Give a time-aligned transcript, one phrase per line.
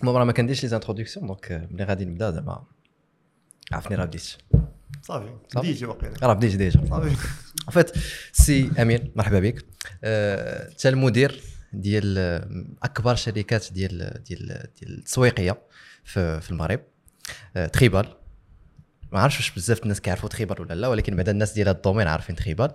[0.00, 2.64] المهم راه ما كنديرش les introductions donc ملي غادي نبدا زعما
[3.72, 4.22] عرفني راه بديت
[5.02, 5.30] صافي.
[5.56, 7.16] بديتي واقيلا راه بديت déjà صافي
[7.70, 7.98] fait
[8.32, 9.64] سي امين مرحبا بك
[10.04, 11.42] انت المدير
[11.72, 12.18] ديال
[12.82, 14.46] اكبر شركات ديال ديال
[14.80, 15.62] ديال التسويقيه
[16.04, 16.80] في في المغرب
[17.72, 18.06] Tribal
[19.12, 22.06] ما عرفتش واش بزاف الناس كيعرفوا Tribal ولا لا ولكن بعدا الناس ديال ال domaine
[22.06, 22.72] عارفين Tribal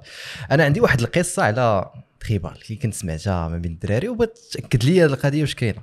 [0.52, 1.92] أنا عندي واحد القصة على
[2.28, 5.82] Tribal اللي كنت سمعتها ما بين الدراري وبغيت تأكد لي القضية واش كاينة.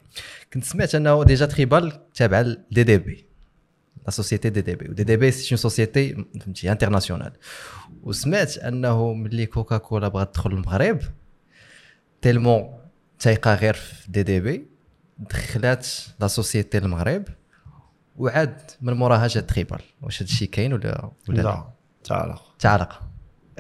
[0.53, 3.27] كنت سمعت أنه déjà Tribal تابعه ل DDB
[4.05, 7.33] la société DDB و DDB c'est une société فهمتي internationale
[8.03, 11.01] وسمعت أنه ملي كوكا كولا بغات تدخل المغرب
[12.23, 12.79] tellement
[13.19, 14.67] تايقة غير في DDB
[15.19, 15.87] دخلات
[16.21, 17.25] la société المغرب
[18.17, 22.89] وعاد من موراها جات Tribal واش هذا الشيء كاين ولا ولا لا؟ لا تعال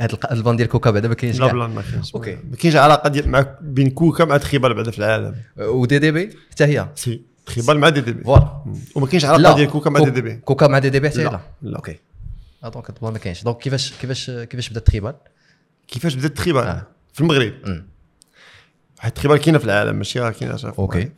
[0.04, 1.52] الق- ال plan ديال كوكا بعدا ما كاينش لا.
[1.52, 2.14] plan ما كاينش.
[2.14, 2.38] OK.
[2.50, 5.34] ما كاينش علاقة ديال مع بين كوكا مع Tribal بعدا في العالم.
[5.58, 6.88] و DDB؟ حتى هي.
[6.94, 7.22] Si.
[7.46, 8.24] Tribal مع DDB.
[8.24, 8.64] Voilà.
[8.94, 10.36] وما كاينش علاقة ديال كوكا مع دي دي بي.
[10.36, 11.76] كوكا مع دي دي بي حتى هي لا، لا.
[11.76, 11.96] OK.
[12.64, 13.42] آه، donc ما كاينش.
[13.44, 15.14] donc كيفاش كيفاش كيفاش بدا Tribal
[15.88, 16.86] كيفاش بدات Tribal؟ آه.
[17.12, 17.52] في المغرب.
[18.98, 21.10] واحد Tribal كاينة في العالم ماشي غير كاينة OK.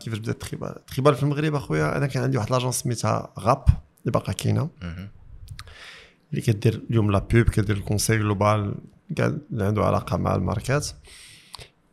[0.00, 3.64] كيفاش بدات Tribal؟ Tribal في المغرب أخويا أنا كان عندي واحد l'agence سميتها Rapp
[4.00, 4.68] اللي باقا كاينة.
[6.30, 8.74] اللي كدير اليوم la pub كدير ال conseil global
[9.16, 10.88] كاع اللي عنده علاقة مع ال marque ات.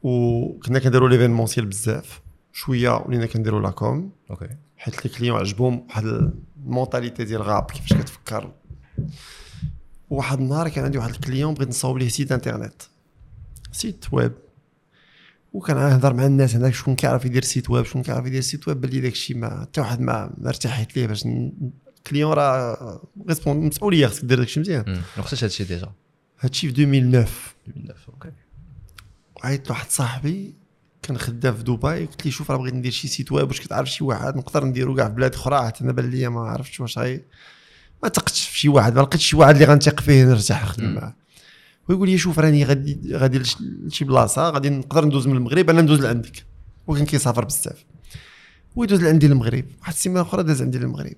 [0.03, 2.21] وكنا كنديروا l'événementiel بزاف.
[2.53, 4.49] شوية ولينا كنديروا la com OK.
[4.77, 8.51] حيت les clients عجبهم واحد ال mentalité ديال Rapp كيفاش كتفكر.
[10.09, 12.81] واحد النهار كان عندي واحد ال client بغيت نصاوب ليه site internet.
[13.71, 14.33] site web.
[15.53, 18.81] وكان نهضر مع الناس هناك شكون كيعرف يدير site web شكون كيعرف يدير site web.
[18.81, 21.27] بان لي داكشي ما حتى واحد ما ارتحيت ليه باش
[22.05, 25.91] ن- ال client راه responsable مسؤوليه خصك دير داكشي مزيان هذا الشيء déjà
[26.39, 27.27] هادشي في 2009
[27.67, 28.31] 2009 OK
[29.43, 30.53] عيطت لواحد صاحبي
[31.01, 33.89] كان خدام في دبي قلت لي شوف راه بغيت ندير شي site web واش كتعرف
[33.89, 36.97] شي واحد نقدر نديرو كاع في بلاد أخرى حتى أنا بان ليا ما عرفتش واش
[36.99, 37.21] غي
[38.03, 40.93] ما تقتش في شي واحد ما لقيتش شي واحد اللي غنثق فيه نرتاح نخدم.
[40.93, 41.15] معاه
[41.89, 45.81] ويقول لي شوف راني غادي غادي لش- لشي بلاصة غادي نقدر ندوز من المغرب أنا
[45.81, 46.45] ندوز لعندك.
[46.87, 47.85] وكان كيسافر بزاف.
[48.75, 49.65] ويدوز لعندي المغرب.
[49.79, 51.13] واحد السيمانة أخرى داز عندي المغرب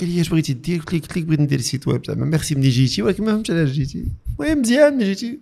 [0.00, 2.54] قال لي اش بغيتي دير قلت ليه قلت لك بغيت ندير site web زعما ميرسي
[2.54, 4.04] ملي جيتي ولكن ما فهمتش علاش جيتي
[4.40, 5.40] المهم مزيان ملي جيتي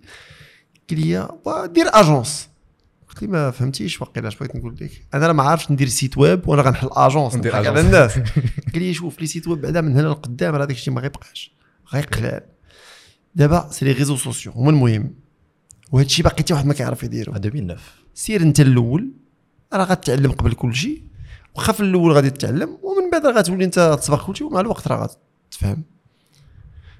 [0.89, 1.27] قال لي
[1.73, 2.47] دير agence
[3.09, 6.17] قلت لي ما فهمتيش واقيلا اش بغيت نقول لك أنا راه ما عارفش ندير site
[6.17, 7.81] web وأنا غنحل agence ندير على.
[7.81, 8.11] الناس
[8.73, 11.51] قال لي شوف لي site web بعدا من هنا لقدام راه داك الشيء ما غيبقاش
[11.93, 12.41] غيقلال
[13.35, 15.13] دابا c'est les réseaux sociaux هما المهم
[15.91, 19.11] وهذا الشيء باقي حتى واحد ما كيعرف يديرو 2009 سير انت الأول
[19.73, 21.01] راه غتعلم قبل كل شيء
[21.57, 25.09] واخا في الأول غادي تتعلم ومن بعد غتولي انت تسبق كل شيء ومع الوقت راه
[25.51, 25.83] غتفهم.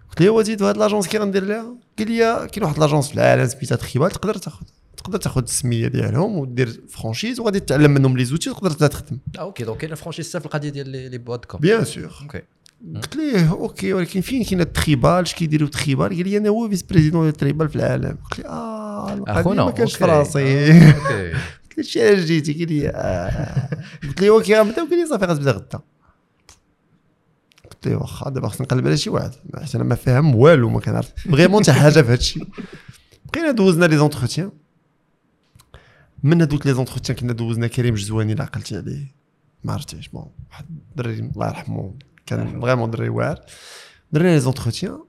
[0.09, 3.45] قلت له وزيد؟ هاد l'agence كي غندير لها قال لي كاين واحد l'agence في العالم
[3.47, 4.65] سميتها Tribal تقدر تاخذ
[4.97, 9.19] تقدر تاخذ السمية ديالهم ودير franchise وغادي تتعلم منهم les outils وتقدر تخدم.
[9.37, 11.59] آه OK donc كاين franchise في القضية ديال les boîtes de com.
[11.59, 12.41] Bien sûr OK.
[12.95, 16.69] قلت ليه OK ولكن فين كاين ال Tribal اش كيديروا Tribal؟ قال لي أنا هو
[16.69, 18.17] vice-président ديال ال Tribal في العالم.
[18.29, 20.05] قلت لي آه أخونا ما كانش في
[21.77, 21.83] أوكي.
[21.83, 23.83] راسي آه، أوكي قلت له شي علاش جيتي؟ قال لي آه.
[24.03, 25.79] قلت له OK غنبدا قال لي صافي غتبدا غدا.
[27.71, 29.31] قلت له واخا دابا خصني نقلب على شي واحد.
[29.55, 31.13] حيت أنا ما فاهم والو ما كنعرف.
[31.31, 32.39] vraiment حتى حاجة في هادشي.
[33.25, 34.51] بقينا دوزنا les entretiens.
[36.23, 39.15] من هذوك les entretiens كنا دوزنا كريم جزواني اللي عقلتي عليه.
[39.63, 41.93] ما عرفتيش bon واحد الدري الله يرحمه
[42.25, 43.39] كان vraiment دري واعر.
[44.11, 45.03] درنا les entretiens.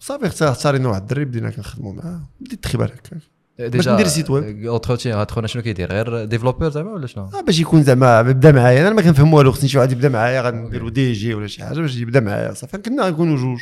[0.00, 2.28] صافي اختار اختارينا واحد الدري بدينا كنخدموا معاه.
[2.40, 3.33] بديت Tribal هكاك.
[3.58, 4.66] déjà ندير site web.
[4.66, 8.52] entretien هاد خونا شنو كيدير غير développeur زعما ولا شنو آه باش يكون زعما بدا
[8.52, 11.64] معايا أنا ما كنفهم والو خصني شي واحد يبدا معايا غنديرو دي جي ولا شي
[11.64, 13.60] حاجة باش يبدا معايا صافي كنا نكونوا جوج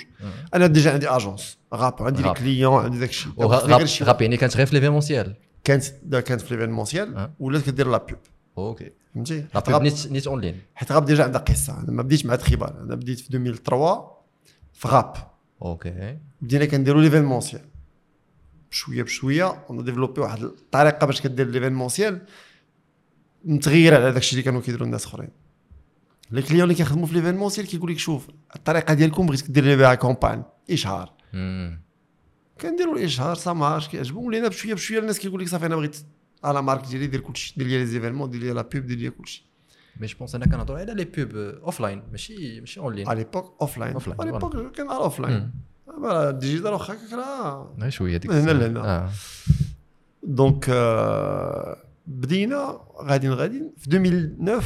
[0.54, 2.34] أنا déjà عندي agence Rapp عندي les.
[2.34, 7.30] clients عندي داك الشيء Rapp يعني كانت غير في l'événementiel كانت كانت في l'événementiel.
[7.40, 8.18] ولات كدير la pub
[8.58, 12.02] OK فهمتي la pub نيت نيت en ligne حيت Rapp déjà عندها قصه أنا ما
[12.02, 14.04] بديتش مع Tribal أنا بديت في 2003
[14.72, 15.12] في Rapp
[15.62, 17.60] OK بدينا كنديرو l'événementiel
[18.72, 22.20] بشوية بشويه on développe واحد الطريقة باش كدير l'événementiel
[23.44, 25.28] متغيره على داكشي اللي كانوا كيديروا الناس أخرين.
[26.30, 29.94] les clients اللي كيخدموا في l'événementiel كيقول لك شوف الطريقة ديالكم بغيتك دير لي بها
[29.94, 31.12] campagne إشهار.
[32.60, 34.24] كنديروا الإشهار ça marche كيعجبهم.
[34.24, 35.96] ولينا بشوية بشوية الناس كيقول لك صافي أنا بغيت
[36.44, 39.10] على marque ديالي دير كلشي دير لي les événements دير لي la pub دير لي
[39.10, 39.46] كلشي.
[40.00, 43.56] mais je pense أنا كنهضروا على les pubs offline ماشي ماشي en ligne على l'époque
[43.60, 45.20] offline Offline, على l'époque كان offline.
[45.20, 45.50] ال
[46.30, 48.50] digital واخا راه شوية ديك هنا.
[48.50, 48.80] لهنا.
[48.80, 49.10] آه
[50.22, 54.62] دونك آه، بدينا غادي غادي في 2009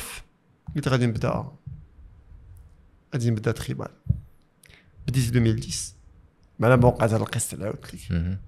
[0.77, 1.45] قلت غادي نبدا
[3.15, 3.89] غادي نبدا تخيبال
[5.09, 5.95] بديت في 2010
[6.59, 8.39] معنا ما وقعت هاد القصة اللي عاودت لك.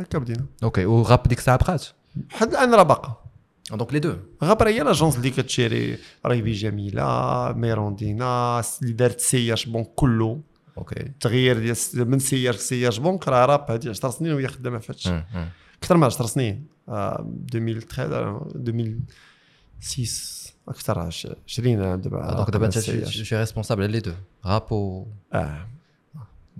[0.00, 1.86] هكا بدينا أوكي وغاب ديك الساعة بقات
[2.30, 3.24] حد الان راه باقا
[3.70, 9.86] دونك لي دو غابر هي لاجونس اللي كتشري ريفي جميله ميروندينا اللي دارت سياج بونك
[9.96, 10.40] كله
[10.78, 11.00] أوكي.
[11.00, 11.76] التغيير ديال
[12.10, 15.48] من سياج سياج بونك راه راب هذه 10 سنين وهي خدامة في مم، مم.
[15.82, 16.66] أكثر من 10 سنين.
[16.88, 22.78] آه، 2013 2006 أكثر 20 عام دابا دونك دابا أنت.
[23.08, 24.12] شي ريسبونسابل على لي دو
[24.46, 25.66] راب و آه.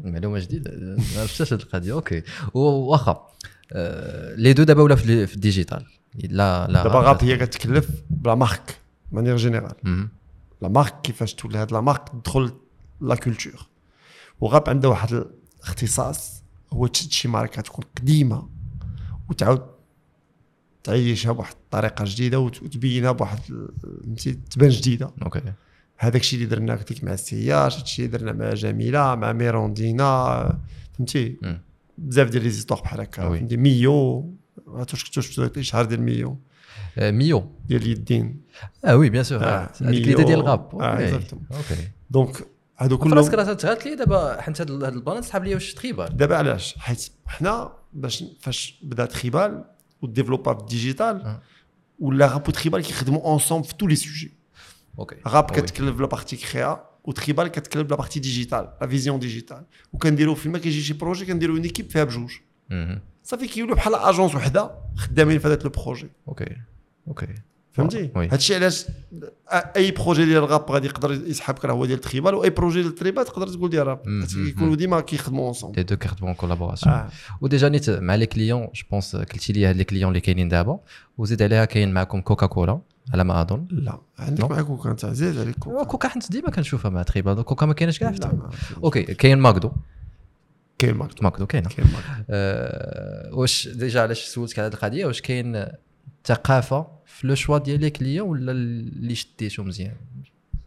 [0.04, 0.70] معلومة جديدة.
[1.14, 1.92] ما عرفتش هاد القضية.
[1.92, 2.22] أوكي.
[2.54, 3.26] وأخا
[3.72, 8.78] آه، لي دو دابا ولا في الديجيتال؟ لا لا دابا غاب هي كتكلف بلا مارك
[9.12, 10.08] مانيير جينيرال.
[10.62, 12.52] la marque كيفاش تولي هاد la marque تدخل
[13.00, 13.66] la culture
[14.40, 15.24] و Rapp عندها واحد
[15.60, 16.42] الاختصاص
[16.72, 18.48] هو تشد شي ماركة تكون قديمة
[19.30, 19.62] وتعاود
[20.84, 23.38] تعيشها بواحد الطريقة جديدة وت- وتبينها بواحد
[24.50, 25.10] تبان جديدة.
[25.22, 25.42] OK.
[25.98, 29.32] هذاك الشيء اللي درنا قلت لك مع السياج هذا الشيء اللي درنا مع جميلة مع
[29.32, 30.58] Merendina
[30.98, 31.36] فهمتي.
[31.98, 33.22] بزاف ديال les histoires بحال هكا.
[33.38, 34.34] فهمتي؟ Mio.
[34.94, 36.38] شفتوا الإشهار ديال Mio؟
[36.98, 37.50] آه، Mio.
[37.68, 38.40] ديال اليدين.
[38.84, 39.44] آه oui bien sûr.
[39.44, 41.20] آه، هذيك l'idée ديال Rapp آه،.
[41.52, 41.88] OK.
[42.10, 42.46] donc
[42.80, 46.16] هادو كلهم راه تغات لي دابا حيت هاد ال plan سحاب لي واش Tribal.
[46.16, 49.64] دابا علاش؟ حيت حنا باش فاش بدا Tribal
[50.02, 51.42] وديفلوبا في ال digital آه.
[51.98, 54.32] ولا Rapp و Tribal كيخدموا ensemble في tous les sujets
[54.98, 55.16] OK.
[55.28, 55.56] Rapp oui.
[55.56, 60.58] كتكلف la partie créa و Tribal كتكلف la partie digitale la vision digitale وكنديروا فيما
[60.58, 62.32] كيجي شي projet كنديروا une équipe فيها بجوج.
[62.70, 63.00] مهم.
[63.22, 66.56] صافي كيولوا بحال agence وحده خدامين في هذاك le projet OK.
[67.08, 67.34] OK.
[67.72, 68.10] فهمتي.
[68.16, 68.86] هادشي علاش
[69.52, 72.92] اي projet ديال Rapp غادي يقدر يسحبك راه هو ديال ال Tribal واي projet ديال
[72.92, 74.02] ال Tribal تقدر تقول ديال Rapp.
[74.06, 74.26] مم.
[74.26, 77.08] كيكونوا ديما كيخدموا ensemble les deux كيخدموا collaboration آه.
[77.40, 80.48] و déjà نيت مع les clients je pense قلتي لي هاد les clients اللي كاينين
[80.48, 80.80] دابا
[81.18, 82.80] وزيد عليها كاين معكم Coca Cola
[83.12, 84.50] على ما اظن لا عندك.
[84.50, 87.98] معاك كوكا انت عزيز عليك Coca Coca حنت ديما كنشوفها مع Tribal Coca ما كاينش
[87.98, 88.14] كاع
[88.84, 89.72] OK كاين McDo
[90.78, 95.20] كاين marque McDo كاينة كاين marque أه واش déjà علاش سولتك على هذه القضية واش
[95.20, 95.66] كاين
[96.24, 99.96] ثقافه في le choix ديال les clients ولا اللي شديتو مزيان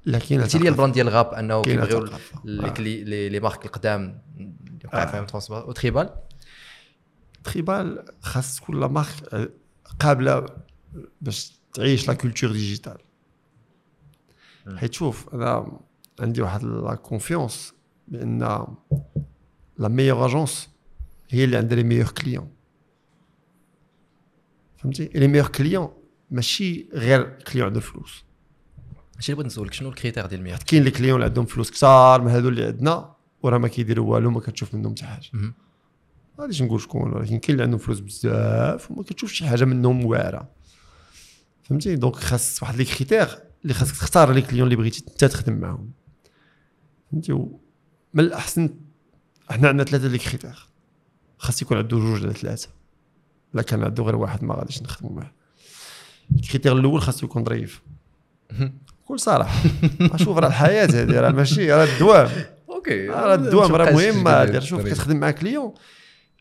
[0.06, 2.08] لا كاين قلتي لي ال brand ديال Rapp أنه كيبغيو.
[2.46, 2.74] les آه.
[2.80, 4.22] les les marques القدام
[4.84, 5.06] يوقع آه.
[5.06, 6.10] فيهم transport و Tribal
[7.44, 9.50] Tribal خاص تكون la marque آه،
[10.00, 10.46] قابلة
[11.22, 12.98] باش تعيش la culture digitale.
[14.76, 15.80] حيت شوف أنا
[16.20, 17.74] عندي واحد la confiance
[18.08, 18.66] بأن
[19.78, 20.70] la meilleure agence
[21.30, 22.50] هي اللي عندها les meilleurs clients
[24.84, 25.94] فهمتي؟ les meilleurs clients
[26.32, 28.24] ماشي غير client عنده الفلوس
[29.16, 31.46] هادشي اللي بغيت نسولك شنو ال critère ديال ال meilleur كاين les clients اللي عندهم
[31.46, 35.30] فلوس كثار من هادو اللي عندنا وراه ما كيديروا والو ما كتشوف منهم حتى حاجة.
[35.34, 35.54] ما
[36.40, 40.50] غاديش نقول شكون ولكن كاين اللي عندهم فلوس بزاف وما كتشوفش شي حاجة منهم واعرة.
[41.64, 43.28] فهمتي؟ donc خاص واحد les critères
[43.64, 45.92] اللي خاصك تختار les clients اللي بغيتي انت تخدم معاهم.
[47.12, 47.34] فهمتي؟
[48.14, 48.70] من الأحسن
[49.50, 50.70] حنا عندنا ثلاثة les critères.
[51.38, 52.70] خاص يكون عنده جوج ولا ثلاثة.
[53.54, 55.32] لا كان عنده غير واحد ما غاديش نخدموا معاه
[56.36, 57.82] ال critère الأول خاصو يكون ظريف.
[59.06, 59.64] بكل صراحة
[60.18, 62.30] شوف راه الحياة هذه راه ماشي راه الدوام
[62.70, 64.82] OK راه الدوام راه مهمه شوف.
[64.88, 65.74] كتخدم مع client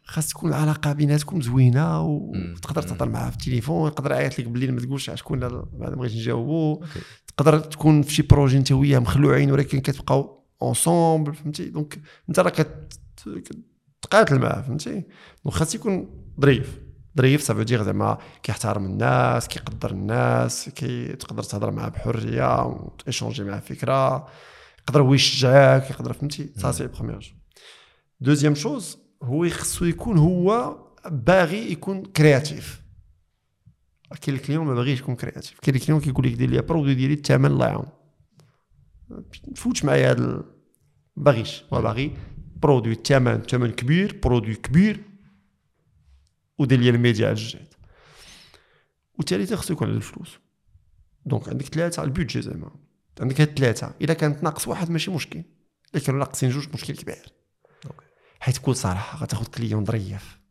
[0.04, 2.00] خاص تكون العلاقة بيناتكم زوينة.
[2.02, 2.82] وتقدر.
[2.82, 6.84] تهضر معاه في التليفون يقدر يعيط لك بالليل ما تقولش شكون ما بغيتش نجاوبو.
[7.36, 11.98] تقدر تكون في شي projet انت وياه مخلوعين ولكن كتبقاو ensemble فهمتي donc
[12.28, 12.92] انت راه كت-
[14.02, 14.90] كتقاتل معاه فهمتي
[15.44, 16.10] donc خاص يكون
[16.40, 16.78] ظريف
[17.18, 23.44] ظريف ça veut dire زعما كيحترم الناس كيقدر الناس كي تقدر تهضر معاه بحرية وتيشونجي
[23.44, 24.28] معاه فكرة
[24.82, 27.36] يقدر هو يشجعك يقدر فهمتي؟ ça c'est première
[28.20, 30.76] deuxième chose هو خصو يكون هو
[31.10, 32.82] باغي يكون créatif.
[34.20, 35.58] كاين ال client ما باغيش يكون créatif.
[35.62, 37.86] كاين ال client كيقول لك دير les produits ديالي الثمن الله يعاون.
[39.56, 40.44] فوتش معايا ال-
[41.16, 41.64] باغيش.
[41.72, 42.16] هو باغي
[42.56, 45.00] produit الثمن ثمن كبير produit كبير.
[46.58, 47.74] ودير لي الميديا على الجهد
[49.18, 50.38] والثالثه خصو يكون عنده الفلوس.
[51.26, 52.70] donc عندك ثلاثة ال budget زعما.
[53.20, 55.42] عندك هاد ثلاثة إلا كانت ناقص واحد ماشي مشكل
[55.94, 57.32] الا كانوا ناقصين جوج مشكل كبير.
[58.40, 60.42] حيت بكل صراحة غتاخذ client ظريف.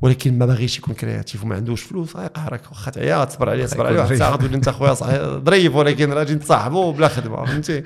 [0.00, 4.10] ولكن ما باغيش يكون créatif وما عندوش فلوس غيقهرك واخا تعيا تصبر عليه تصبر عليه
[4.10, 7.82] الساعة غتولي انت خويا صحيح ظريف ولكن راه غي تصاحبو بلا خدمة فهمتي؟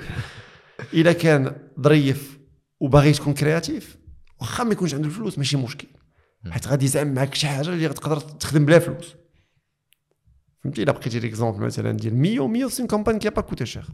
[0.93, 2.39] إلا كان ظريف
[2.79, 3.97] وباغي تكون créatif
[4.39, 5.87] واخا ما يكونش عنده الفلوس ماشي مشكل.
[6.47, 9.15] حيت غادي يزعم معاك شي حاجة اللي غتقدر تخدم بلا فلوس.
[10.63, 13.85] فهمتي؟ إلا بقيتي l'exemple مثلا ديال 100 100 c'est campagne qui pas coûté cher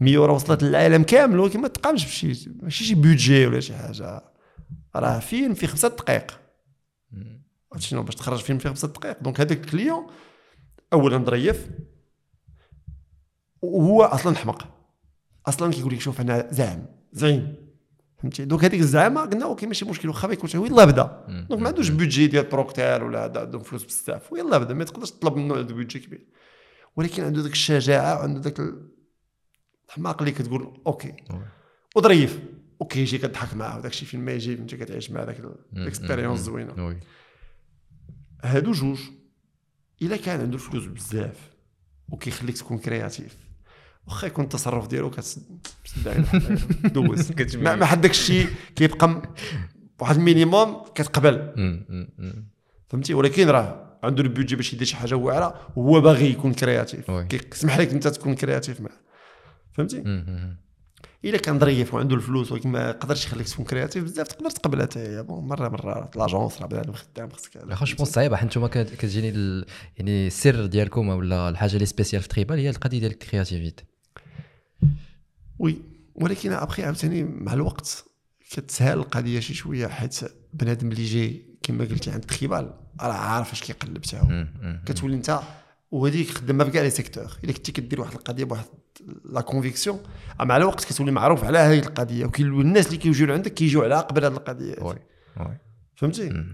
[0.00, 4.24] 100 راه وصلت للعالم كامل ولكن ما تقامش بشي ماشي شي budget ولا شي حاجة.
[4.96, 6.40] راه فيلم في خمسة دقائق.
[7.78, 9.22] شنو؟ باش تخرج فيلم في خمسة دقائق.
[9.22, 10.06] donc هذاك ال client
[10.92, 11.68] اولا ظريف
[13.62, 14.68] وهو أصلا حمق.
[15.46, 17.65] أصلا كيقول لك شوف أنا زعم زعيم.
[18.18, 21.24] فهمتي؟ donc هذيك الزعامه قلنا OK ماشي مشكل واخا ما يكونش يلاه بدا.
[21.48, 24.32] donc ما عندوش budget ديال بروكتير ولا هذا عندهم فلوس بزاف.
[24.32, 26.26] ويلا بدا ما تقدرش تطلب منه عنده budget كبير.
[26.96, 28.88] ولكن عنده ذاك الشجاعة وعنده ذاك ال-
[29.88, 31.14] الحماق اللي كتقول OK.
[31.96, 32.40] وظريف.
[32.80, 35.40] OK يجي كضحك معاه وداك الشيء فين ما يجي انت كتعيش مع ذاك.
[35.76, 36.40] ال expérience.
[36.40, 36.86] زوينة.
[36.86, 37.00] oui.
[38.44, 39.00] هادو جوج
[40.02, 41.50] إلا كان عنده الفلوس بزاف
[42.08, 43.36] وكيخليك تكون créatif
[44.06, 45.42] واخا يكون التصرف ديالو كتسد
[46.84, 47.64] دوز كتميل.
[47.64, 49.22] ما ما حد داك الشيء كيبقى
[50.00, 51.52] واحد ال minimum كتقبل.
[52.88, 57.10] فهمتي؟ ولكن راه عنده ال budget باش يدير شي حاجة واعرة وهو باغي يكون créatif.
[57.10, 58.98] كيسمح لك انت تكون créatif معاه.
[59.72, 60.24] فهمتي.
[61.24, 64.98] إلا كان ظريف وعنده الفلوس ولكن ما يقدرش يخليك تكون créatif بزاف تقدر تقبلها حتى
[64.98, 65.22] هي.
[65.22, 66.10] bon مرة مرة.
[66.16, 69.64] l'agence راه بنادم خدام خصك لا je pense صعيبه حيت نتوما كت- كتجيني
[69.96, 73.84] يعني السر ديالكم ولا الحاجة اللي spécial في Tribal هي القضية ديال ال créativité
[75.58, 75.82] oui
[76.14, 78.04] ولكن أبخي عاوتاني مع الوقت
[78.50, 80.20] كتسهل القضية شي شوية حيت
[80.54, 84.48] بنادم اللي جاي كما قلتي عند Tribal راه عارف اش كيقلب مم.
[84.62, 84.82] مم.
[84.86, 85.40] كتولي انت
[85.90, 88.64] وهذيك خدامة في كاع لي secteur إلا كنتي كدير واحد القضية بواحد
[89.24, 90.00] la confection
[90.40, 94.24] مع الوقت كتولي معروف على هذه القضية وكيولوا الناس اللي كيجيو عندك كيجيو على قبل
[94.24, 94.96] هذه القضية oui
[95.36, 95.58] oui
[95.96, 96.44] فهمتي.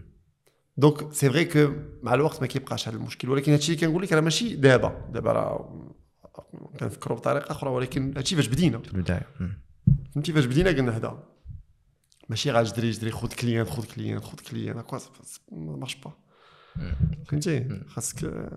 [0.76, 1.72] donc c'est vrai que
[2.02, 5.32] مع الوقت ما كيبقاش هذا المشكل ولكن هادشي اللي كنقول لك راه ماشي دابا دابا
[5.32, 5.92] راه
[6.80, 8.78] كنفكروا بطريقة أخرى ولكن هادشي فاش بدينا.
[8.78, 9.26] في البداية.
[10.14, 11.28] فهمتي؟ فاش بدينا قلنا هذا
[12.28, 15.00] ماشي غا جري جري خذ client خذ client خذ client هكا
[15.52, 16.12] ça marche pas.
[17.28, 18.50] فهمتي؟ خاصك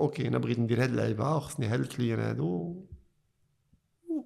[0.00, 2.86] OK أنا بغيت ندير هاد اللعيبة وخصني هاد ال clients هادو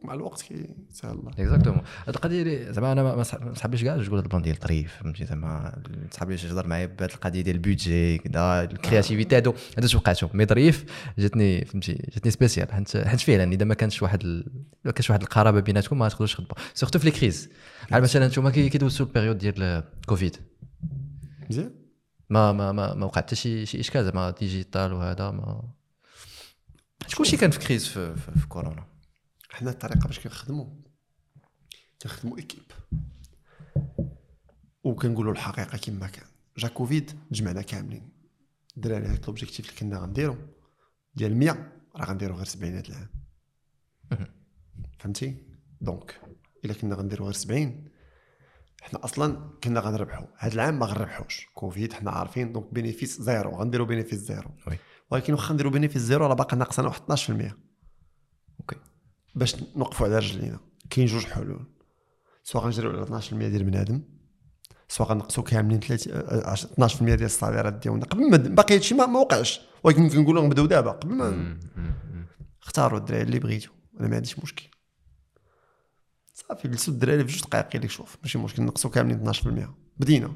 [0.04, 1.30] ومع الوقت كيسهل الله.
[1.38, 4.42] exactement هاد القضية زعما أنا ما- ما صح- ما صحابيش كاع تقول هاد ال plan
[4.42, 8.69] ديال الطريف فهمتي؟ زعما ما صحابيش يهضر معايا بهاد القضية ديال ال budget كذا ال
[8.69, 10.84] créativité هادو هادو توقعتهم mais ظريف
[11.18, 14.46] جاتني فهمتي؟ جاتني spéciale حيت حيت فعلا إذا ما كانش واحد ال...
[14.84, 17.48] ما كانش واحد القرابة بيناتكم ما تقدروش تخدموا surtout في les crises
[17.90, 20.36] بحال مثلا نتوما كي كيدوزوا ال période ديال كوفيد
[21.50, 21.70] مزيان.
[22.30, 25.62] ما ما ما, ما وقع حتى شي شي إشكال زعما digital وهذا ما
[27.02, 28.86] حيت كلشي كان في crise في, في, في كورونا
[29.54, 30.66] حنا الطريقة باش كنخدموا
[32.02, 32.62] كنخدموا équipe
[34.84, 36.26] وكنقولوا الحقيقة كما كان.
[36.56, 38.08] جا كوفيد جمعنا كاملين.
[38.76, 40.36] الدراري هاد l'objectif اللي كنا غنديرو
[41.14, 43.08] ديال 100 راه غنديرو غير 70 هاد العام.
[44.98, 45.46] فهمتي؟
[45.80, 46.20] donc
[46.64, 47.88] إلا كنا غنديرو غير 70
[48.82, 51.46] حنا أصلا كنا غنربحوا هاد العام ما غنربحوش.
[51.54, 52.52] كوفيد حنا عارفين.
[52.52, 53.50] donc bénéfice zéro.
[53.50, 54.50] غنديرو bénéfice zéro.
[55.10, 57.63] ولكن واخا نديرو bénéfice zéro راه باقي ناقصنا واحد 12% OK
[59.34, 60.60] باش نوقفوا على رجلينا
[60.90, 61.66] كاين جوج حلول.
[62.42, 64.02] سواء غنجريو على 12% ديال بنادم
[64.88, 68.04] سواء غنقصوا كاملين 30 آه، 12% ديال ال salaireات ديالنا.
[68.04, 69.60] قبل ما باقي هادشي ما وقعش.
[69.84, 71.58] ولكن كنقولوا نبداو دابا قبل ما.
[72.62, 73.70] اختاروا الدراري اللي بغيتو.
[74.00, 74.68] أنا ما عنديش مشكل.
[76.34, 80.32] صافي جلسوا الدراري في جوج دقائق قال لك شوف ماشي مشكل نقصوا كاملين 12% بدينا.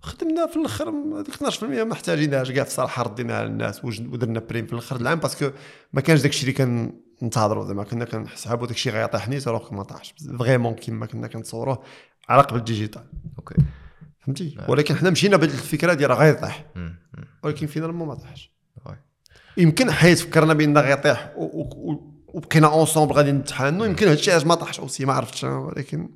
[0.00, 4.96] خدمنا في الأخر هذيك 12% ما محتاجينهاش كاع الصراحه رديناها للناس ودرنا prime في الأخر.
[4.96, 5.50] العام parce que
[5.92, 9.82] ما كانش داك الشيء اللي كنتظروا زعما كنا كنحسبوا داك الشيء غيطيح نيت alors ما
[9.82, 11.82] طاحش vraiment كيما كنا كنتصوروه
[12.28, 13.02] على قبل ال digital.
[13.38, 13.54] OK.
[14.20, 16.64] فهمتي؟ ولكن حنا مشينا بهذه الفكرة ديال راه غيطيح.
[17.42, 18.52] ولكن finalement ما طاحش.
[18.86, 18.96] oui.
[19.56, 21.32] يمكن حيت فكرنا بأن غيطيح
[22.34, 26.08] وبقينا ensemble غادي نتحانوا يمكن هادشي علاش ما طاحش aussi ما عرفتش ولكن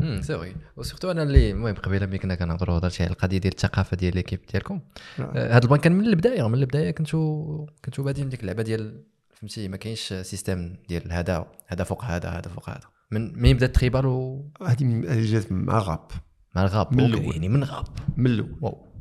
[0.00, 3.38] امم c'est vrai و surtout أنا اللي المهم قبيلة ملي كنا كنهضروا هضرتي على القضية
[3.38, 4.80] ديال الثقافة ديال l'équipe ديالكم.
[5.18, 5.28] نعم.
[5.36, 9.04] آه، هذا ال plan كان من البداية من البداية كنتو كنتو بادين ديك اللعبة ديال
[9.44, 12.80] فهمتي ما كاينش système ديال هذا هذا فوق هذا هذا فوق هذا.
[13.10, 16.08] من من بدا ال tribal و هذه من- جات مع غاب
[16.56, 17.32] مع الغاب من الأول.
[17.32, 17.84] يعني من غاب
[18.16, 18.56] من الأول.
[18.60, 18.94] wow.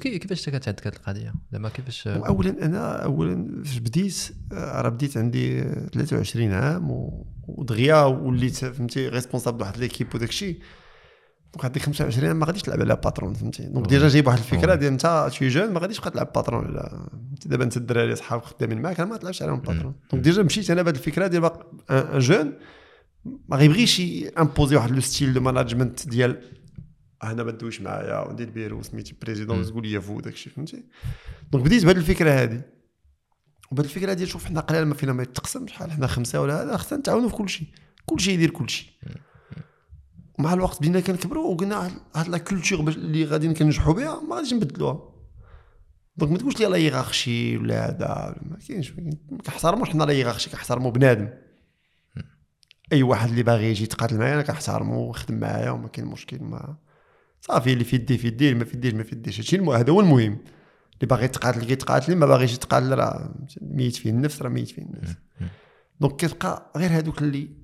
[0.00, 4.88] كي- كيفاش كانت عندك هذه القضية؟ زعما كيفاش؟ اولا أنا اولا فاش بديت آه، راه
[4.88, 6.90] بديت عندي آه، 23 عام
[7.48, 10.58] ودغيا وليت فهمتي responsable واحد l'équipe وداك الشيء
[11.54, 14.74] donc هذيك 25 عام ما غاديش تلعب على patron فهمتي؟ donc déjà جايب واحد الفكرة
[14.74, 18.42] ديال انت tu es jeune ما غاديش تبقى تلعب patron فهمتي؟ دابا انت الدراري صحاب
[18.42, 22.18] خدامين معاك ما تلعبش عليهم patron donc déjà مشيت أنا بهذه الفكرة ديال باق- un
[22.18, 22.52] jeune
[23.48, 24.02] ما غيبغيش
[24.38, 26.40] imposer واحد le style de management ديال
[27.24, 30.84] أنا ما تدويش معايا وندير بيرو سميتي président تقول لي vous داكشي فهمتي؟
[31.52, 32.62] donc بديت بهذه الفكرة هذه
[33.70, 36.76] وبهذه الفكرة ديال شوف حنا قلال ما فينا ما يتقسم شحال حنا خمسة ولا هذا
[36.76, 37.66] خصنا نتعاونوا في كل شيء.
[38.06, 38.88] كل شيء يدير كل شيء.
[40.38, 45.14] ومع الوقت بدينا كنكبروا وقلنا هاد la culture اللي غادي كنجحوا بها ما غاديش نبدلوها.
[46.16, 49.10] donc ما تقولش لي la hiérarchie ولا هذا ما كاينش ما
[49.44, 51.28] كنحترموش حنا la hiérarchie كنحترموا بنادم.
[52.92, 56.76] أي واحد اللي باغي يجي يتقاتل معايا أنا كنحترمو ويخدم معايا وما كاين مشكل ما
[57.40, 60.00] صافي اللي في يديه في اللي ما في يديهش ما في يديهش هادشي هذا هو
[60.00, 60.38] المهم.
[60.94, 65.14] اللي باغي يتقاتل كيتقاتل ما باغيش يتقاتل راه ميت فيه النفس راه ميت فيه النفس.
[66.00, 67.63] donc كتبقى غير هذوك اللي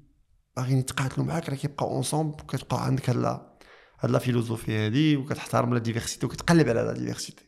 [0.56, 3.56] باغيين يتقاتلوا معاك راه كيبقاو اونصومبل كتبقى عندك هاد la
[4.00, 7.44] هاد la philosophie هادي وكتحترم la diversité وكتقلب على la diversité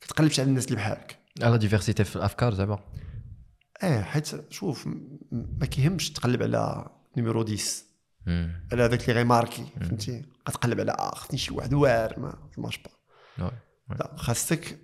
[0.00, 1.18] كتقلبش على الناس اللي بحالك.
[1.36, 2.78] la diversité في الأفكار زعما؟
[3.82, 4.88] آه حيت شوف
[5.32, 7.58] ما كيهمش تقلب على numéro 10
[8.26, 8.68] مم.
[8.72, 12.78] على هذاك اللي غي marquer فهمتي؟ كتقلب على آه خصني شي واحد واعر ça marche
[12.78, 13.50] pas.
[13.88, 14.78] لا خاصك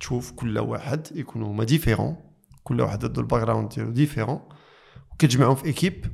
[0.00, 2.16] تشوف كل واحد يكونوا هما différents
[2.64, 4.48] كل واحد عنده ال background ديالو différent
[5.12, 6.06] وكتجمعهم في équipe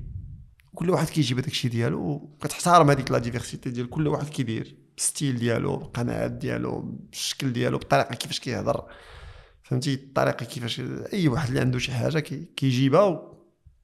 [0.74, 5.08] كل واحد كيجيب هذاك الشيء ديالو وكتحترم هذيك la diversité ديال كل واحد كيدير بال
[5.08, 8.84] style ديالو بالقناعات ديالو بالشكل ديالو بالطريقة كيفاش كيهضر.
[9.62, 10.80] فهمتي؟ الطريقة كيفاش
[11.12, 13.02] أي واحد اللي عنده شي حاجة كي- كيجيبها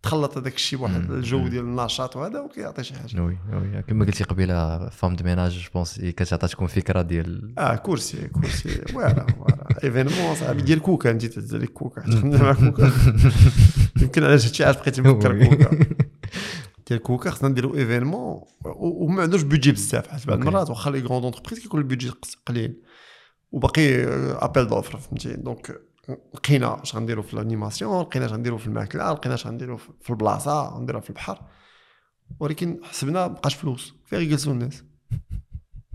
[0.02, 1.10] وتخلط هذاك الشيء بواحد.
[1.10, 1.48] الجو.
[1.48, 3.20] ديال النشاط وهذا وكيعطي شي حاجة.
[3.22, 8.28] وي وي كما قلتي قبيلة فام دو ميناج جو بونس كتعطيكم فكرة ديال آه كرسي
[8.28, 8.68] كرسي.
[8.68, 10.62] فوالا فوالا ايفينمون صاحبي.
[10.62, 12.02] ديال كوكا أنت تهز لك كوكا.
[12.24, 12.92] مع كوكا.
[14.02, 15.46] يمكن علاش هادشي علاش بقيت نفكر وي.
[15.46, 15.70] كوكا.
[16.98, 20.38] كوكا خصنا نديرو ايفينمون وما عندوش بودجي بزاف حيت بعض.
[20.38, 22.12] المرات واخا لي غروند اونتربريز كيكون البودجي
[22.46, 22.82] قليل
[23.52, 24.04] وباقي
[24.44, 25.80] appel d'offres فهمتي donc
[26.34, 29.88] لقينا اش غنديرو في ال animation لقينا اش غنديرو في الماكله لقينا اش غنديرو في
[30.00, 31.42] في البلاصه غنديروها في البحر
[32.40, 34.84] ولكن حسبنا مبقاش فلوس فين غيجلسوا الناس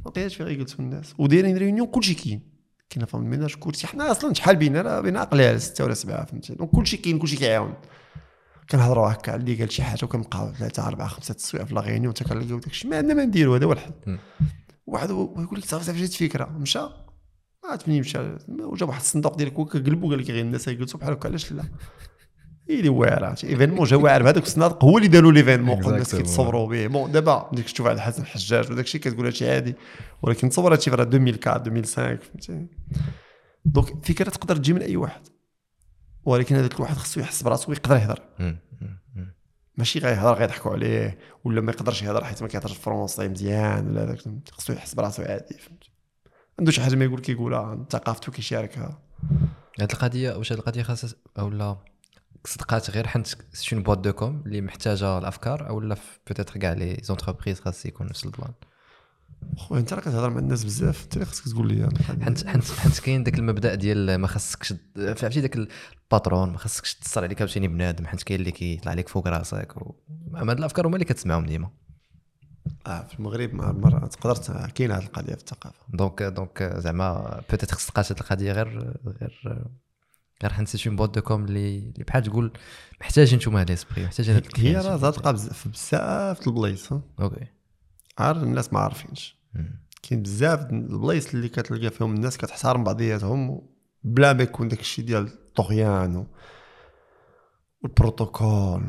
[0.06, 2.42] ما لقيناش فين غيجلسوا الناس ودايرين réunion كلشي كاين
[2.90, 6.26] كاين femme de ménage كرسي حنا أصلا شحال بينا راه بينا قليل سته ولا سبعه
[6.26, 7.74] فهمتي donc كلشي كاين كلشي كيعاون
[8.70, 12.24] كنهضروا هكا اللي قال شي حاجة وكنبقاو ثلاثة أربعة خمسة السوايع في la réunion حتى
[12.24, 13.92] كنلقاو داكشي ما عندنا ما نديرو هذا هو الحل.
[14.88, 16.46] واحد يقول لك صافي جات فكرة.
[16.46, 16.80] مشى.
[17.70, 18.36] عاد منين مشى.
[18.50, 21.64] وجا واحد الصندوق ديال كوكا قلبو قال لك غير الناس يجلسوا بحال هكا علاش لا؟
[22.70, 24.84] هي اللي واعره عرفتي événement جا واعر بهذاك الصنادق.
[24.84, 26.16] هو اللي داروا l'événement الناس.
[26.16, 26.88] كيتصوروا به.
[26.88, 29.76] bon دابا ملي كتشوف على حسن الحجاج وداك الشيء كتقول هادشي عادي.
[30.22, 32.68] ولكن تصور هادشي في راه 2004 2005 فهمتي؟
[33.66, 35.22] donc فكرة تقدر تجي من أي واحد.
[36.26, 38.20] ولكن هذاك الواحد خصو يحس براسو ويقدر يهضر.
[39.78, 44.20] ماشي غيهضر غيضحكوا عليه ولا ما يقدرش يهضر حيت ما كيهضرش français مزيان ولا هذاك
[44.52, 45.92] خصو يحس براسو عادي فهمتي.
[46.60, 49.02] عنده شي حاجة ما يقول كيقولها ثقافته كيشاركها.
[49.80, 51.78] هاد القضية واش هاد القضية خاصها أولا
[52.46, 53.28] صدقات غير حنت
[53.74, 55.96] une boîte de com اللي محتاجة الأفكار أو لا
[56.28, 58.54] peut-être كاع les entreprises خاص يكون نفس ال plan
[59.58, 61.90] خويا انت راه كتهضر مع الناس بزاف انت اللي خصك تقول لي
[62.22, 66.96] حنت حنت حنت كاين داك المبدأ ديال ما خاصكش فهمتي داك ال patron ما خاصكش
[66.96, 69.96] تصر عليك عاوتاني بنادم حيت كاين اللي كيطلع لك فوق راسك و...
[70.36, 71.70] هاد الأفكار هما اللي كتسمعهم ديما
[72.88, 77.76] آه في المغرب مع المرة تقدر كاين هذه القضية في الثقافة donc donc زعما peut-être
[77.76, 79.66] خص تقاس هاد القضية غير غير
[80.44, 82.52] غير حنت c'est une boîte de com اللي بحال تقول
[83.02, 84.76] محتاجين نتوما هاد l'esprit محتاجين هاد هي.
[84.76, 86.94] راه تلقى بزاف البلايص.
[86.94, 87.48] OK
[88.18, 89.35] عار الناس ما عارفينش.
[90.02, 93.62] كاين بزاف البلايص اللي كتلقى فيهم الناس كتحترم بعضياتهم
[94.04, 96.28] بلا ما يكون داك الشيء ديال الطغيان
[97.82, 98.84] والبروتوكول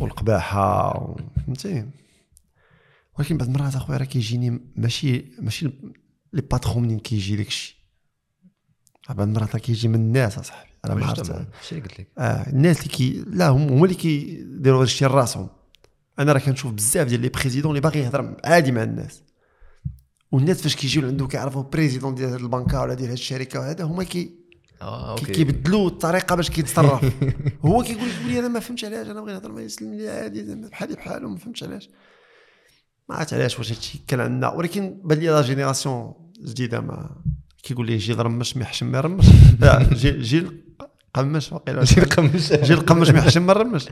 [0.00, 0.92] والقباحة
[1.46, 1.88] فهمتي؟
[3.18, 5.70] ولكن بعض المرات أخويا راه كيجيني ماشي ماشي
[6.32, 7.76] les patrons منين كيجي داك الشيء.
[9.08, 10.70] بعض المرات راه كيجي من الناس أصاحبي.
[10.84, 11.16] أنا ما عرفت.
[11.18, 14.84] justement، هادشي اللي قلت لك؟ آه الناس اللي كي لا هم هما اللي كيديروا هذا
[14.84, 15.48] الشيء لراسهم.
[16.18, 19.22] أنا راه كنشوف بزاف ديال les présidents اللي باغي يهضر عادي مع الناس.
[20.32, 24.04] والناس فاش كيجيو عنده كيعرفوا président ديال هاد البنكة ولا ديال هاد الشركة وهذا هما
[24.04, 24.34] كي كي-
[24.82, 25.32] أوكي.
[25.32, 27.04] كيبدلوا الطريقة باش كيتصرف.
[27.66, 30.94] هو كيقول لك أنا ما فهمتش علاش أنا بغيت نهضر معاه يسلم لي عادي بحالي
[30.94, 31.88] بحالو ما فهمتش علاش.
[33.08, 34.48] ما عرفت علاش واش هادشي كان عندنا.
[34.52, 36.12] ولكن بان لي لا جينيراسيون
[36.44, 37.10] جديده ما
[37.62, 39.24] كيقول لي جي رمش ما يحشم ما يرمش.
[39.60, 40.46] لا جي جي
[41.14, 42.52] قمش وقيلا جي القمش.
[42.66, 43.88] جي القمش ما يحشم ما يرمش.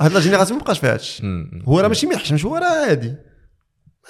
[0.00, 1.22] هاد لا جينيراسيون ما بقاش فيها هادشي.
[1.68, 3.14] هو راه ماشي ما يحشمش هو راه عادي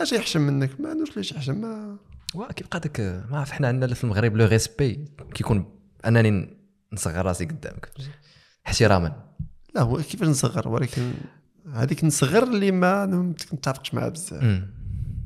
[0.01, 1.97] ماشي يحشم منك؟ ما عندوش ليش يحشم ما
[2.35, 6.57] وا كيبقى داك ما عرف حنا عندنا في المغرب لو ريسبي كيكون انني
[6.93, 7.91] نصغر راسي قدامك.
[8.67, 9.25] احتراما.
[9.75, 11.13] لا هو كيفاش نصغر؟ ولكن
[11.73, 13.07] هذيك نصغر اللي ما
[13.53, 14.63] متفقش معاه بزاف.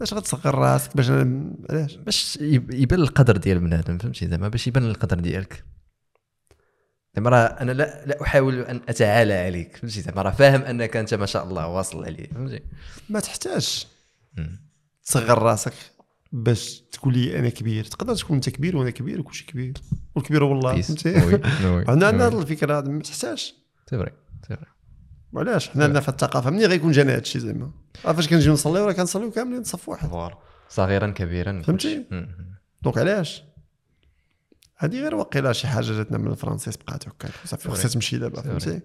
[0.01, 4.85] باش غتصغر راسك باش علاش؟ باش يب- يبان القدر ديال بنادم فهمتي؟ زعما باش يبان
[4.91, 5.65] القدر ديالك.
[7.17, 11.15] زعما راه أنا لا لا أحاول أن أتعالى عليك فهمتي؟ زعما راه فاهم أنك أنت
[11.15, 12.61] ما شاء الله واصل عليه فهمتي؟
[13.11, 13.87] ما تحتاج
[14.39, 14.62] مم.
[15.05, 15.73] تصغر راسك
[16.33, 17.85] باش تقول لي أنا كبير.
[17.85, 19.75] تقدر تكون أنت كبير وأنا كبير وكلشي كبير.
[20.15, 20.81] والكبير هو الله.
[20.81, 22.27] فهمتي عندنا عندنا.
[22.27, 23.39] هاد الفكرة هذه ما تحتاج
[23.91, 24.13] c'est vrai
[24.49, 24.67] c'est vrai
[25.33, 27.73] وعلاش حنا عندنا في الثقافة منين غيكون جانا هادشي زعما؟
[28.05, 30.31] عارف فاش كنجيو نصليو؟ راه كنصليو كاملين صف واحد.
[30.69, 32.05] صغيرا كبيرا فهمتي؟
[32.83, 33.43] donc علاش؟
[34.77, 37.31] هذه غير واقيلا شي حاجة جاتنا من الفرنسيس بقات هكاك.
[37.45, 37.69] صافي.
[37.69, 38.81] خصها تمشي دابا فهمتي.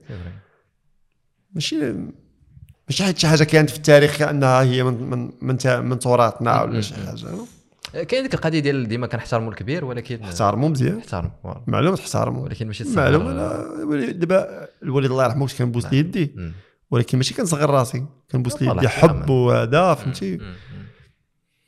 [1.53, 1.93] ماشي
[2.89, 6.81] ماشي حيت شي حاجة كانت في التاريخ كأنها هي من من من, من تراثنا ولا
[6.81, 7.31] شي حاجة.
[7.31, 7.47] non?
[8.03, 10.97] كاين ديك القضية ديال ديما كنحترموا الكبير ولكن احترموا مزيان.
[10.97, 11.61] احترم voilà.
[11.67, 12.43] معلوم تحترموا.
[12.43, 16.53] ولكن ماشي معلوم أنا دابا الوالد الله يرحمه كنبوس ليه يدي مم.
[16.91, 18.05] ولكن ماشي كنصغر راسي.
[18.31, 19.29] كنبوس ليه والله يدي حب.
[19.29, 20.37] وهذا فهمتي.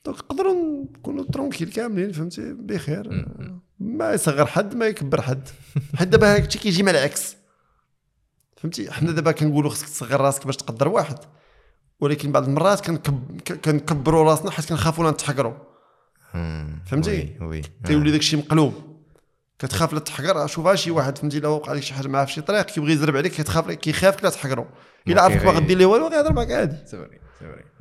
[0.05, 3.25] donc نقدروا نكونوا tranquilles كاملين فهمتي؟ بخير.
[3.79, 5.47] ما يصغر حد ما يكبر حد.
[5.95, 7.35] حيت دابا هادشي كيجي مع العكس.
[8.61, 11.17] فهمتي؟ حنا دابا كنقولوا خصك تصغر راسك باش تقدر واحد.
[11.99, 12.91] ولكن بعض المرات
[13.65, 15.53] كنكبروا راسنا حيت كنخافوا لا نتحقروا.
[16.85, 18.73] فهمتي؟ oui تيولي داكشي مقلوب.
[19.59, 22.41] كتخاف لا تحقر شوف شي واحد فهمتي لا وقع لك شي حاجة معاه في شي
[22.41, 24.67] طريق كيبغي يزرب عليك كتخاف كيخافك لا تحقرو
[25.07, 26.77] إلا عرفك ما غدير ليه والو غيهضر معاك عادي.
[26.85, 27.19] c'est vrai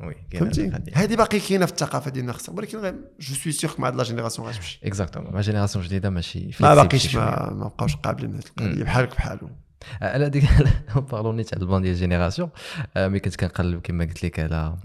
[0.01, 3.97] oui فهمتي؟ هذه باقي كاينة في الثقافة ديالنا خصها ولكن je suis sûr مع هاد
[3.97, 4.81] la génération غتمشي.
[4.85, 7.17] اكزاكتومون ما جينيراسيون جديدة ماشي ما باقيش.
[7.17, 8.85] ما, ما بقاوش قابلين لهاد القضية.
[8.85, 9.57] بحالك بحالهم
[10.03, 10.45] على ديك
[11.11, 12.51] بارلون نيت على البان ديال جينيراسيون
[12.97, 14.77] آه، ملي كنت كنقلب كما قلت لك على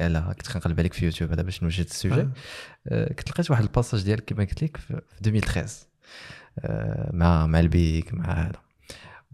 [0.00, 2.20] على كنت كنقلب عليك في يوتيوب هذا باش نوجد السوجي.
[2.20, 2.30] آه.
[2.88, 5.76] آه، كنت لقيت واحد الباساج ديالك كما قلت لك في في 2013
[6.58, 8.60] آه، مع مع البيك مع هذا.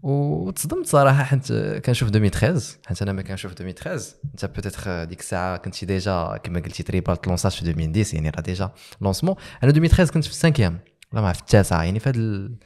[0.01, 1.53] وتصدمت صراحة حيت
[1.85, 6.83] كنشوف 2013 حيت أنا ما كنشوف 2013 أنت بوتيتر ديك الساعة كنتي ديجا كما قلتي
[6.83, 10.79] تريبال لونساج في 2010 يعني راه ديجا لونسمون أنا 2013 كنت في السانكيام.
[11.13, 12.57] لا ما في التاسعة يعني في هاد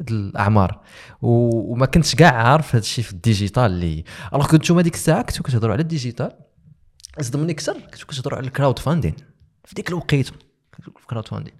[0.00, 0.80] الأعمار.
[1.22, 5.42] وما كنتش كاع عارف هاد الشيء في الديجيتال اللي ألوغ كنتو نتوما ديك الساعة كنتو
[5.42, 6.30] كتهضروا على الديجيتال
[7.20, 9.14] صدمني أكثر كنتو كتهضروا على الكراود فاندين
[9.64, 10.32] في ديك الوقيته
[10.82, 11.54] في الكراود فاندين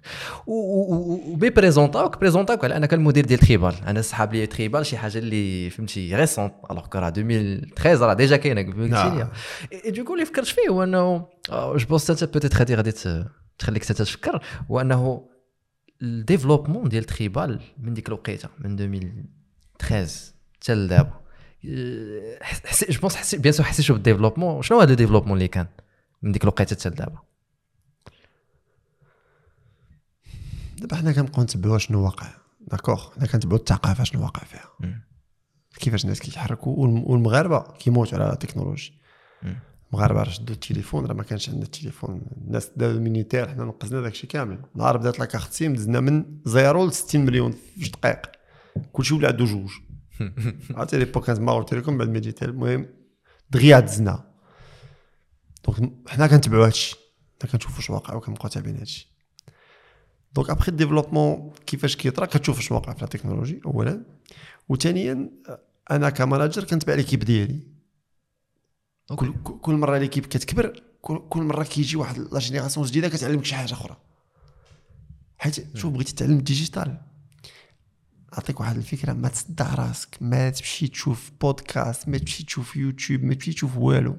[0.47, 5.69] وبي بريزونطاوك بريزونطاوك على أنك المدير ديال تريبال أنا سحاب لي تريبال شي حاجة اللي
[5.69, 9.29] فهمتي ريسونت ألوغ كو راه 2013 راه ديجا كاينة لي نعم.
[9.87, 12.91] du coup اللي فكرت فيه هو انه je pense انت peut-être هادي غادي
[13.59, 15.25] تخليك حتى تفكر هو انه
[16.01, 21.19] ال développement ديال تريبال من ديك الوقيته من 2013 حتى لدابا
[22.41, 25.37] حس- حسيت je pense حسيت bien sûr حسيت شوف ال développement شنو هذا ال développement
[25.37, 25.67] اللي كان
[26.21, 27.17] من ديك الوقيته حتى لدابا
[30.77, 32.27] دابا حنا كنبقاو نتبعوا شنو واقع.
[32.67, 34.69] d'accord حنا كنتبعوا الثقافة شنو واقع فيها.
[35.79, 38.93] كيفاش الناس كيتحركوا والم- والمغاربة كيموتوا على التكنولوجي
[39.91, 39.99] مم.
[39.99, 42.21] المغاربه راه شدوا التليفون راه ما كانش عندنا التليفون.
[42.37, 44.59] الناس داو ال Minitel حنا نقزنا داكشي كامل.
[44.75, 48.21] نهار بدات la carte SIM دزنا من zéro ل 60 مليون في جوج دقائق.
[48.93, 49.71] كلشي ولا عنده جوج.
[50.75, 52.85] عرفتي l'époque كانت Maroc Telecom بعد Méditel المهم
[53.49, 54.23] دغيا دزنا.
[55.67, 56.95] donc حنا كنتبعوا هادشي.
[57.41, 59.09] حنا كنشوفوا واش واقع وكنبقاو تابعين هادشي.
[60.33, 64.05] donc après ال développement كيفاش كيطرا؟ كتشوف واش واقع في la technologie اولا.
[64.69, 65.29] وثانيا
[65.91, 67.78] أنا ك manager كنتبع l'équipe ديالي.
[69.15, 73.55] كل كل مرة l'équipe كتكبر كل, كل مرة كيجي واحد la génération جديدة كتعلمك شي
[73.55, 73.97] حاجة أخرى.
[75.37, 77.01] حيت شوف بغيتي تعلم ال digital
[78.33, 83.33] نعطيك واحد الفكرة ما تصدع راسك ما تمشي تشوف بودكاست ما تمشي تشوف يوتيوب ما
[83.33, 84.17] تمشي تشوف والو.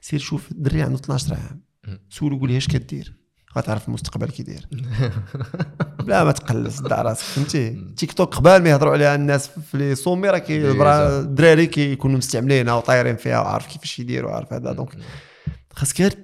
[0.00, 1.62] سير شوف الدري عنده 12 عام.
[2.10, 3.17] سولو قول اش كدير؟
[3.58, 4.68] غتعرف المستقبل كي داير
[6.08, 9.94] لا ما تقلص صدع راسك فهمتي؟ تيك توك قبال ما يهضروا عليها الناس في les
[9.94, 14.72] sommets راه الدراري كيكونوا مستعملينها وطايرين فيها وعارف كيفاش يديروا وعارف هذا.
[14.72, 14.96] donc
[15.72, 16.14] خاصك غير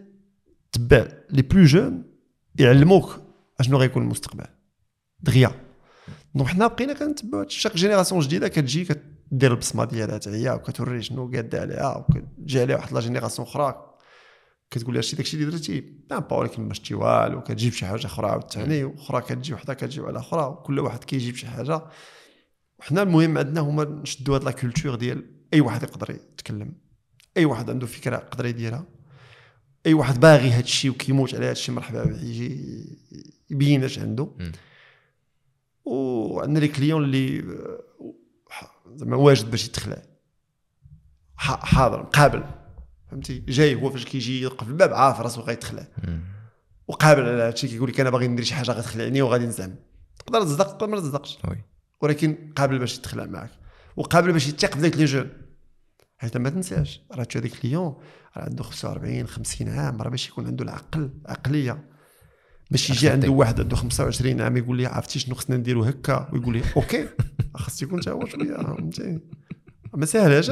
[0.73, 2.03] تبع les plus jeunes
[2.59, 3.21] يعلموك
[3.61, 4.47] أشنو غيكون المستقبل.
[5.21, 5.51] دغيا.
[6.35, 7.45] donc حنا بقينا كنتبعوا.
[7.49, 8.85] chaque génération جديدة كتجي
[9.33, 13.94] كدير البصمة ديالها حتى هي وكتوري شنو قاده عليها وكتجي عليها واحد la génération أخرى.
[14.71, 18.27] كتقول لها شتي داكشي اللي درتي با ولكن ما شتي والو كتجيب شي حاجة أخرى
[18.27, 21.83] عاوتاني وأخرى كتجي وحدة كتجي على أخرى وكل واحد كيجيب شي حاجة.
[22.79, 25.25] وحنا المهم عندنا هما نشدوا هاد la culture ديال
[25.55, 26.73] أي واحد يقدر يتكلم
[27.37, 28.87] أي واحد عنده فكرة يقدر يديرها
[29.87, 32.61] أي واحد باغي هاد الشيء وكيموت على هاد الشيء مرحبا به يجي
[33.51, 34.29] يبين اش عنده.
[35.85, 37.85] وعندنا les clients اللي آه،
[38.95, 40.03] زعما واجد باش يتخلع
[41.37, 42.45] حاضر مقابل.
[43.15, 45.87] فهمتي؟ جاي هو فاش كيجي يوقف الباب عارف راسو غيتخلع.
[46.89, 49.75] وقابل على هادشي كيقول لك أنا باغي ندير شي حاجة غتخلعني وغادي نزعم.
[50.19, 51.39] تقدر تصدق؟ تقدر ما تصدقش.
[52.01, 53.51] ولكن قابل باش يتخلع معك
[53.97, 55.29] وقابل باش يتيق في ذاك les jeunes
[56.17, 57.03] حيت ما تنساش.
[57.13, 57.95] راه تشوف هذاك client
[58.37, 61.89] راه عنده 45 50 عام راه باش يكون عنده العقل عقلية.
[62.71, 66.57] باش يجي عنده واحد عنده 25 عام يقول لي عرفتي شنو خصنا نديرو هكا؟ ويقول
[66.57, 67.09] لي OK.
[67.55, 69.19] خاص يكون حتى هو شوية فهمتي.
[69.95, 70.51] ما ساهلاش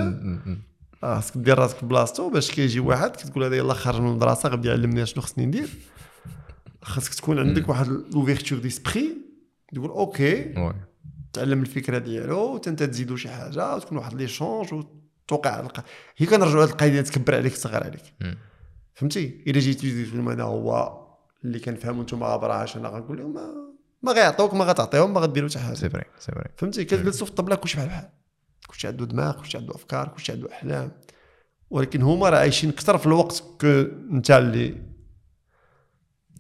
[1.03, 4.69] خاصك دير راسك في بلاصتو باش كيجي واحد كتقول هذا يلاه خارج من المدرسة غادي
[4.69, 5.69] يعلمني شنو خصني ندير.
[6.83, 9.17] خاصك تكون عندك واحد l'ouverture d'esprit
[9.75, 10.55] تقول OK
[11.33, 15.85] تعلم الفكرة ديالو حتى أنت تزيدو شي حاجة وتكون واحد l'échange وتوقع على الق...
[16.17, 18.37] هي كنرجعوا لهاد القضية تكبر عليك تصغر عليك.
[18.95, 20.99] فهمتي؟ إلا جيت تجي تقول لهم أنا هو
[21.45, 23.35] اللي كنفهمو نتوما براش أنا غنقول لهم
[24.03, 25.75] ما غيعطيوك ما غتعطيهم ما غديروا حتى حاجة.
[25.75, 28.09] c'est vrai c'est vrai فهمتي؟ كتجلسوا في الطبلة كلشي بحال بحال.
[28.73, 30.93] كلشي عنده دماغ كلشي عنده أفكار كلشي عنده أحلام.
[31.71, 33.67] ولكن هما راه عايشين أكثر في الوقت que
[34.11, 34.83] انت اللي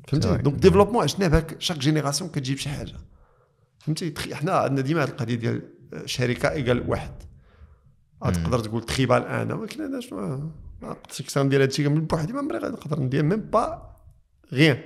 [0.08, 0.36] فهمتي.
[0.36, 2.96] donc développement عشنا بهاك chaque génération كتجيب شي حاجة.
[3.78, 5.62] فهمتي؟ حنا عندنا ديما هاد القضية ديال
[6.04, 7.12] شركة égale واحد.
[8.22, 12.58] تقدر تقول تخيبال أنا ولكن أنا شنو؟ ما قدرتش ندير هادشي كامل بوحدي ما مري
[12.58, 13.96] غادي نقدر ندير même pas
[14.52, 14.78] rien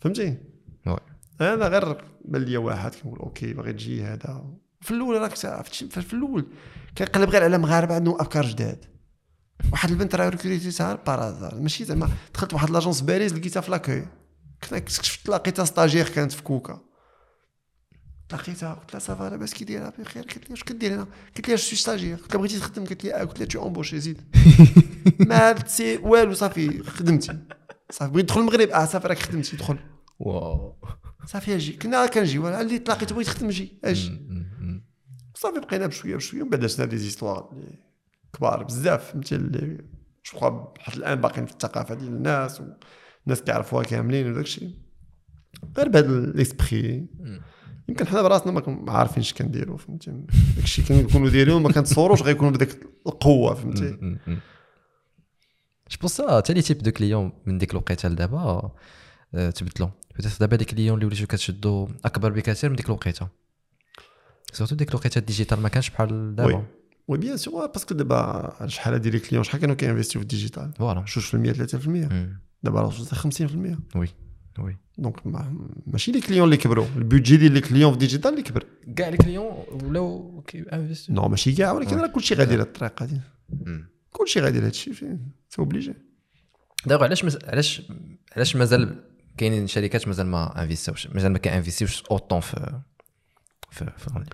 [0.00, 0.38] فهمتي.
[1.40, 4.54] أنا غير بان ليا واحد كنقول OK باغي تجي هذا.
[4.84, 5.34] في الأول راك
[6.00, 6.46] في الأول
[6.98, 8.84] كنقلب غير على مغاربة عندهم أفكار جداد.
[9.72, 14.06] واحد البنت راه ريكروتيتها par hasard ماشي زعما دخلت واحد l'agence باريس لقيتها في l'accueil
[14.62, 16.80] كنت لقيتها stagiaire كانت في كوكا.
[18.32, 21.48] لقيتها قلت لها ça va لاباس كي دايره بخير قالت لي واش كدير هنا قلت
[21.48, 24.20] لها suis stagiaire قلت لها بغيتي تخدم؟ قالت لي آه قلت لها t'es embauchée زيد
[25.20, 27.38] ما عرفت سي والو صافي خدمتي.
[27.90, 28.68] صافي بغيت ندخل المغرب.
[28.68, 29.78] آه صافي راك خدمتي دخل
[30.18, 30.76] واو.
[31.26, 31.72] صافي أجي.
[31.72, 32.38] كنا كنجي.
[32.38, 34.20] ولا اللي تلاقيت بغيت تخدم جي أجي.
[35.44, 37.78] صافي بقينا بشويه بشويه ومن بعد درنا des histoires اللي
[38.32, 39.78] كبار بزاف فهمتي اللي
[40.32, 44.74] جو حتى الآن باقيين في الثقافة ديال الناس والناس كيعرفوها كاملين وداك الشيء.
[45.76, 47.40] غير بهذا l'esprit مم.
[47.88, 52.86] يمكن حنا براسنا ما عارفينش كنديروا فهمتي؟ داك الشيء كنكونوا دايرين ما كنتصوروش غيكونوا بديك
[53.06, 53.90] القوة فهمتي.
[55.90, 58.72] je pense ça تاني type de clients من ديك الوقيتة لدابا
[59.34, 59.88] آه، تبدلوا
[60.40, 63.28] دابا des clients اللي وليتو كتشدو أكبر بكثير من ديك الوقيتة.
[64.52, 66.64] surtout ديك الوقيته ال digital ما كانش بحال دابا
[67.08, 70.28] oui bien sûr parce que دابا شحال هادي les clients شحال كانوا كينفيستيو في ال
[70.28, 72.40] digital voilà جوج في المية 3% مم.
[72.62, 73.42] دابا راه وصلت 50%
[73.96, 74.08] oui
[74.58, 77.99] oui donc ما- ماشي les clients اللي كبروا ال budget ديال les clients في ال
[77.99, 78.64] digital اللي كبر
[78.96, 81.96] كاع les clients ولاو كينفيستيو non ماشي كاع ولكن.
[81.98, 83.20] راه كلشي غادي لهاد الطريقة هادي.
[84.10, 85.94] كلشي غادي لهاد الشيء فين c'est obligé
[86.86, 87.38] دابا علاش مز...
[87.44, 87.82] علاش
[88.36, 89.04] علاش مازال
[89.36, 92.80] كاينين شركات مازال ما انفيستيوش مازال ما كانفيستيوش autant في
[93.74, 94.24] في في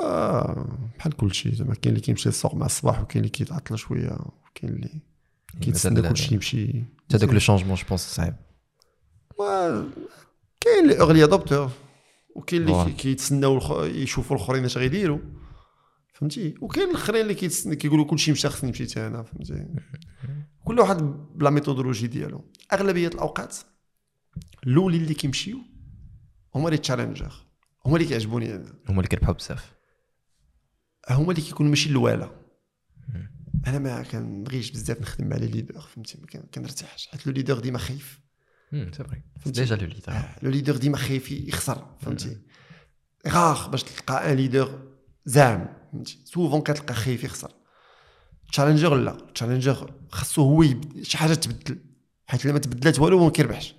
[0.00, 4.72] آه بحال كلشي زعما كاين اللي كيمشي للسوق مع الصباح وكاين اللي كيتعطل شوية وكاين
[4.72, 5.00] اللي
[5.60, 8.34] كيتسنى مازال- كلشي يمشي حتى دوك le changement je pense صعيب.
[10.60, 11.70] كاين اللي early adopter
[12.34, 15.18] وكاين اللي كيتسناو يشوفوا الأخرين اش غيديروا
[16.14, 19.66] فهمتي؟ وكاين الأخرين اللي كيتسنى كيقولوا كلشي مشى خصني نمشي حتى أنا فهمتي؟
[20.64, 20.96] كل واحد
[21.34, 22.44] ب la méthodologie ديالو.
[22.72, 23.56] أغلبية الأوقات
[24.66, 25.58] الأولين اللي كيمشيو
[26.54, 27.45] هما les challengers
[27.86, 28.54] هما اللي كيعجبوني.
[28.54, 29.72] أنا هما اللي كيربحوا بزاف.
[31.10, 32.30] هما اللي كيكونوا ماشي voilà
[33.66, 37.08] أنا ما كنبغيش بزاف نخدم مع les leaders فهمتي؟ ما كن- كنرتاحش.
[37.08, 38.20] حيت le leader ديما خايف.
[38.72, 40.12] c'est vrai؟ déjà le leader
[40.42, 42.38] le leader ديما خايف يخسر فهمتي؟
[43.28, 44.88] غاخ باش تلقى un leader
[45.24, 47.50] زعم فهمتي؟ souvent كتلقى خايف يخسر.
[48.52, 49.16] challenger لا.
[49.34, 50.64] challenger خاصو هو.
[51.02, 51.78] شي حاجة تبدل.
[52.26, 53.74] حيت إلا ما تبدلات والو ما كيربحش.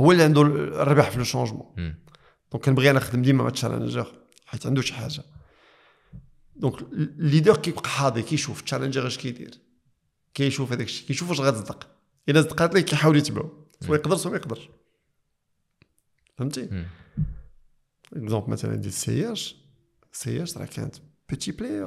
[0.00, 1.94] هو اللي عنده الربح في le changement.
[2.52, 4.14] donc كنبغي نخدم ديما مع ال challenger
[4.46, 5.22] حيت عنده شي حاجة.
[6.56, 9.60] donc ال leader كيبقى حاضر كيشوف ال challenger اش كيدير؟
[10.34, 11.88] كيشوف هذاك الشيء كيشوف واش غتصدق.
[12.28, 14.68] إلا صدقات ليه كيحاول يتبعو سوا يقدر سوا ما يقدرش.
[16.36, 16.86] فهمتي؟
[18.12, 19.56] exemple مثلا ديال السياج
[20.12, 20.96] السياج راه كانت
[21.28, 21.86] petit player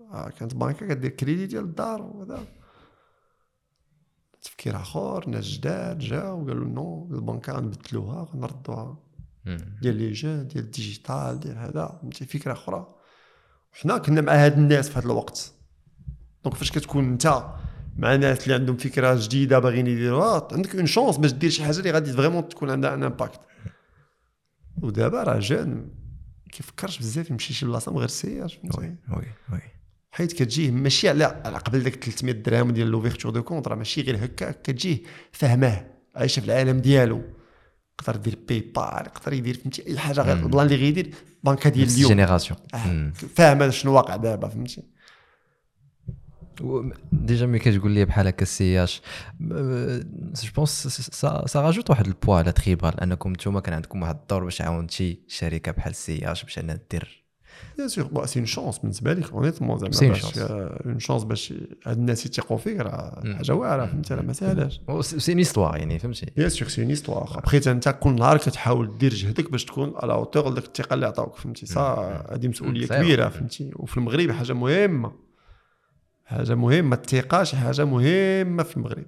[0.00, 0.30] آه.
[0.38, 2.46] كانت بانكا كدير كريدي ديال الدار وهذا.
[4.42, 9.07] تفكير آخر ناس جداد جاو قالوا non البنكة غنبدلوها غنردوها.
[9.56, 12.94] ديال les jeunes ديال ال digital ديال هذا فهمتي؟ فكرة أخرى.
[13.72, 15.52] وحنا كنا مع هاد الناس في هذا الوقت.
[16.44, 17.44] donc فاش كتكون انت
[17.96, 21.78] مع ناس اللي عندهم فكرة جديدة باغيين يديروها عندك une chance باش دير شي حاجة
[21.78, 23.40] اللي غادي vraiment تكون عندها un impact
[24.82, 29.60] ودابا راه jeune ما كيفكرش بزاف يمشي شي بلاصة من غير CIH oui oui oui.
[30.10, 34.02] حيت كتجيه ماشي على على قبل داك 300 درهم ديال l'ouverture de compte راه ماشي
[34.02, 34.98] غير هكاك كتجيه
[35.32, 37.37] فاهماه عايشه في العالم ديالو.
[38.00, 40.36] يقدر يدير PayPal يقدر يدير فهمتي أي حاجة غير.
[40.36, 42.08] ال plan اللي غيدير بانكا ديال اليوم.
[42.08, 44.82] génération آه، فاهم شنو واقع دابا فهمتي؟
[47.12, 49.00] déjà ملي كتقول لي بحال هكا CIH
[49.40, 51.00] je pense
[51.46, 55.72] ça rajoute واحد البوا على تريبال انكم نتوما كان عندكم واحد الدور باش عاونتي شركة
[55.72, 57.27] بحال CIH باش أنها دير
[57.78, 60.12] bien sûr bon c'est une chance بالنسبة لك honnêtement زعما c'est.
[60.86, 61.54] une chance باش
[61.86, 63.22] هاد الناس يثيقوا فيك راه.
[63.36, 66.90] حاجة واعره فهمتي راه ما ساهلاش c'est une histoire يعني فهمتي bien sûr c'est une
[66.90, 70.94] histoire après انت كل نهار كتحاول دير جهدك باش تكون à la hauteur ديك الثقه
[70.94, 72.86] اللي عطاوك فهمتي صا هذه مسؤوليه.
[72.86, 75.12] كبيره فهمتي وفي المغرب حاجة مهمه
[76.24, 79.04] حاجة مهمه الثقه شي حاجة مهمه في المغرب.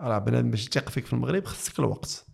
[0.00, 2.26] راه بنادم باش يثيق فيك في المغرب خصك الوقت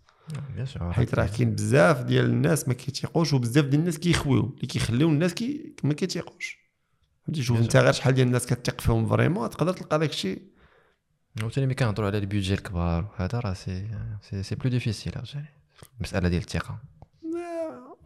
[0.91, 5.33] حيت راه كاين بزاف ديال الناس ما كيتيقوش وبزاف ديال الناس كيخويو اللي كيخليو الناس
[5.33, 6.59] كي ما كيتيقوش.
[7.25, 10.41] فهمتي؟ شوف انت غير شحال ديال الناس كتثق فيهم vraiment تقدر تلقى داك الشيء
[11.43, 13.87] وثاني ملي كنهضروا على ال budgets الكبار وهذا راه c'est
[14.21, 15.13] c'est c'est plus difficile
[15.97, 16.79] المساله ديال الثقة.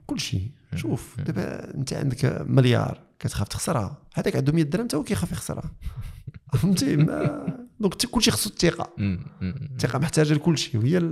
[0.08, 1.22] كل شيء شوف.
[1.22, 3.98] دابا انت عندك مليار كتخاف تخسرها.
[4.14, 5.72] هذاك عنده 100 درهم حتى هو كيخاف يخسرها.
[6.54, 8.94] فهمتي؟ mais donc كل شيء خصو الثقة.
[9.42, 11.12] الثقة محتاجة لكل شيء وهي.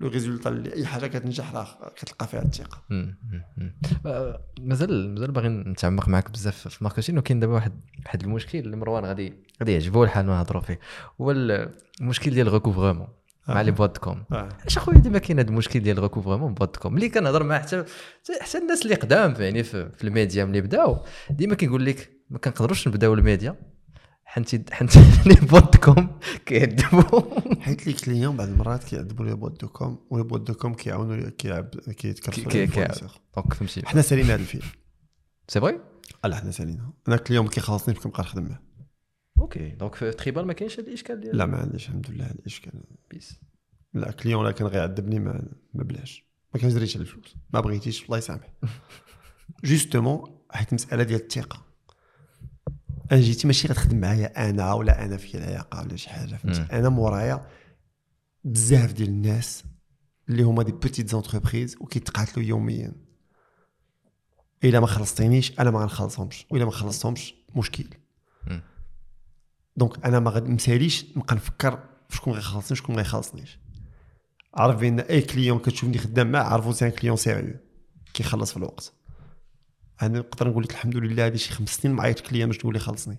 [0.00, 2.82] le résultat اللي أي حاجة كتنجح راه كتلقى فيها الثقة.
[4.06, 8.58] آه، مازال مازال باغي نتعمق معك بزاف في ال marketing وكاين دابا واحد واحد المشكل
[8.58, 10.78] اللي مروان غادي غادي يعجبو الحال ما نهضروا فيه
[11.20, 11.30] هو
[12.00, 13.08] المشكل ديال ال recouvrement
[13.48, 13.62] مع آه.
[13.62, 14.48] les boîtes de com آه.
[14.60, 17.58] علاش اخويا ديما كاين هذا المشكل ديال ال recouvrement boîtes de com ملي كنهضر مع
[17.58, 17.84] حتى
[18.40, 22.88] حتى الناس اللي قدام يعني في, في الميديا ملي بداو ديما كيقول لك ما كنقدروش
[22.88, 23.56] نبداو الميديا
[24.28, 29.60] حنت حنت les boîtes de com كيعذبوا حيت les clients بعض المرات كيعذبوا les boîtes
[29.60, 33.08] de com و les boîtes de com كيعاونوا كيعب كيتكرفسوا.
[33.36, 33.86] donc فهمتي.
[33.86, 34.64] حنا سالينا هذا الفيلم.
[35.48, 35.80] c'est vrai
[36.24, 36.92] لا حنا سالينا.
[37.08, 38.62] أنا client ما كيخلصنيش كنبقى نخدم معاه.
[39.38, 42.34] OK donc في تريبال ما كاينش هذا الإشكال ديال لا ما عنديش الحمد لله هذا
[42.34, 42.72] الإشكال.
[43.10, 43.40] بيس.
[43.94, 45.42] لا client لا كان غيعذبني ما
[45.74, 46.24] ما بلاش.
[46.54, 47.36] ما كنجريش على الفلوس.
[47.50, 48.52] ما بغيتيش الله يسامح
[49.64, 51.67] justement حيت مسألة ديال الثقة.
[53.12, 56.60] أنا جيتي ماشي غتخدم معايا أنا ولا أنا في العلاقه ولا شي حاجة فهمتي.
[56.72, 57.46] أنا مورايا
[58.44, 59.64] بزاف ديال الناس
[60.28, 62.92] اللي هما des petites entreprises وكيتقاتلوا يوميا.
[64.64, 67.84] إلا ما خلصتينيش أنا ما غنخلصهمش وإلا ما خلصتهمش مشكل.
[69.76, 73.58] donc أنا ما غنمساليش نبقى نفكر شكون غيخلصني وشكون ما يخلصنيش
[74.54, 77.54] عارف بأن أي client كتشوفني خدام معاه عرفوا c'est un client sérieux
[78.14, 78.92] كيخلص في الوقت.
[80.02, 82.74] أنا نقدر نقول لك الحمد لله هذه شي خمس سنين ما عيط client باش تقول
[82.74, 83.18] لي خلصني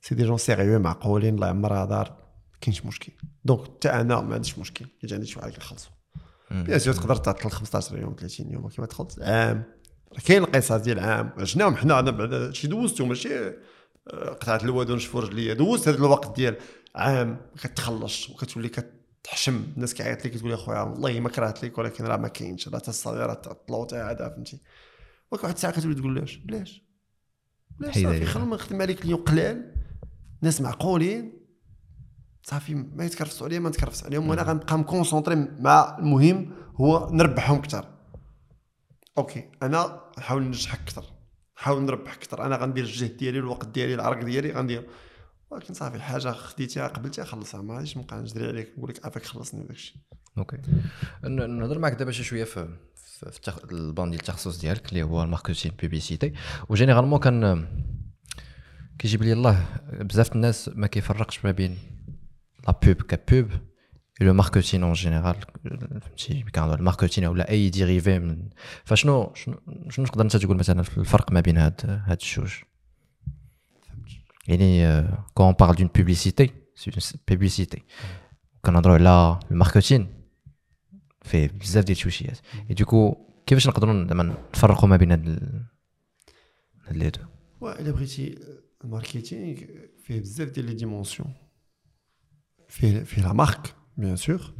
[0.00, 2.08] c'est des gens sérieux معقولين الله يعمرها دار.
[2.52, 3.12] ما كاينش مشكل.
[3.44, 4.86] donc حتى أنا ما عنديش مشكل.
[5.04, 5.90] إلا عندي شي واحد كيخلصوا
[6.50, 9.18] bien sûr تقدر تعطل 15 يوم 30 يوم كيما تخلص.
[9.18, 9.64] عام.
[10.12, 11.32] راه كاين القصص ديال عام.
[11.38, 15.54] عشناهم حنا أنا بعد شي دوزتو ماشي آه، قطعت الواد ونشفوا رجليا.
[15.54, 16.56] دوزت هذا الوقت ديال
[16.96, 17.28] عام.
[17.28, 19.64] ما كتخلصش وكتولي كتحشم.
[19.76, 22.68] الناس كيعيط لك كتقول يا خويا والله ما كرهت لك ولكن راه ما كاينش.
[22.68, 24.60] راه حتى الصغيره تعطلوا حتى هذا فهمتي.
[25.30, 26.82] ولكن واحد الساعة كتولي تقول لاش بلاش.
[27.70, 28.24] بلاش صافي.
[28.24, 29.74] خلينا نخدم عليك اليوم قلال
[30.42, 31.32] ناس معقولين؟
[32.42, 34.28] صافي ما يتكرفسوا عليا ما نتكرفس عليهم.
[34.28, 37.88] وأنا غنبقى م concentré مع المهم هو نربحهم أكثر
[39.18, 41.04] OK أنا نحاول ننجح أكثر
[41.58, 44.88] نحاول نربح أكثر أنا غندير الجهد ديالي الوقت ديالي العرق ديالي غندير.
[45.50, 47.62] ولكن صافي حاجة خديتيها قبلتيها خلصها.
[47.62, 49.96] ما غاديش نبقى نجري عليك نقول لك عافاك خلصني وداك الشيء
[50.38, 50.56] OK
[51.24, 52.68] نهضر معك دابا شي شوية في
[53.20, 56.32] في في التخ- البان ديال التخصص ديالك اللي هو ال marketing publicité
[56.68, 57.66] و généralement كان
[58.98, 61.78] كيجيب لي الله بزاف الناس ما كيفرقش ما بين
[62.66, 63.50] la pub ك pub
[64.20, 65.36] le marketing en général
[66.00, 68.48] فهمتي؟ كنهضر ال marketing ولا أي dérivé من
[68.84, 72.52] فشنو شنو شنو تقدر أنت تقول مثلا في الفرق ما بين هاد هاد الجوج؟
[74.48, 75.02] يعني
[75.34, 76.50] كون بارل دون بوبليسيتي
[77.28, 77.82] بوبليسيتي
[78.64, 80.06] كنهضروا على الماركتينغ.
[81.28, 82.38] فيه بزاف ديال الشوشيات
[82.70, 85.62] اي دوكو كيفاش نقدروا زعما نفرقوا ما بين هاد ال-
[86.86, 87.20] هاد لي دو؟
[87.60, 88.38] والا بغيتي
[88.84, 89.56] الماركتينغ
[90.04, 91.32] فيه بزاف ديال لي ديمونسيون.
[92.68, 94.54] فيه فيه لا مارك بيان سور.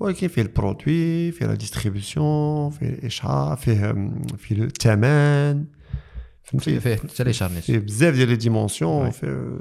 [0.00, 3.92] ولكن فيه البرودوي فيه لا ديستريبيسيون فيه الاشعار فيه
[4.38, 5.64] فيه الثمن
[6.42, 9.10] فيه فهمتي؟ فيه حتى لي شارنيس فيه بزاف ديال les dimensions.
[9.10, 9.14] Ouais.
[9.14, 9.58] فيه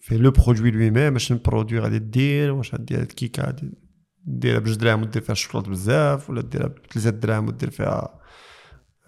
[0.00, 3.70] فيه le produit lui-même اش ال produit غادي دير واش غدير هاد الكيكة غادي
[4.28, 8.20] ديرها بجوج دراهم ودير فيها الشوكولات بزاف ولا ديرها بثلاثة دراهم ودير فيها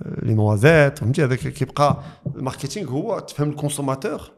[0.02, 2.02] آه، les noisettes فهمتي؟ هذاك كيبقى
[2.36, 4.32] ال marketing هو تفهم ال consommateur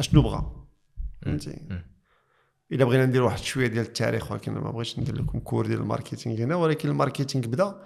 [0.00, 0.52] اشنو بغى
[1.22, 1.50] فهمتي.
[2.72, 5.86] إلا بغينا ندير واحد شوية ديال التاريخ ولكن ما بغيتش ندير لكم cours ديال ال
[5.86, 7.82] marketing هنا ولكن ال marketing بدا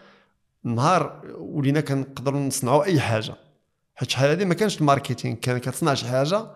[0.65, 3.35] نهار ولينا كنقدروا نصنعوا أي حاجة.
[3.95, 6.47] حيت شحال هذه ما كانش الـ marketing كان كتصنع شي حاجة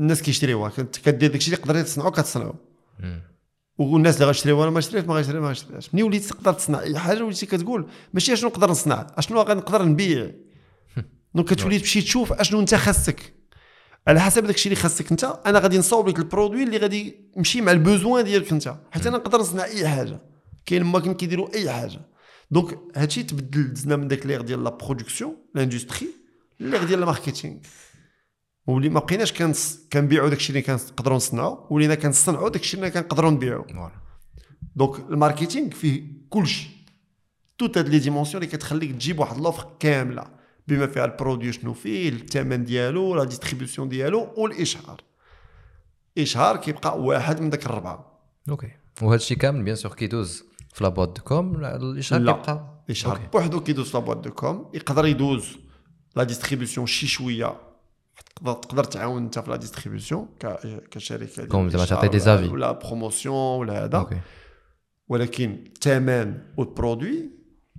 [0.00, 0.70] الناس كيشريوها
[1.04, 2.54] كدير داكشي اللي قدرتي تصنعو كتصنعو.
[3.78, 7.22] والناس اللي غتشريوها ما شريت ما غيشري ما غيشريهاش ملي وليت تقدر تصنع؟ اي حاجة
[7.22, 10.30] وليتي كتقول ماشي أشنو نقدر نصنع؟ أشنو غنقدر نبيع؟
[11.34, 13.34] donc كتولي تمشي تشوف أشنو أنت خاصك.
[14.08, 17.60] على حسب داكشي اللي خاصك أنت أنا غادي نصاوب لك ال produit اللي غادي يمشي
[17.60, 18.76] مع ال besoin ديالك أنت.
[18.90, 20.20] حيت أنا نقدر نصنع أي حاجة.
[20.66, 22.00] كاين ماكين كيديروا أي حاجة.
[22.50, 26.08] donc هادشي تبدل دزنا من داك l'ère ديال la production l'industrie
[26.60, 27.56] l'ère ديال ال marketing
[28.66, 29.32] ولي ما بقيناش
[29.92, 33.90] كنبيعوا داكشي اللي كنقدروا نصنعوا ولينا كنصنعوا داكشي اللي كنقدروا نبيعوا
[34.76, 36.68] donc ال marketing فيه كلشي
[37.58, 40.24] toutes هاد les dimensions اللي كتخليك تجيب واحد l'offre كاملة.
[40.68, 45.00] بما فيها ال produit شنو فيه الثمن ديالو la distribution ديالو والإشهار.
[46.18, 48.20] إشهار كيبقى واحد من داك الربعة.
[48.48, 48.70] OK
[49.02, 52.32] وهذا الشيء كامل bien sûr كيدوز في la boîte de com الإشهار لا.
[52.32, 52.82] كيبقى.
[52.86, 53.20] الاشهار.
[53.32, 55.46] بوحدو كيدوز في la boîte de com يقدر يدوز.
[56.16, 57.65] la distribution شي شوية.
[58.44, 60.28] تقدر تعاون انت في la distribution
[60.90, 62.48] كشركة com زعما تعطي des ولا- زافي.
[62.48, 63.98] و la promotion ولا هذا.
[63.98, 64.20] OK.
[65.08, 67.30] ولكن الثمن وال produit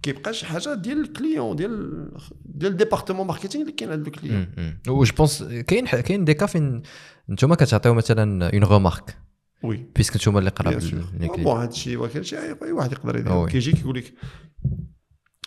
[0.01, 2.11] كيبقى شي حاجة ديال ال client ديال
[2.45, 4.47] ديال ال département marketing اللي كاين عند ال client
[4.87, 6.81] و je pense كاين كاين des cas فين
[7.29, 9.17] نتوما كتعطيو مثلا une remarque
[9.63, 9.85] oui.
[9.95, 10.81] puisque نتوما اللي قراب.
[11.19, 12.35] bon هذا الشيء ولكن شي
[12.71, 13.33] واحد يقدر يدير.
[13.33, 13.49] oui.
[13.49, 14.13] كيجي كيقول لك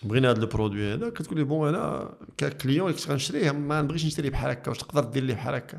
[0.03, 3.83] بغينا هذا ال produit هذا كتقول لي bon أنا ك client اللي كنت غنشريه ما
[3.83, 5.79] نبغيش نشري بحال هكا واش تقدر دير لي بحال هكا؟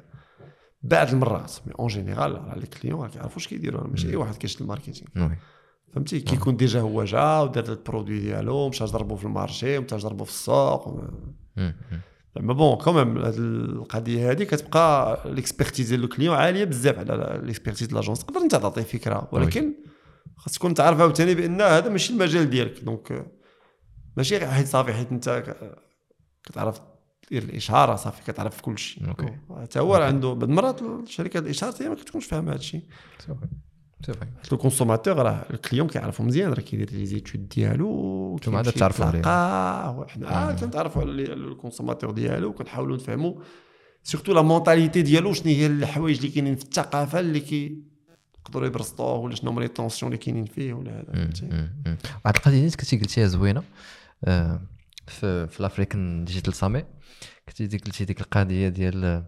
[0.83, 4.35] بعض المرات mais en général راه les clients راه كيعرفوا اش كيديروا ماشي أي واحد
[4.35, 5.29] كيشري الـ marketing.
[5.93, 9.97] فهمتي؟ كيكون déjà هو جا ودار ال produit ديالو مشى جربو في ال marché مشى
[9.97, 11.01] جربو في السوق.
[11.57, 11.75] مم.
[12.35, 17.41] زعما bon quand même هاد القضية هذه كتبقى l'expertise ديال ال client عالية بزاف على
[17.43, 19.73] l'expertise ديال l'agence تقدر أنت تعطي فكرة ولكن
[20.37, 22.83] خاص تكون تعرف عاوتاني بأن هذا ماشي المجال ديالك.
[22.83, 23.25] donc
[24.17, 25.55] ماشي غير حيت صافي حيت انت
[26.43, 26.81] كتعرف
[27.31, 29.37] دير الاشهار صافي كتعرف كل شيء OK.
[29.61, 32.81] حتى هو عنده بعض المرات شركات الاشهار هي ما كتكونش فاهمة هذا الشيء
[33.19, 33.37] c'est vrai
[34.13, 38.57] vrai حيت ال consommateur راه ال client كيعرفو مزيان راه كيدير les études ديالو نتوما
[38.57, 39.19] عاد تعرفوا عليه.
[39.19, 43.33] يتلاقى حنا آه كنتعرفوا على ال- ال consommateur ديالو وكنحاولوا نفهموا
[44.03, 47.83] surtout la mentalité ديالو شنو هي الحوايج اللي كاينين في الثقافة اللي كي
[48.45, 51.13] يقدروا يبرزطوه ولا شنو هما les tensions اللي كاينين فيه ولا هذا.
[51.13, 51.45] فهمتي.
[52.25, 53.63] واحد القضية اللي كنتي قلتيها زوينة
[55.07, 56.83] في في ال African Digital Summit
[57.47, 59.25] كنتي ديك قلتي ديك القضية ديال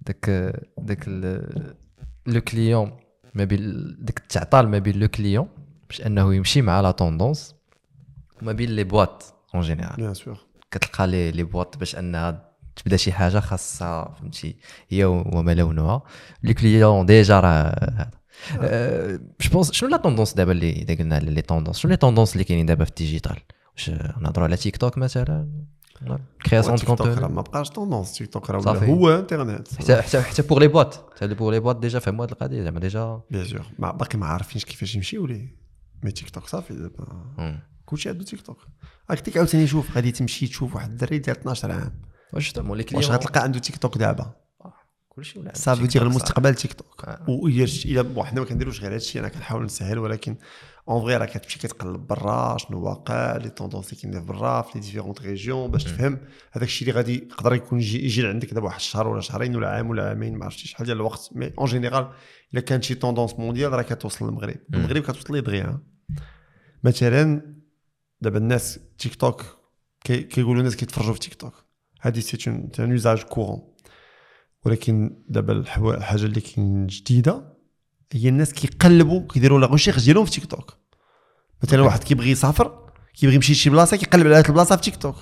[0.00, 1.08] داك داك
[2.26, 3.00] le client
[3.34, 5.48] ما بين داك التعطال ما بين le client
[5.88, 7.54] باش أنه يمشي مع la tendance
[8.42, 10.38] وما بين les boîtes en général bien sûr
[10.70, 14.56] كتلقى les les boîtes باش أنها تبدا شي حاجة خاصها فهمتي
[14.88, 16.02] هي وما لونها.
[16.42, 18.10] les clients déjà راه هذا.
[19.40, 22.44] je pense شنو la tendance دابا اللي اذا قلنا les tendances شنو les tendances اللي
[22.44, 23.36] كاينين دابا في ال digital؟
[24.20, 25.48] نهضروا على تيك توك مثلا
[26.46, 30.42] création de تيك contenu ما بقاش tendance تيك توك راه هو انترنت حتى حتى حتى
[30.42, 33.66] pour les boîtes حتى pour les boîtes déjà فهموا هذه القضية زعما déjà bien sûr
[33.78, 35.56] ما باقي ما عارفينش كيفاش يمشيو ليه
[36.02, 37.60] mais تيك توك صافي دابا.
[37.86, 38.58] كلشي عنده تيك توك
[39.10, 41.92] هاك ديك عاوتاني شوف غادي تمشي تشوف واحد الدري ديال 12 عام
[42.32, 44.32] واش زعما لي واش غتلقى عنده تيك توك دابا
[45.08, 47.06] كلشي ولا صافي المستقبل تيك توك
[47.66, 50.36] شت- الا حنا ما كنديروش غير هادشي أنا كنحاول نسهل ولكن
[50.88, 54.80] en vrai راه كتمشي كتقلب برا شنو واقع les tendances اللي كاينين برا في les
[54.80, 56.18] différentes régions باش تفهم
[56.52, 59.68] هذاك الشيء اللي غادي يقدر يكون يجي, يجي لعندك دابا واحد الشهر ولا شهرين ولا
[59.70, 62.10] عام ولا عامين ما عرفتش شحال ديال الوقت mais en général
[62.52, 65.78] الا كانت شي tendance mondiale راه كتوصل للمغرب المغرب كتوصل ليه دغيا
[66.84, 67.54] مثلا
[68.20, 69.44] دابا الناس تيك توك
[70.04, 71.54] كي- كيقولوا الناس كيتفرجوا في تيك توك
[72.00, 73.74] هذه c'est un usage courant
[74.64, 77.57] ولكن دابا الحاجة اللي كاين جديده
[78.12, 80.76] هي الناس كيقلبوا كيديروا la recherche ديالهم في تيك توك
[81.62, 85.16] مثلا واحد كيبغي يسافر كيبغي يمشي لشي بلاصة كيقلب على هذه البلاصة في تيك توك.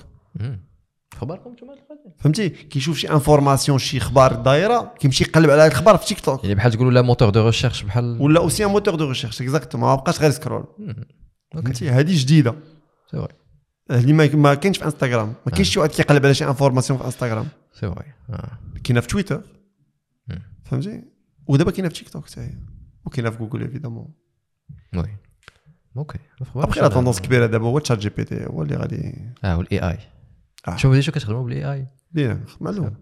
[1.15, 1.87] خبركم القضية
[2.19, 6.45] فهمتي؟ كيشوف شي information شي أخبار دايرة كيمشي يقلب على هذا الخبر في تيك توك
[6.45, 9.89] يعني بحال تقولوا le moteur de recherche بحال voilà aussi un moteur de recherche exactement
[9.89, 10.65] ما بقاش غير scroll
[11.55, 12.55] فهمتي؟ هذه جديدة.
[13.11, 13.35] c'est vrai
[13.91, 17.05] اللي ما ما كاينش في انستغرام ما كاينش شي واحد كيقلب على شي information في
[17.05, 18.59] انستغرام c'est vrai آه.
[18.85, 19.43] كاينة في تويتر.
[20.65, 21.03] فهمتي؟
[21.47, 22.55] ودابا كاينة في تيك توك حتى هي.
[23.07, 24.09] وكاينه في جوجل évidemment
[24.97, 25.17] oui
[25.97, 26.19] OK
[26.57, 29.99] après la tendance كبيره دابا هو ChatGPT هو اللي غادي آه وال AI.
[30.77, 32.95] شوف شو كتخدموا بال AI بينا معلوم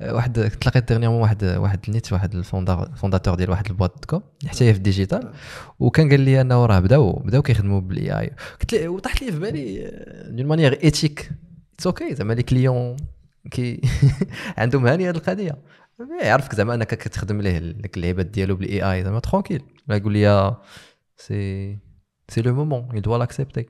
[0.00, 4.64] واحد تلاقيت dernièrement واحد واحد النيت واحد ال fondateur ديال واحد ال boîte com حتى
[4.64, 5.32] هي في ال digital
[5.78, 8.30] وكان قال لي أنه راه بداو بداو كيخدموا بالاي اي
[8.60, 9.90] قلت لي وطاحت لي في بالي
[10.28, 11.32] دون مانيير ايتيك
[11.74, 12.96] اتس أوكي زعما لي كليون
[13.50, 13.80] كي
[14.58, 15.58] عندهم هاني هذه القضية.
[16.22, 20.56] يعرفك زعما أنك كتخدم ليه ديك اللعيبات ديالو بالاي اي زعما ترونكيل يقول لي
[21.16, 21.78] سي
[22.28, 23.66] سي لو مومون يل دوا لاكسبتي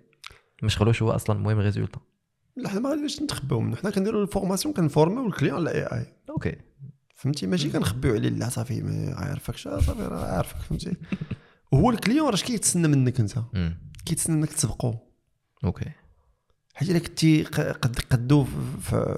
[0.63, 2.01] ما شغلوش هو أصلا المهم ريزولتا
[2.57, 6.57] لا حنا ما غاديش نتخباو منه حنا كنديروا الفورماسيون كنفورميو الكليون على اي اي أوكي.
[7.15, 9.67] فهمتي؟ ماشي كنخبيو عليه لا صافي ما عارفكش.
[9.67, 10.97] آه صافي راه عارفك فهمتي؟
[11.73, 13.39] وهو ال client راه كيتسنى منك أنت.
[14.05, 14.95] كيتسنى انك تسبقو.
[15.65, 15.91] OK.
[16.75, 18.47] حيت إلا كنتي قد قدو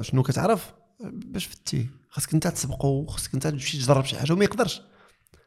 [0.01, 1.89] شنو كتعرف؟ باش فتي.
[2.15, 4.83] خاصك انت تسبقو خاصك انت تمشي تجرب شي حاجة وما يقدرش.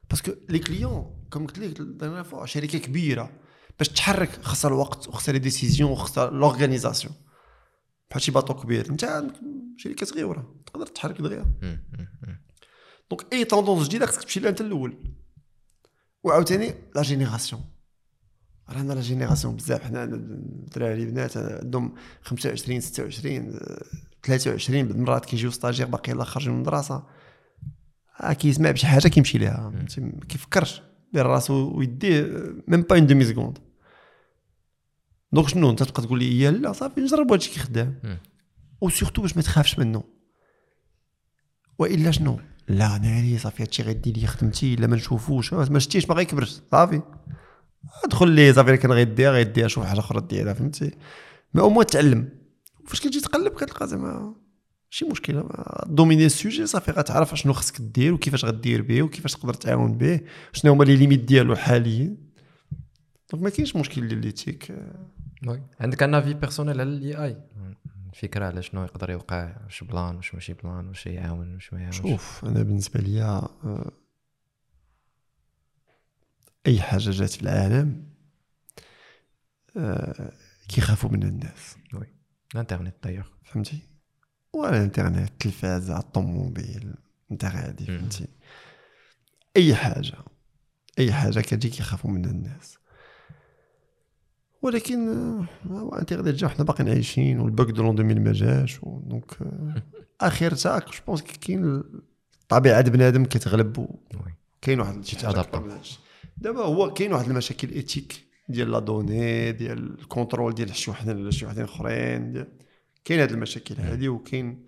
[0.10, 3.40] parce que les clients comme قلت لك شركه كبيره
[3.80, 7.14] باش تحرك خاصها الوقت وخاصها les décisions وخاصها l'organisation
[8.10, 9.34] بحال شي bateau كبير انت عندك
[9.78, 11.46] شركه صغيره تقدر تحرك دغيا.
[13.12, 15.14] donc أي tendance جديده خاصك تمشي لها انت الأول
[16.24, 17.62] وعاوتاني la génération
[18.70, 23.60] رانا la génération بزاف حنا الدراري البنات عندهم 25 26
[24.34, 27.04] آه، 23 بالمرات كيجيو stagiaires باقي يلاه خارجين من المدرسة.
[28.22, 30.82] آه كيسمع بشي حاجة كيمشي ليها؟ ما كيفكرش.
[31.14, 33.58] دير راسو ويديه même pas une demi-seconde
[35.32, 38.18] donc شنو؟ انت تبقى تقول لي يا لا صافي نجرب هادشي كيخدام مم.
[38.82, 40.04] و surtout باش ما تخافش منه.
[41.80, 45.54] وإلا شنو؟ لا ناري صافي هادشي غيدي لي خدمتي إلا ما نشوفوش.
[45.54, 46.62] آه، ما شتيش ما غيكبرش.
[46.72, 47.02] صافي.
[48.04, 50.92] ادخل ليه صافي كان غيديها غيديها شوف حاجة أخرى ديالها فهمتي؟
[51.54, 52.30] Au moins تعلم.
[52.88, 54.36] فاش كتجي تقلب كتلقى زعما
[54.92, 55.50] ماشي مشكلة
[55.86, 60.22] dominer ال sujet صافي غتعرف شنو خصك دير وكيفاش غدير به وكيفاش تقدر تعاون به
[60.54, 62.18] شنو هما les limites ديالو حاليا.
[63.32, 64.76] donc ما كاينش مشكل ديال l'éthique.
[65.48, 65.64] Oui.
[65.80, 67.38] عندك un avis personnel على ال AI
[68.14, 71.98] فكرة على شنو يقدر يوقع واش plan واش ماشي plan واش يعاون واش ما يعاونش.
[71.98, 73.26] شوف أنا بالنسبة ليا
[73.64, 73.92] آه،
[76.68, 78.04] أي حاجة جات في العالم
[79.78, 80.32] آه،
[80.68, 81.76] كيخافوا منها الناس.
[81.94, 82.17] وي.
[82.54, 83.80] الانترنت دايوغ فهمتي
[84.54, 86.94] ولا الانترنت التلفاز الطوموبيل
[87.32, 87.86] انت غادي.
[87.86, 88.28] فهمتي
[89.58, 90.14] اي حاجة
[91.00, 92.78] اي حاجة كتجي كيخافوا منها الناس
[94.62, 95.08] ولكن
[95.72, 99.82] هو انترنت جا وحنا باقيين عايشين وال bug de l'an 2000 ما جاش donc آه،
[100.22, 101.84] اخرتها je pense كاين
[102.42, 103.88] الطبيعه د بنادم كتغلب
[104.62, 105.36] كاين واحد شي حاجة.
[106.38, 111.32] دابا هو كاين واحد المشاكل éthique ديال la donnée ديال ال contrôle ديال شي على
[111.32, 112.46] شي وحدين أخرين
[113.06, 114.68] كاين هاد المشاكل هادي وكاين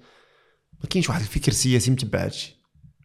[0.84, 2.59] ما كاينش واحد الفكر سياسي متبع هادشي.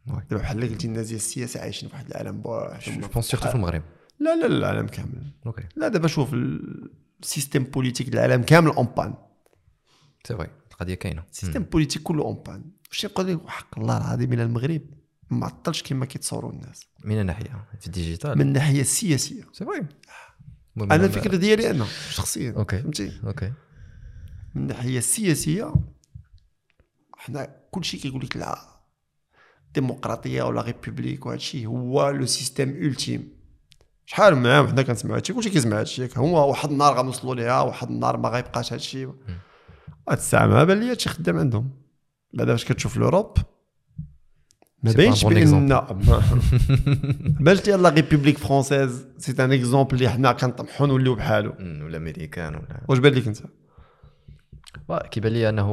[0.06, 3.48] دابا بحال اللي قلتي الناس ديال السياسة عايشين في واحد العالم je بوحدهم pense surtout
[3.48, 3.82] في المغرب.
[4.20, 5.22] لا لا لا العالم كامل.
[5.46, 6.90] OK لا دابا شوف ال-
[7.22, 9.14] ال système politique ديال العالم كامل en panne
[10.28, 11.24] c'est vrai القضية كاينة.
[11.32, 14.82] ال système politique كله en panne واش نقول لك حق الله العظيم إلى المغرب
[15.30, 16.86] ما عطلش كما كيتصوروا الناس.
[17.04, 18.38] من الناحية في ال digital.
[18.38, 19.86] من الناحيه السياسيه c'est vrai
[20.80, 23.52] أنا الفكرة ديالي أنا شخصيا OK فهمتي؟ OK.
[24.54, 25.74] من الناحيه السياسيه
[27.16, 28.58] حنا كلشي كيقول لك la
[29.74, 33.28] démocratie و la république وهذا الشيء هو le système ultime
[34.06, 36.08] شحال من عام حنا كنسمعوا هادشي؟ كلشي كيسمع هادشي.
[36.16, 39.04] هو واحد النهار غنوصلوا ليها واحد النهار ما غيبقاش هادشي.
[39.04, 39.12] هاد
[40.08, 41.70] الساعة ما بان لي هادشي خدام عندهم.
[42.34, 43.36] بعدا فاش كتشوف l'Europe
[44.84, 45.68] ما باينش بان
[47.40, 52.54] باش ديال لا ريبوبليك فرونسيز سي ان اكزومبل اللي حنا كنطمحوا نوليو بحالو ولا امريكان
[52.54, 53.38] ولا واش بان لك انت
[54.88, 55.70] با- كيبان لي انه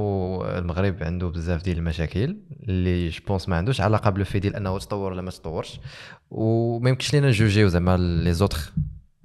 [0.58, 2.38] المغرب عنده بزاف ديال المشاكل
[2.70, 5.80] اللي جو بونس ما عندوش علاقة بالفي ديال أنه تطور ولا ما تطورش.
[6.32, 8.60] وما يمكنش لينا نجوجيو زعما لي زوتر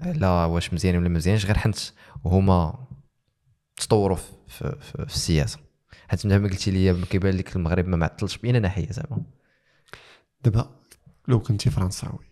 [0.01, 1.79] على واش مزيان ولا مزيانش غير حنت
[2.25, 2.87] هما
[3.77, 5.59] تطوروا في, في, في, السياسة.
[6.09, 9.23] حيت ما قلتي لي كيبان لك المغرب ما معطلش باين ناحية زعما.
[10.47, 10.81] دابا
[11.29, 12.27] لو كنتي فرنساوي.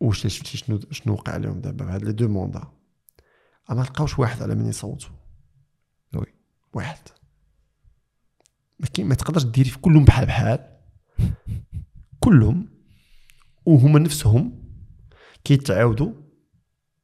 [0.00, 2.72] واش شفتي شنو شنو وقع لهم دابا بهاد لي دو موندا؟
[3.70, 5.10] ما لقاوش واحد على من يصوتوا
[6.14, 6.34] وي.
[6.72, 6.98] واحد.
[8.80, 10.78] ما ما تقدرش ديري في كلهم بحال بحال.
[12.20, 12.68] كلهم
[13.66, 14.64] وهما نفسهم
[15.44, 16.12] كيتعاودوا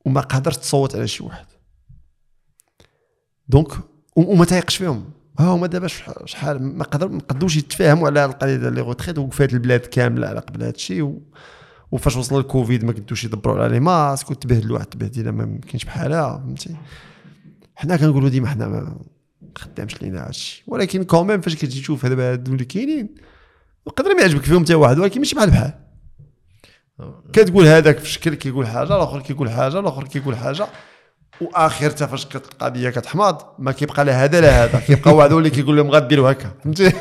[0.06, 1.46] وما قادرش تصوت على شي واحد.
[3.48, 3.68] donc
[4.16, 5.12] وما تايقش فيهم.
[5.38, 9.18] ها هما دابا شح- شحال ما قدر ما قدوش يتفاهموا على القضية ديال les retraites
[9.18, 11.22] وقفات البلاد كاملة على قبل هذا الشيء و...
[11.90, 16.38] وفاش وصل الكوفيد ما قدوش يدبروا على les masques وتبهدلوا واحد التبهديلة ما يمكنش بحالها
[16.38, 16.76] فهمتي؟
[17.76, 18.96] حنا كنقولوا ديما حنا ما
[19.58, 23.14] خدامش لينا هادشي ولكن quand même فاش كتجي تشوف هذا هادو اللي كاينين
[23.86, 25.72] يقدر ما يعجبك فيهم حتى واحد ولكن ماشي بحال بحال.
[27.32, 30.66] كتقول هذاك في شكل كيقول حاجة الآخر كيقول حاجة الآخر كيقول حاجة.
[31.40, 35.76] واخرتها فاش كت- القضية كتحماض ما كيبقى لا هذا لا هذا كيبقى واحد اللي كيقول
[35.76, 36.92] لهم غديروا هكا فهمتي؟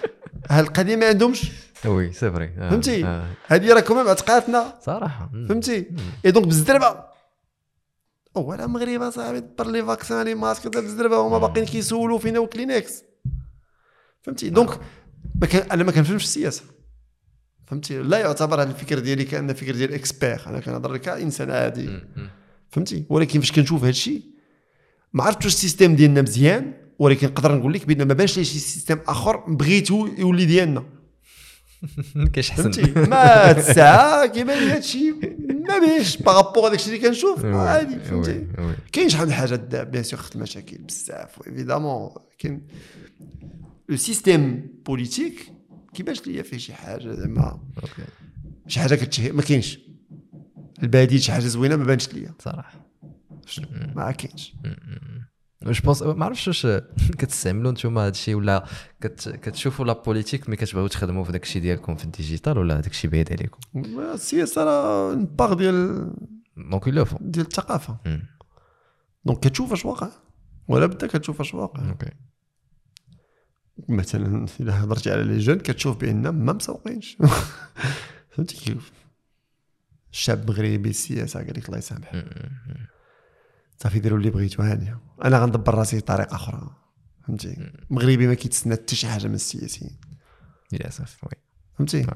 [0.50, 1.50] هاد القضية ما عندهمش.
[1.86, 3.26] وي سي فري آه، فهمتي؟ آه.
[3.46, 5.30] هذه راه كمان عتقاتنا صراحة.
[5.48, 5.86] فهمتي؟
[6.24, 6.96] اي دونك بالزربه
[8.34, 13.02] ولا المغرب اصاحبي دبر لي فاكسان لي ماسك بالزربه هما باقيين كيسولوا فينا وكلينكس
[14.22, 14.80] فهمتي؟ دونك
[15.40, 16.62] ما كان أنا ما كنفهمش السياسة.
[17.66, 22.00] فهمتي؟ لا يعتبر هذا الفكر ديالي كأن فكر ديال اكسبير أنا كنهضر كإنسان عادي.
[22.74, 24.22] فهمتي؟ ولكن فاش كنشوف هذا الشيء
[25.12, 28.44] ما عرفتش واش ال système ديالنا مزيان ولكن نقدر نقول لك بأن ما بانش لي
[28.44, 30.84] شي système آخر بغيتو يولي ديالنا.
[32.32, 35.10] كاينش حسن فهمتي؟ ما الساعة كيبان لي هادشي
[35.68, 36.16] ما بينش.
[36.16, 38.46] par rapport هذاك الشيء اللي كنشوف عادي فهمتي.
[38.92, 42.66] كاين شحال من حاجة داب bien sûr خدت مشاكل بزاف évidemment كاين
[43.88, 45.52] le système politique
[45.94, 47.60] كيبانش ليا فيه شي حاجة زعما.
[48.66, 49.78] شي حاجة كتشهي ما كاينش.
[50.84, 52.34] البديل شي حاجة زوينة ما بانش ليا.
[52.38, 52.84] صراحة.
[53.94, 54.54] ما كاينش.
[55.62, 56.66] je pense ما عرفتش واش
[57.18, 58.64] كتستعملوا نتوما هذا الشيء ولا
[59.00, 59.28] كت...
[59.28, 62.90] كتشوفوا la politique ملي كتبغيو تخدموا في داك الشيء ديالكم في ال digital ولا داك
[62.90, 63.60] الشيء بعيد عليكم؟
[63.98, 66.10] السياسة راه part ديال
[66.56, 66.88] donc
[67.20, 67.96] ديال الثقافة.
[69.24, 70.08] donc كتشوف اش واقع.
[70.68, 71.88] ولا بدا كتشوف اش واقع.
[71.88, 72.10] OK
[73.88, 77.16] مثلا إلا هضرتي على les jeunes كتشوف بأن ما مسوقينش.
[78.30, 78.92] فهمتي كيف؟
[80.14, 82.24] الشاب مغربي السياسة قال لك الله يسامح
[83.78, 86.70] صافي ديروا اللي بغيتو هانيه أنا غندبر راسي بطريقه أخرى
[87.26, 90.00] فهمتي؟ مغربي ما كيتسنى حتى شي حاجة من السياسيين.
[90.72, 91.30] للأسف oui.
[91.78, 92.06] فهمتي؟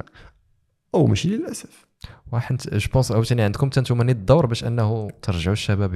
[0.94, 1.86] أو ماشي للأسف.
[2.32, 5.94] واحد je pense عاوتاني عندكم حتى نتوما نيت الدور باش أنه ترجعوا الشباب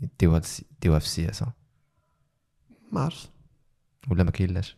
[0.00, 0.42] يديوها
[0.76, 1.52] يديوها في السياسة.
[2.92, 3.30] ما عرفت
[4.10, 4.76] ولا ما كاين لاش؟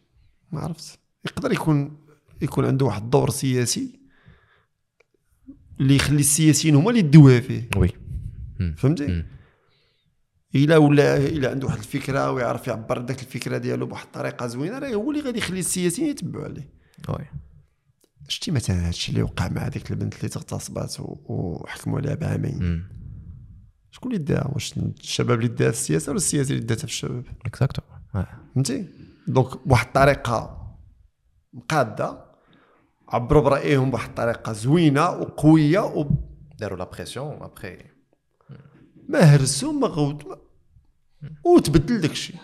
[0.52, 2.06] ما عرفت يقدر يكون
[2.42, 4.03] يكون عنده واحد الدور سياسي
[5.80, 7.68] اللي يخلي السياسيين هما اللي يدوها فيه.
[7.76, 7.88] وي.
[8.76, 9.24] فهمتي.
[10.54, 14.94] إلا ولا إلا عنده واحد الفكرة ويعرف يعبر ذاك الفكرة ديالو بواحد الطريقة زوينة راه
[14.94, 16.68] هو اللي غادي يخلي السياسيين يتبعوا عليه.
[17.08, 17.24] وي.
[18.28, 22.84] شتي مثلا هادشي اللي وقع مع ديك البنت اللي تغتصبات وحكموا عليها بعامين.
[23.90, 27.24] شكون اللي داها؟ واش الشباب اللي داها في السياسة ولا السياسة اللي داتها في الشباب؟
[27.46, 27.82] اكزاكتو
[28.54, 28.88] فهمتي؟
[29.28, 30.60] donc بواحد الطريقة
[31.52, 32.23] مقادة
[33.08, 36.10] عبروا برأيهم بواحد الطريقة زوينة وقوية وما
[36.58, 37.76] داروا la pression ابخي
[39.14, 40.38] هرسوا ما غوت ما-
[41.44, 42.36] وتبدل داك الشيء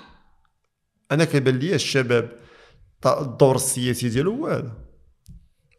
[1.13, 2.33] أنا كيبان لي الشباب
[3.07, 4.73] الدور السياسي ديالو هو هذا.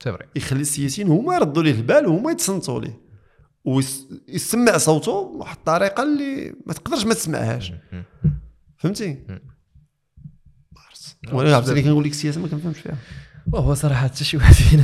[0.04, 3.02] c'est vrai يخلي السياسيين هما يردوا ليه البال وهما يتصنتوا ليه.
[3.66, 7.74] ويسمع صوته بواحد الطريقة اللي ما تقدرش ما تسمعهاش.
[8.78, 9.26] فهمتي؟
[11.34, 12.98] وأنا عرفتي كنقول لك السياسة ما كنفهمش فيها.
[13.48, 14.84] وهو صراحة حتى شي واحد فينا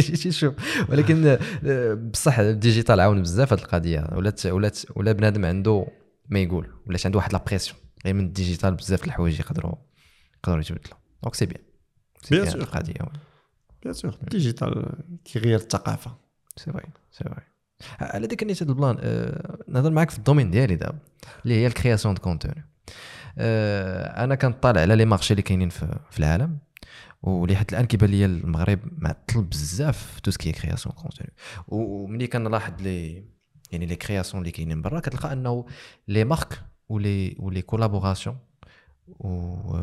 [0.00, 0.54] شي شوف
[0.88, 4.06] ولكن آه، بصح ال digital عاون بزاف هذه القضية.
[4.12, 5.86] ولات ولات ولا بنادم عنده
[6.28, 9.74] ما يقول ولاش عنده واحد l'impression غير من ال digital بزاف الحوايج يقدروا
[10.38, 11.62] يقدروا يتبدلوا donc c'est bien
[12.30, 12.54] bien sûr.
[12.54, 12.94] القضية
[13.82, 14.92] bien sûr ال digital
[15.24, 16.16] كيغير الثقافه
[16.56, 17.42] c'est vrai c'est vrai
[18.00, 18.96] على ذيك هاد ال plan
[19.68, 20.98] نهضر معاك في ال domaine ديالي دابا
[21.44, 22.64] اللي هي ال création de contenu
[23.38, 26.58] أنا كنطالع على les marchés اللي كاينين في, في العالم.
[27.22, 31.32] ولي حتى الآن كيبان لي المغرب معطل بزاف tout ce qui création contenu
[31.68, 33.24] وملي كنلاحظ لي
[33.72, 35.66] يعني les créations اللي كاينين برا كتلقى أنه
[36.08, 38.38] les marques و les و les collaborations
[39.08, 39.76] و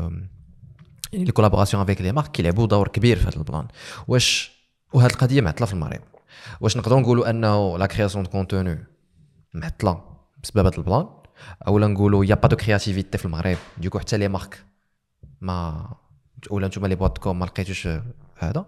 [1.14, 3.68] يعني les collaborations avec les marques كيلعبوا دور كبير في هذا ال plan.
[4.08, 4.52] واش
[4.94, 6.02] وهذه القضية معطلة في المغرب.
[6.62, 8.86] واش نقدروا نقولوا أنه la création de contenu
[9.54, 10.04] معطلة
[10.44, 11.08] بسبب هذا ال plan؟
[11.68, 13.58] أولا نقولوا y a pas de créativité في المغرب.
[13.78, 14.66] du coup حتى les marques
[15.42, 15.90] ما
[16.50, 17.88] ولا نتوما les boîtes com ما لقيتوش
[18.36, 18.66] هذا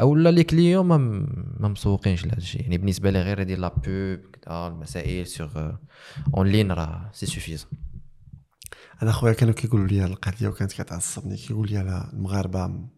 [0.00, 2.62] اولا les clients ما مسوقينش لهذا الشيء.
[2.62, 5.78] يعني بالنسبة لي غير ديال la pub كذا المسائل sur
[6.36, 7.70] en ligne راه c'est suffisant
[9.02, 12.88] أنا خويا كانوا كيقولوا لي القضية وكانت كتعصبني كيقول لي لا المغاربة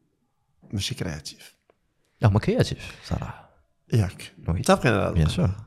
[0.72, 1.57] ماشي créatifs
[2.24, 3.51] هما créatifs صراحة.
[3.93, 4.35] ياك.
[4.49, 5.66] متفقين على هذا bien sûr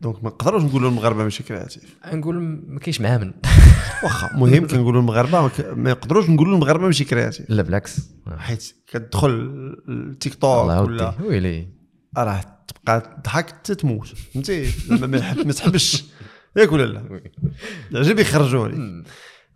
[0.00, 1.96] donc ما نقدروش نقولوا المغاربة ماشي créatifs.
[2.12, 3.32] نقول ما كاينش معامن
[4.04, 7.50] واخا مهم كنقولوا المغاربة ما يقدروش نقولوا المغاربة ماشي créatifs.
[7.50, 8.10] لا بالعكس.
[8.36, 9.30] حيت كتدخل
[9.88, 11.68] التيك توك ولا ويلي.
[12.16, 16.04] راه تبقى تضحك حتى تموت فهمتي؟ ما تحبش.
[16.56, 17.20] ياك ولا لا؟
[17.90, 19.04] العجب يخرجوا لك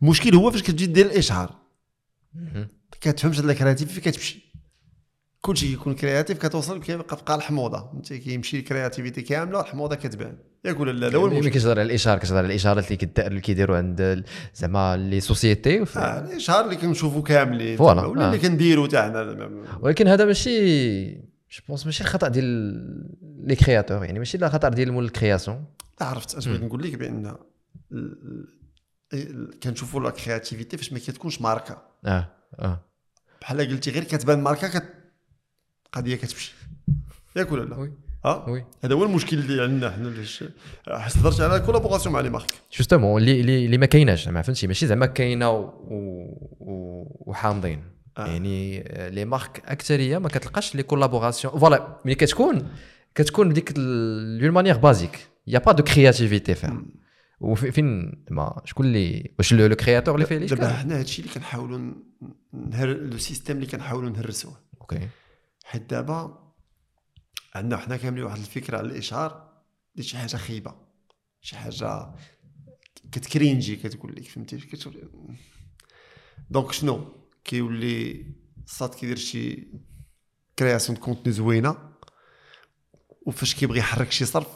[0.03, 1.51] المشكل هو فاش كتجي دير الاشهار
[3.01, 4.54] كتفهمش هاد ال créatif فين كتمشي.
[5.45, 7.79] كلشي كيكون créatif كتوصل كيبقى الحموضة.
[7.79, 10.37] فهمتي؟ كيمشي ال créativité كاملة والحموضه كتبان.
[10.65, 11.59] ياك ولا لا هو ملي المشكل.
[11.59, 14.25] كتهضر على الإشهار كتهضر على الإشهارات اللي كدار اللي كيديروا عند
[14.55, 17.77] زعما les sociétés؟ ف- آه الإشهار اللي كنشوفوا كاملين.
[17.77, 18.41] voilà، ولا اللي آه.
[18.41, 19.51] كنديروا تاعنا.
[19.81, 22.47] ولكن هذا ماشي je pense ماشي الخطا ديال
[23.47, 24.05] les créateurs.
[24.05, 25.65] يعني ماشي الخطا ديال مول ال création.
[26.01, 26.35] عرفت.
[26.35, 27.37] أش بغيت نقول لك بأن
[29.63, 31.83] كنشوفوا la créativité فاش ما كتكونش ماركة.
[32.05, 32.29] آه
[32.59, 32.81] آه.
[33.41, 34.94] بحال قلتي غير كتبان ماركة كت
[35.95, 36.55] قضيه كتمشي.
[37.37, 37.93] ياك ولا لا؟ oui.
[38.25, 38.65] ها؟ oui.
[38.85, 40.15] هذا هو المشكل اللي عندنا حنا
[40.89, 44.67] حيت هضرت على collaboration مع les marques justement اللي اللي اللي ما كايناش زعما فهمتي؟
[44.67, 45.73] ماشي زعما كاينة
[47.27, 47.83] وحامضين.
[48.19, 48.27] آه.
[48.27, 52.69] يعني les marques اكثريه ما كتلقاش les collaborations voilà ملي كتكون
[53.15, 56.83] كتكون بديك d'une manière basique y a pas de créativité فيها
[57.41, 61.93] وفين ما شكون اللي واش le créateur اللي فيه دابا حنا هادشي اللي كنحاولوا
[62.53, 64.57] نهر le système اللي كنحاولوا نهرسوه.
[64.81, 65.09] OK
[65.65, 66.53] حيت دابا
[67.55, 69.53] عندنا حنا كاملين واحد الفكرة على الاشهار
[69.95, 70.75] اللي شي حاجة خايبة
[71.41, 72.11] شي حاجة
[73.13, 75.11] كتكرينجي كتقول لك فهمتي؟ كتقول
[76.51, 78.27] donc شنو؟ كيولي
[78.65, 79.69] الصاد كيدير شي
[80.59, 81.77] création contenu زوينة
[83.27, 84.49] وفاش كيبغي يحرك شي صرف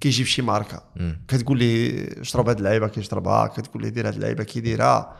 [0.00, 0.92] كيجيب شي ماركة.
[1.28, 5.16] كتقول ليه اشرب هاد اللعيبة كيشربها كتقول ليه دير هاد اللعيبة كيديرها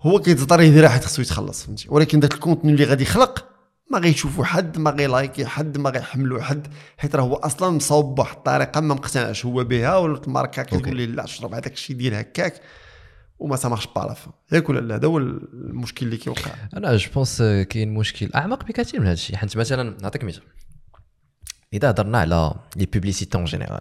[0.00, 3.47] هو كيتضطر يديرها حيت خصو يتخلص فهمتي؟ ولكن داك ال contenu اللي غادي يخلق
[3.90, 6.66] ما غيشوفوا حد ما غيلايكي حد ما غيحملوا حد.
[6.98, 10.76] حيت راه هو أصلا مصاوب بواحد الطريقة ما مقتنعش هو بها ولا الماركه OK.
[10.76, 12.60] كتقول ليه لا شرب هذاك الشيء دير هكاك
[13.38, 16.50] وما سامحش à la fin ياك ولا لا؟ هذا هو المشكل اللي كيوقع.
[16.76, 19.36] أنا je pense كاين مشكل أعمق بكثير من هذا الشيء.
[19.36, 20.42] حيت مثلا نعطيك مثال.
[21.72, 23.80] إذا هضرنا على les publicités en général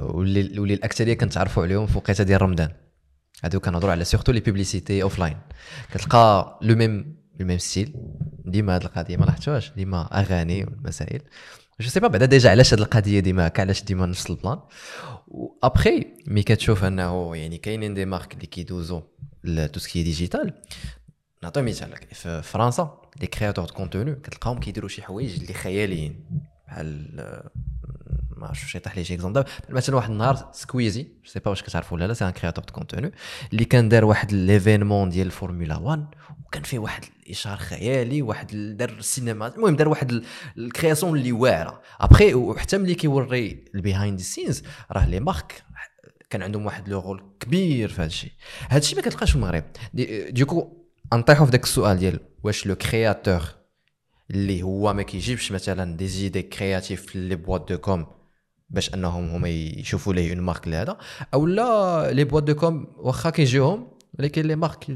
[0.00, 2.68] واللي واللي الأكثرية كنتعرفوا عليهم في وقيته ديال رمضان.
[3.44, 5.36] هادو كنهضروا على surtout les publicités offline
[5.92, 7.94] كتلقى le même le même style
[8.44, 11.22] ديما هاد القضية ما لاحظتوهاش ديما أغاني والمسائل.
[11.80, 14.58] je sais pas بعدا déjà علاش هاد القضية ديما علاش ديما نفس ال plan.
[15.28, 19.02] و après mais كتشوف أنه يعني كاينين des marques اللي كيدوزو
[19.72, 20.54] tout ce qui digital
[21.42, 21.96] نعطي مثال.
[22.12, 26.24] في فرنسا les créateurs de contenu كتلقاهم كيديروا شي حوايج اللي خياليين.
[26.66, 27.50] بحال
[28.44, 29.44] ما عرفتش يطيح لي شي exemple.
[29.68, 32.72] مثلا واحد النهار Squeezie je sais pas واش كتعرفوا ولا لا c'est un créateur de
[32.72, 33.12] contenu
[33.52, 36.06] اللي كان دار واحد l'événement ديال الفورمولا 1
[36.46, 40.24] وكان فيه واحد الاشهار خيالي واحد دار السينما المهم دار واحد
[40.58, 41.82] ال création اللي واعرة.
[42.00, 45.62] ابخي وحتى ملي كيوري ال behind scenes راه les marques
[46.30, 48.32] كان عندهم واحد le rôle كبير في هذا الشيء
[48.68, 49.64] هذا الشيء ما كتلقاش في المغرب.
[50.30, 53.42] du coup نطيحوا في داك السؤال ديال واش le créateur
[54.30, 58.06] اللي هو ما كيجيبش مثلا des idées créatives les boîtes de com
[58.74, 60.98] باش انهم هما يشوفوا ليه une marque لهذا.
[61.34, 64.88] أو لا les boîtes de com واخا كيجيهم ولكن les marques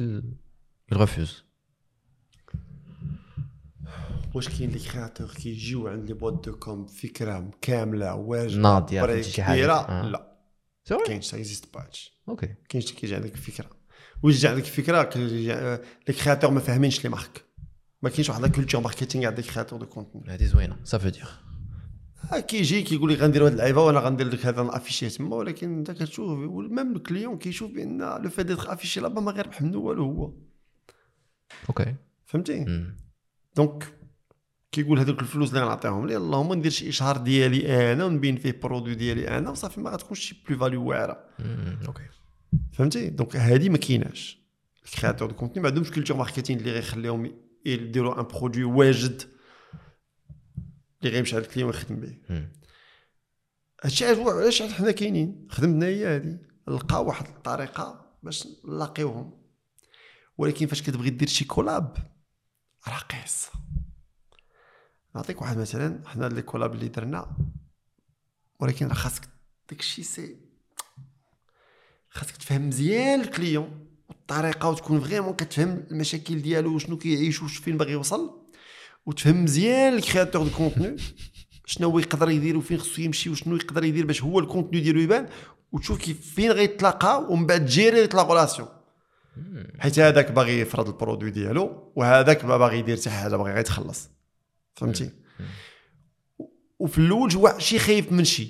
[0.93, 1.45] يرفوز
[4.35, 9.43] واش كاين les créateurs كيجيو عند les boîtes de com فكرة كاملة واجبة ناضية شي
[9.43, 9.67] حاجة.
[9.67, 10.29] لا.
[11.07, 11.85] كاينش ça existe pas
[12.29, 13.71] OK كاينش كيجي عندك الفكرة
[14.23, 15.11] واش جا عندك الفكرة
[16.09, 17.45] les créateurs ما فاهمينش les marques
[18.03, 21.48] ما كاينش واحد la culture marketing عند les créateurs de contenu هذه زوينه سافو دير
[22.49, 26.39] كيجي كيقول لي غندير هاد اللعيبة وأنا غندير لك هذا نافيشي تما ولكن أنت كتشوف
[26.71, 30.33] ميم الكليون كيشوف بأن لو في ديتر افيشي لابا ما غيربح منه والو هو.
[31.69, 31.95] أوكي.
[32.25, 32.85] فهمتي؟
[33.57, 33.95] دونك
[34.73, 38.95] كيقول هذوك الفلوس اللي غنعطيهم لي اللهم ندير شي إشهار ديالي أنا ونبين فيه برودوي
[38.95, 41.25] ديالي أنا وصافي ما غتكونش شي بلو فاليو واعرة.
[41.87, 42.03] أوكي.
[42.73, 44.39] فهمتي؟ دونك هذه ما كايناش.
[44.85, 47.33] الكرياتور دو كونتوني ما عندهمش كولتور ماركتينغ اللي غيخليهم
[47.67, 49.23] يديروا un produit واجد.
[51.01, 52.19] اللي غيمشي على ال client ويخدم به
[53.85, 56.39] هادشي علاش حنا كاينين؟ خدمتنا هي هادي
[56.69, 59.39] نلقاو واحد الطريقة باش نلاقيوهم.
[60.39, 61.97] ولكن فاش كتبغي دير شي collab
[62.89, 63.51] راه قصه
[65.15, 67.37] نعطيك واحد مثلا حنا les collabs اللي درنا
[68.61, 69.29] ولكن خاصك
[69.71, 70.37] داكشي سي
[72.11, 77.77] خاصك تفهم مزيان ال client والطريقة وتكون vraiment كتفهم المشاكل ديالو وشنو كيعيش وش فين
[77.77, 78.48] باغي يوصل.
[79.09, 80.97] وتفهم مزيان ال créateur de contenu
[81.67, 85.01] شنو هو يقدر يدير وفين خصو يمشي وشنو يقدر يدير باش هو ال contenu ديالو
[85.01, 85.27] يبان
[85.73, 88.69] وتشوف كيف فين غيتلاقاو ومن بعد تجيري la relation
[89.79, 93.61] حيت هذاك باغي يفرض ال produit ديالو وهذاك ما باغي يدير حتى حاجة باغي غير
[93.61, 94.11] يتخلص
[94.75, 95.11] فهمتي
[96.79, 98.49] وفي الأول هو شي خايف من شي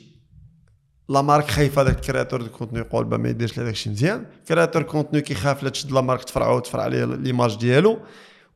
[1.08, 4.82] la marque خايف هذاك ال créateur de contenu يقول ما يديرش هذاك الشيء مزيان créateur
[4.82, 7.98] contenu كيخاف لا تشد la marque تفرعو وتفرع عليه l'image ديالو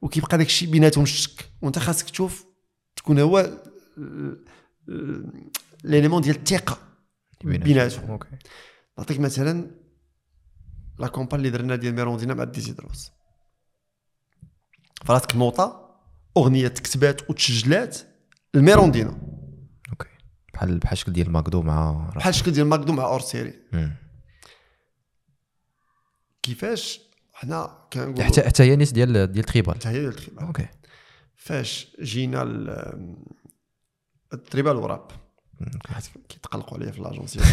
[0.02, 2.46] وكيبقى داك الشيء بيناتهم الشك وانت خاصك تشوف
[2.96, 3.62] تكون هو
[5.84, 6.78] ليليمون ديال الثقة
[7.44, 8.18] بيناتهم.
[8.98, 9.70] نعطيك مثلا
[10.98, 13.10] لا كومبان اللي درنا ديال ميروندينا مع ديزيدروس
[15.04, 15.98] فراسك نوطة
[16.36, 17.98] أغنية تكتبات وتسجلات
[18.54, 19.18] الميروندينا
[19.90, 20.08] أوكي.
[20.54, 23.54] بحال بحال شكل ديال ماكدو مع بحال شكل ديال ماكدو مع أورسيري.
[26.42, 27.00] كيفاش
[27.42, 30.68] حنا كنقولوا حتى حتى هي نيس ديال ديال تريبال حتى هي ديال تريبال أوكي.
[31.36, 32.42] فاش جينا
[34.32, 35.10] التريبال وراب.
[36.28, 37.40] كيتقلقوا عليا في لاجونسي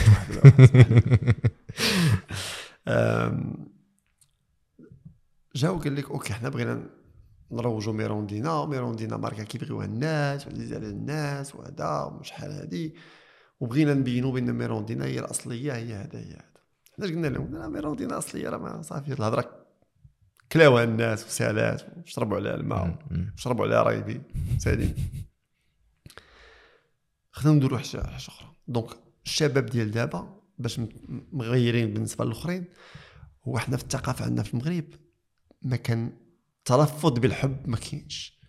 [5.56, 6.90] جاو قال لك أوكي حنا بغينا
[7.52, 12.96] نروجوا ميروندينا ميروندينا ماركة كيبغيوها الناس وعزيزه على الناس وهذا وشحال هادي.
[13.60, 16.50] وبغينا نبينوا بأن ميروندينا هي الأصلية هي هذا هي هذا.
[16.98, 19.59] حنا قلنا لهم لا ميروندينا أصلية راه صافي الهضرة
[20.52, 24.22] كلاوها الناس وسالات وشربوا عليها الماء وشربوا عليها رايبي
[24.58, 24.96] سالين
[27.32, 28.56] خدنا نديروا حاجة أخرى.
[28.68, 28.90] donc
[29.26, 30.82] الشباب ديال دابا باش
[31.32, 32.66] مغيرين بالنسبة للأخرين
[33.48, 34.86] هو حنا في الثقافة عندنا في المغرب
[35.62, 36.18] ما كان
[36.66, 38.40] تلفظ بالحب ما كاينش.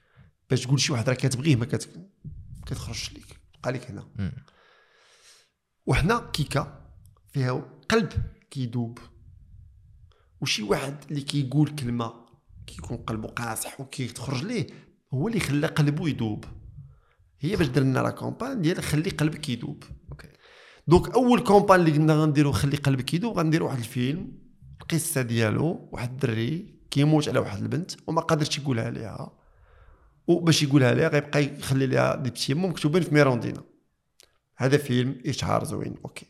[0.50, 1.88] باش تقول شي واحد راه كتبغيه ما كت...
[2.66, 4.08] كتخرجش ليك بقى لك هنا.
[5.86, 6.90] وحنا كيكا
[7.32, 7.52] فيها
[7.88, 8.12] قلب
[8.50, 8.98] كيدوب.
[10.40, 12.12] وشي واحد اللي كيقول كلمة
[12.66, 14.66] كيكون قلبه قاصح وكيتخرج ليه
[15.14, 16.44] هو اللي خلى قلبه يدوب.
[17.40, 19.84] هي باش درنا la campagne ديال خلي قلبك يدوب.
[20.12, 20.28] OK.
[20.88, 24.32] donc أول campagne اللي قلنا غنديرو خلي قلبك يدوب غنديرو واحد الفيلم
[24.82, 29.32] القصة ديالو واحد الدري كيموت على واحد البنت وما قادرش يقولها ليها.
[30.26, 33.62] وباش يقولها ليها غيبقى يخلي ليها des petits مكتوبين في ميروندينا
[34.56, 36.26] هذا فيلم اشهار زوين OK.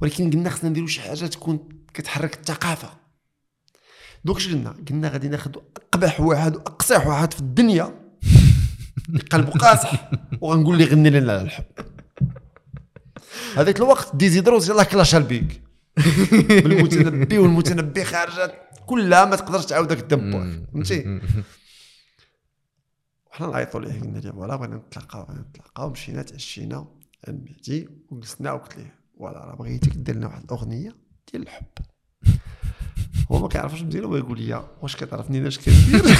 [0.00, 2.97] ولكن قلنا خصنا نديرو شي حاجة تكون كتحرك الثقافة.
[4.24, 7.94] donc قلنا قلنا غادي ناخذ أقبح واحد وأقصح واحد في الدنيا.
[9.32, 10.10] قلبه قاصح
[10.40, 11.64] وغنقول لي غني لنا على الحب.
[13.56, 15.62] هذاك الوقت ديزيدروس يلاه clasha البيك
[16.48, 18.54] بالمتنبي والمتنبي خارجة.
[18.86, 20.30] كلها ما تقدرش تعاود داك الدم.
[20.72, 21.04] فهمتي؟
[23.30, 25.90] حنا نعيطوا ليه قلنا ليه voilà بغينا نتلاقاو بغينا نتلاقاو.
[25.90, 26.86] مشينا تعشينا
[27.28, 30.96] عند مهدي وجلسنا وقلت ليه voilà راه بغيتك دير لنا واحد الأغنية
[31.32, 31.64] ديال الحب.
[33.38, 36.02] ما كيعرفش مزيان هو يقول لي واش كتعرفني أنا اش كندير؟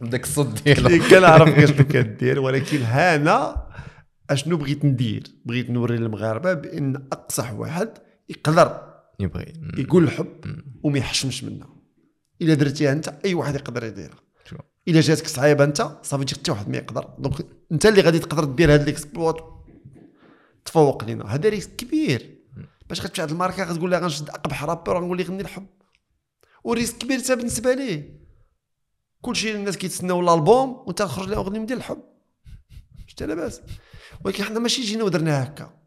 [0.00, 0.88] بداك الصوت ديالو.
[1.10, 3.66] كنعرف اش كدير ولكن ها أنا
[4.30, 7.88] أشنو بغيت ندير؟ بغيت نوري للمغاربة بأن أقصح واحد
[8.28, 8.80] يقدر
[9.20, 9.52] يبغي.
[9.78, 10.44] يقول الحب
[10.82, 11.68] وما يحشمش منها
[12.42, 14.20] إلا درتيها أنت أي واحد يقدر يديرها.
[14.88, 17.08] إلا جاتك صعيبة أنت صافي تجي حتى واحد ما يقدر.
[17.18, 19.36] donc أنت اللي غادي تقدر دير هاد l'exploit
[20.64, 21.34] تفوق لينا.
[21.34, 22.39] هذا risque كبير.
[22.90, 25.66] باش غتمشي عند الماركة؟ غتقول لها غنشد اقبح rappeur غنقول ليه غني الحب.
[26.64, 28.20] و risque كبير حتى بالنسبة ليه
[29.20, 32.02] كلشي الناس كيتسناو الألبوم وانت تخرج لها أغنية ديال الحب.
[33.06, 33.62] شتي لاباس
[34.24, 35.80] ولكن حنا ماشي جينا ودرناها هكا.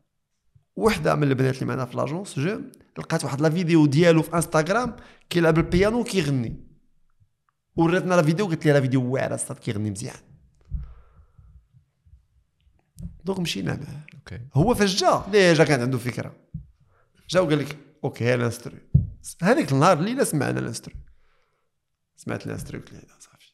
[0.75, 2.61] وحدة من البنات اللي معنا في l'agence
[2.97, 4.95] لقات واحد la vidéo ديالو في إنستغرام
[5.29, 6.67] كيلعب البيانو وكيغني.
[7.75, 10.15] وراتنا la vidéo قالت لي la vidéo واعره صاد كيغني مزيان.
[13.25, 13.75] donc مشينا.
[13.75, 14.39] معاه OK.
[14.53, 16.35] هو فاش جا ليه جا كانت عنده فكرة؟
[17.33, 18.77] جا وقال لك OK ال instru
[19.41, 20.95] هذاك النهار الليلة سمعنا ال instru
[22.15, 23.51] سمعت ال instru قلت له لا صافي.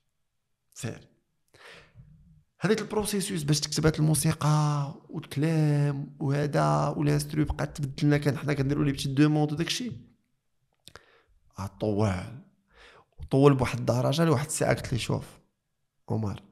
[0.73, 1.07] سير
[2.59, 8.37] هذاك ال processus باش تكتب هاد الموسيقى والكلام وهذا وال instru بقات تبدل لنا كان
[8.37, 9.97] حنا كنديروا les petites demandes وداك الشيء.
[11.57, 12.39] عاد طوال.
[13.31, 15.25] طول بواحد الدرجة لواحد الساعة قلت لي شوف
[16.09, 16.43] عمر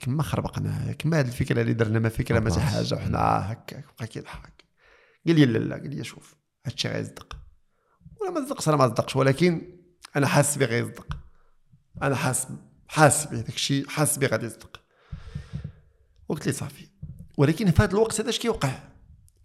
[0.00, 4.06] كما خربقناها كما هاد الفكرة اللي درنا ما فكرة ما حتى حاجة وحنا هكاك بقى
[4.06, 4.64] كيضحك
[5.26, 5.76] قال لي لا لا.
[5.76, 6.36] قال لي شوف
[6.66, 7.36] هادشي غيصدق
[8.20, 9.62] ولا ما صدقش أنا ما صدقش ولكن
[10.16, 11.16] أنا حاسس بيه غيصدق
[12.02, 12.48] أنا حاسس
[12.88, 14.80] حاسس به داك الشيء حاسس بيه غادي يصدق.
[16.28, 16.86] وقلت لي صافي.
[17.36, 18.78] ولكن في هذا الوقت هذا اش كيوقع؟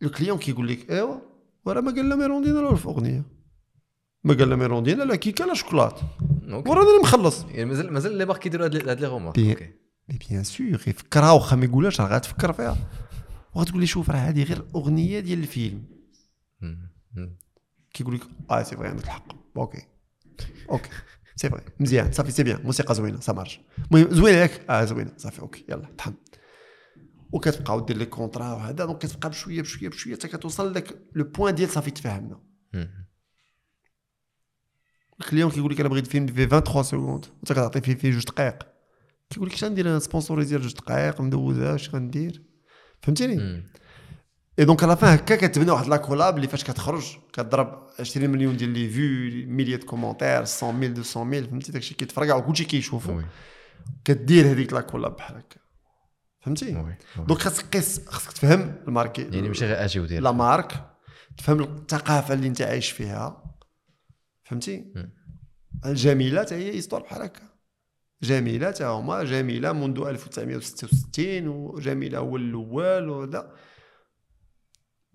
[0.03, 1.19] ال client كيقول لك أيوا
[1.65, 3.23] وراه ما قال لا ميروندينا لا في أغنية.
[4.23, 5.99] ما قال لا ميروندينا لا كيكه لا شوكولات.
[6.49, 7.43] وراه أنا مخلص.
[7.43, 9.71] يعني مازال مازال اللي باقي كيديروا هاد les remarques بي- OK.
[10.09, 12.77] mais bien sûr يفكرها واخا ما يقولهاش راه غتفكر فيها.
[13.55, 15.83] وغتقول لي شوف راه هذه غير أغنية ديال الفيلم.
[17.93, 19.35] كيقول لك آه c'est vrai عندك الحق.
[19.57, 19.81] OK.
[20.69, 20.89] OK.
[21.35, 22.11] c'est vrai مزيان.
[22.11, 22.61] صافي c'est bien.
[22.63, 23.59] موسيقى زوينة ça marche
[23.91, 25.13] المهم زوينة ياك؟ آه زوينة.
[25.17, 25.65] صافي OK.
[25.69, 26.13] يلا طحن
[27.31, 31.55] وكتبقى دير les contrats وهذا donc كتبقى بشوية بشوية بشوية حتى كتوصل لك le point
[31.55, 32.41] ديال صافي تفاهمنا.
[35.21, 38.23] ال client كيقول لك أنا بغيت فيلم فيه 23 secondes وأنت كتعطي فيه فيه جوج
[38.23, 38.67] دقائق.
[39.29, 42.43] كيقول لك اش غندير؟ أنا sponsorisé جوج دقائق مدوزها اش غندير؟
[43.01, 43.63] فهمتيني.
[44.61, 48.29] et donc à la fin هكا كتبنى واحد la collab اللي فاش كتخرج كضرب 20
[48.29, 53.25] مليون ديال les vues milliers de commentaires 100000 200000 فهمتي داكشي كيتفرقع وكلشي كيشوفو oui
[54.05, 55.57] كدير هذيك la collab بحال هكا
[56.39, 56.95] فهمتي.
[57.17, 60.85] donc خاصك قيس خاصك تفهم ال marché يعني ماشي غير أجي ودير la marque
[61.37, 63.53] تفهم الثقافه اللي انت عايش فيها
[64.43, 64.93] فهمتي.
[65.85, 67.41] الجميله حتى هي histoire بحال هكا
[68.23, 73.51] جميله حتى هما جميله منذ 1966 وجميله هو الأول وهذا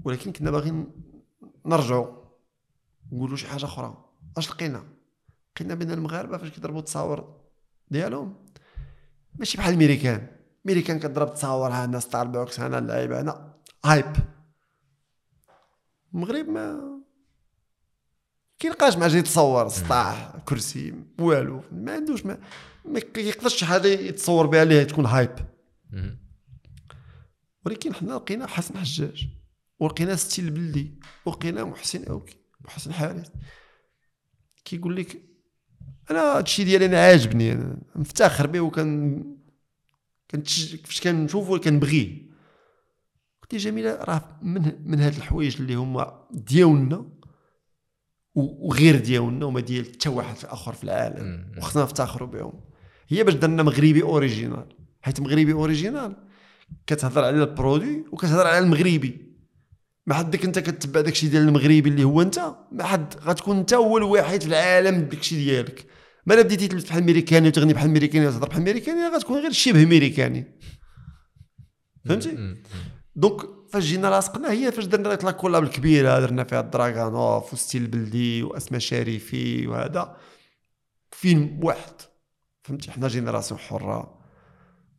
[0.05, 0.86] ولكن كنا باغيين
[1.66, 2.16] نرجعوا
[3.12, 4.05] نقولوا شي حاجة أخرى.
[4.36, 4.84] اش لقينا؟
[5.57, 7.36] لقينا بأن المغاربة فاش كيضربوا التصاور
[7.90, 8.34] ديالهم
[9.34, 10.26] ماشي بحال الميريكان.
[10.64, 14.12] الميريكان كضرب تصاور ها أنا ستار بوكس ها أنا اللعيب هنا hype
[16.14, 16.97] المغرب ما
[18.59, 21.62] كيلقاش مع جاي يتصور سطاح كرسي والو.
[21.72, 22.38] ما عندوش ما,
[22.84, 25.30] ما كيقدرش شي حاجة يتصور بها ليه تكون hype.
[27.64, 29.28] ولكن حنا لقينا حسن حجاج
[29.78, 33.30] ولقينا ستيل البلدي ولقينا محسن أوكي محسن حارس
[34.64, 35.22] كيقول لك
[36.10, 39.24] أنا هادشي ديالي أنا عاجبني أنا مفتخر به وكان
[40.28, 42.26] فاش كنشوفو كنبغيه
[43.42, 47.10] قلت لي جميلة راه من من هاد الحوايج اللي هما ديالنا
[48.34, 51.52] وغير ديالنا وما ديال حتى واحد اخر في العالم.
[51.58, 52.60] وخصنا نفتخروا بهم
[53.08, 56.16] هي باش درنا مغربي original حيت مغربي original
[56.86, 59.25] كتهضر على ال produit وكتهضر على المغربي.
[60.07, 63.98] ما حدك انت كتبع داكشي ديال المغربي اللي هو انت ما حد غتكون انت هو
[63.98, 65.86] الوحيد في العالم بداكشي ديالك.
[66.26, 69.84] ما لا بديتي تلبس بحال الميريكاني وتغني بحال الميريكاني وتهضر بحال الميريكاني غتكون غير شبه
[69.84, 70.59] ميريكاني
[72.04, 72.57] فهمتي.
[73.16, 73.40] donc
[73.72, 78.80] فاش جينا لاصقنا هي فاش درنا ديك لاكولاب الكبيره درنا فيها الدراغانوف وستيل البلدي وأسماء
[78.80, 80.16] شريفي وهذا.
[81.11, 81.92] فيلم واحد.
[82.62, 84.15] فهمتي؟ حنا جينيراسيون حرة.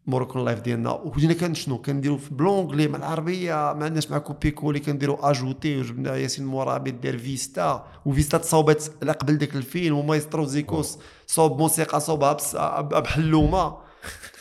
[0.08, 4.52] موروكون لايف ديالنا وجينا كان شنو كنديرو في بلونغلي مع العربية ما عندناش مع كوبي
[4.52, 7.88] كولي كنديرو اجوتي وجبنا ياسين مرابط دار فيستا.
[8.06, 10.98] وفيستا تصاوبت على قبل داك الفيلم ومايسترو زيكوس
[11.28, 12.38] صوب موسيقى صوبها
[12.82, 13.78] بحلومه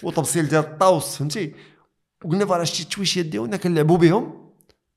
[0.02, 1.54] وتبصيل ديال الطاوس فهمتي؟
[2.24, 4.52] وقلنا voilà شتي التويشيات ديالنا كنلعبوا بهم.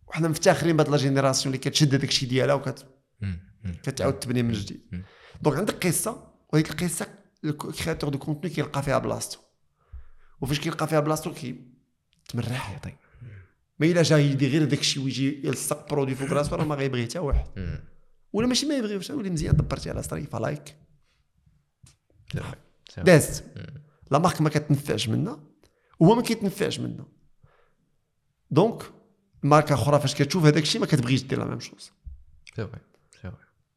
[0.08, 2.76] وحنا مفتخرين بهاد la génération اللي كتشد هذاك الشيء ديالها.
[3.22, 3.40] مم.
[3.66, 4.82] وكتعاود تبني من جديد.
[5.42, 7.08] donc عندك قصة وهذيك القصة
[7.44, 9.49] ال créateur de contenu كيلقى فيها بلاصتو.
[10.42, 11.56] وفاش كيلقى فيها بلاصتو كي
[12.30, 12.94] تمرح يعطي
[13.80, 17.04] ما إلا جا يدير غير داك الشيء ويجي يلصق produit فوق راسو راه ما غيبغي
[17.04, 17.48] حتى واحد.
[18.34, 20.04] ولا ماشي ما يبغيوش ولي مزيان دبرتي على.
[20.04, 20.68] c'est vrai.
[23.04, 23.44] دازت
[24.12, 25.44] la marque ما كتنفعش منا
[26.00, 27.06] وهو ما كيتنفعش منا
[28.52, 28.84] donc
[29.44, 31.92] ماركة أخرى فاش كتشوف هذاك الشيء ما كتبغيش دير la même chose
[32.56, 32.80] c'est vrai.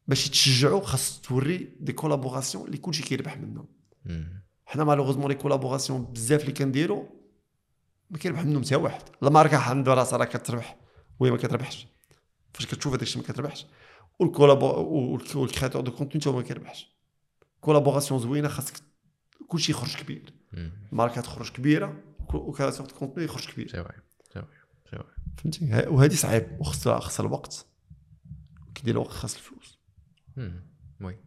[0.07, 3.67] باش تشجعوا خاص créer des collaborations اللي كلشي كيربح منهم.
[4.65, 7.05] حنا malheureusement les collaborations بزاف اللي كنديروا
[8.09, 10.77] ما كيربح منهم حتى واحد؟ la marque عندها راسها راه كتربح.
[11.19, 11.87] وهي ما كتربحش.
[12.53, 13.65] فاش كتشوف هذاك الشيء ما كتربحش.
[14.19, 16.95] وال créateur de contenu حتى هو ما كيربحش.
[17.61, 18.73] collaboration زوينة خاصك
[19.47, 20.33] كلشي يخرج كبير.
[20.53, 20.71] مم.
[20.91, 22.03] ماركة تخرج كبيرة
[22.33, 23.67] و créateur de contenu يخرج كبير.
[23.67, 23.97] c'est vrai.
[24.91, 25.03] c'est.
[25.37, 27.65] فهمتي؟ وهذه صعيب وخصها خصها الوقت.
[28.75, 29.79] كي دير الوقت خاص الفلوس.
[31.01, 31.17] oui.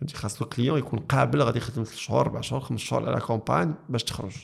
[0.00, 3.20] فهمتي؟ خاص ال client يكون قابل غادي يخدم ثلاث شهور أربع شهور خمس شهور على
[3.20, 4.36] campagne باش تخرج.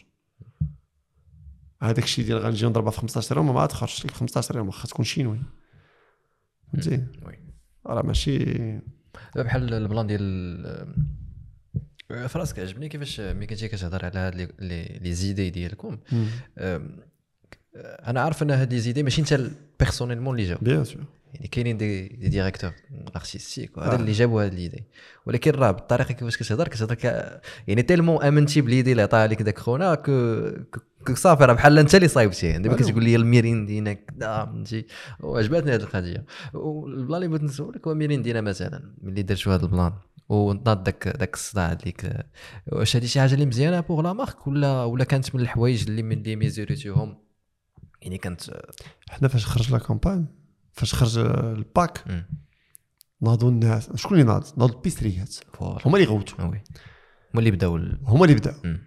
[1.82, 4.04] هذاك الشيء ديال غنجي نضربها في 15 يوم ما تخرجش.
[4.04, 5.38] لك في 15 يوم واخا تكون شينوي.
[6.72, 7.04] فهمتي؟
[7.86, 10.66] راه ماشي دابا بحال ال plan ديال
[12.10, 15.98] آه، في راسك عجبني كيفاش ملي كنتي كتهضر على هاد les- idées ديالكم
[17.76, 19.50] أنا عارف أن هاد les idées ماشي أنت
[19.80, 21.04] personnellement اللي جاو bien sûr
[21.34, 22.72] يعني كاينين des, des directeurs
[23.16, 23.96] artistiques وهذا آه.
[23.96, 24.84] اللي جابوا هاد les idées.
[25.26, 27.04] ولكن راه بالطريقة كيفاش كتهضر كتهضر ك...
[27.66, 30.02] يعني tellement امنتي ب l'idée اللي عطاها لك داك خونا
[31.14, 32.88] صافي راه بحال انت اللي صايبتيه دابا أيوه.
[32.88, 34.86] كتقول لي الميروندينا كذا فهمتي؟
[35.20, 36.24] وعجبتني هذه القضية.
[36.54, 39.92] وال plan اللي بغيت نسولك هو ميريندينا مثلا ملي درتوا هذا ال plan.
[40.28, 42.12] وناض داك داك الصداع ديك
[42.66, 46.02] واش هذه شي حاجة اللي مزيانة pour la marque ولا ولا كانت من الحوايج اللي
[46.02, 47.18] من اللي ميزوريتيهم؟
[48.02, 48.40] يعني كانت
[49.10, 50.26] حنا فاش خرج la campagne
[50.72, 52.24] فاش خرج ال pack.
[53.20, 56.60] ناضوا الناس شكون اللي ناض؟ ناضوا البيستريات هما اللي غوتوا هما
[57.38, 58.80] اللي بداو ال- هما اللي بداو مم.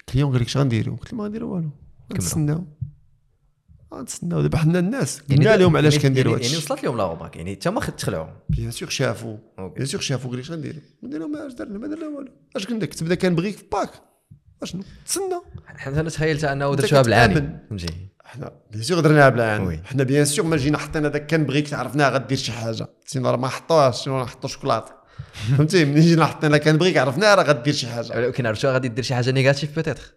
[0.00, 1.70] ال client قال لك اش غنديروا قلت له ما غنديروا والو.
[2.14, 2.64] نتسناو
[3.94, 6.96] نتسناو دابا حنا الناس يعني قلنا لهم علاش يعني- كنديروا يعني, يعني هادشي وصلت لهم
[6.96, 9.36] la remarque يعني حتى ما تخلعوا bien sûr شافوا.
[9.58, 12.66] bien sûr شافوا قال لك اش غنديروا قلنا لهم اش درنا ما درنا والو اش
[12.66, 13.90] قلنا لك تبدا كنبغيك في pack
[14.62, 17.34] اشنو تسنى حنا أنا تخيلت انه درتوها بالعاني.
[17.68, 19.30] فهمتي حنا bien sûr درناها oui.
[19.30, 22.88] بالعاني حنا bien sûr ما جينا حطينا داك كنبغيك عرفناها غدير شي حاجة.
[23.06, 24.92] sinon راه ما حطوهاش sinon حطوا شوكولاتة.
[25.56, 28.16] فهمتي؟ ملي جينا حطينا كنبغيك عرفناها راه غدير شي حاجة.
[28.16, 30.14] ولكن عرفتوا غادي دير شي حاجة négative peut-être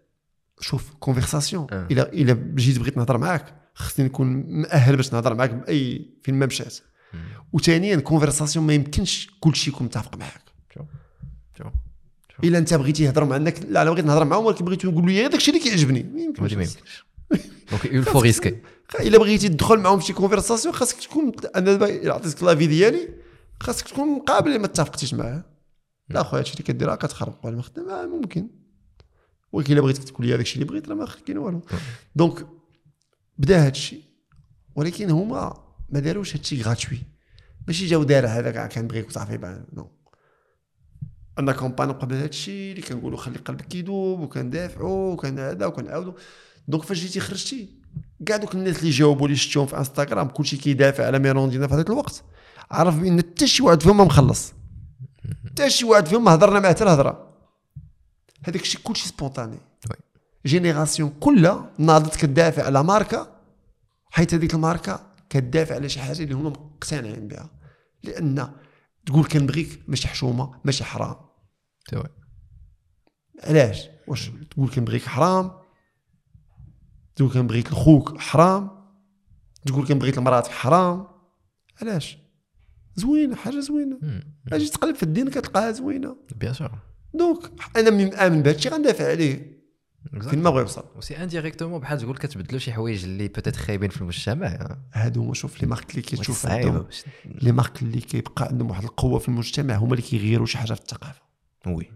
[0.59, 1.88] شوف conversation آه.
[1.91, 4.28] إلا إلا جيت بغيت نهضر معاك خصني نكون
[4.62, 6.78] مؤهل باش نهضر معاك بأي فين ما مشات.
[7.53, 10.41] وثانيا conversation ما يمكنش كلشي يكون متفق معاك.
[10.76, 10.86] شوف
[11.57, 11.74] شوف
[12.43, 15.32] إلا أنت بغيتي يهضر مع لا أنا بغيت نهضر معاهم ولكن بغيت نقول له غير
[15.32, 16.03] داكشي اللي كيعجبني.
[16.03, 16.78] ما يمكنش.
[17.72, 18.61] donc il faut risquer
[18.99, 23.09] إلا بغيتي تدخل معاهم في شي conversation خاصك تكون أنا دابا عطيتك l'avis ديالي
[23.61, 25.43] خاصك تكون قابل اللي ما اتفقتيش معاه.
[26.09, 28.49] لا خويا هادشي اللي كدير راه كتخرب ولا ما خدام ممكن.
[29.51, 31.61] ولكن إلا بغيتك تقول لي هذاك الشيء اللي بغيت راه ما كاين والو.
[32.15, 32.47] donc
[33.38, 34.01] بدا هادشي.
[34.75, 36.99] ولكن هما ما داروش هادشي gratuit
[37.67, 39.91] ماشي جاو دار هذاك آه، كنبغيك وصافي ben non
[41.39, 46.13] أنا campagne قبل هادشي اللي كنقولوا خلي قلبك يذوب وكندافعوا وكان هذا وكنعاودوا
[46.72, 47.69] donc فاش جيتي خرجتي
[48.26, 51.89] كاع دوك الناس اللي جاوبوا لي شفتهم في انستغرام كلشي كيدافع على ميريندينا في هذاك
[51.89, 52.24] الوقت.
[52.72, 54.53] عرف بأن حتى شي واحد فيهم ما مخلص.
[55.45, 57.34] حتى شي واحد فيهم ما هضرنا معاه حتى الهضرة.
[58.43, 59.57] هذاك الشيء كلشي spontané.
[60.45, 63.28] génération كلها ناضت كتدافع على ماركة
[64.11, 67.49] حيت هذيك الماركة كتدافع على شي حاجة اللي هما مقتنعين بها.
[68.03, 68.51] لأن
[69.05, 71.15] تقول كنبغيك ماشي حشومة ماشي حرام.
[73.43, 75.61] علاش؟ واش تقول كنبغيك حرام؟
[77.16, 78.70] تقول كنبغيك لخوك حرام؟
[79.66, 81.07] تقول كنبغيك لمراتك حرام؟
[81.82, 82.18] علاش؟
[82.95, 83.99] زوينة حاجة زوينة.
[84.53, 86.18] أجي تقلب في الدين كتلقاها زوينة.
[86.36, 86.72] bien sûr
[87.13, 89.62] donc أنا من مآمن بهذا الشيء غندافع عليه.
[90.30, 90.84] فين ما بغى يوصل.
[90.95, 94.78] و c'est indirectement بحال تقول كتبدلوا شي حوايج اللي peut-être خايبين في المجتمع.
[94.93, 96.88] هادو هما شوف les marques اللي كتشوف عندهم.
[97.26, 100.82] les marques اللي كيبقى عندهم واحد القوة في المجتمع هما اللي كيغيروا شي حاجة في
[100.82, 101.22] الثقافة.
[101.67, 101.91] oui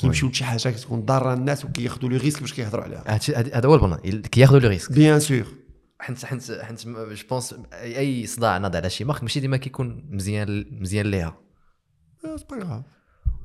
[0.00, 3.18] كيمشيو لشي حاجة كتكون ضارة الناس وكياخذوا les risques باش كيهضروا عليها.
[3.36, 4.92] هذا هو ال plan كياخذوا le risque.
[4.92, 5.46] bien sûr
[6.00, 10.08] حنت حنت حنت je pense اي أي صداع ناض على شي marque ماشي ديما كيكون
[10.10, 11.38] مزيان مزيان ليها.
[12.22, 12.82] c'est pas grave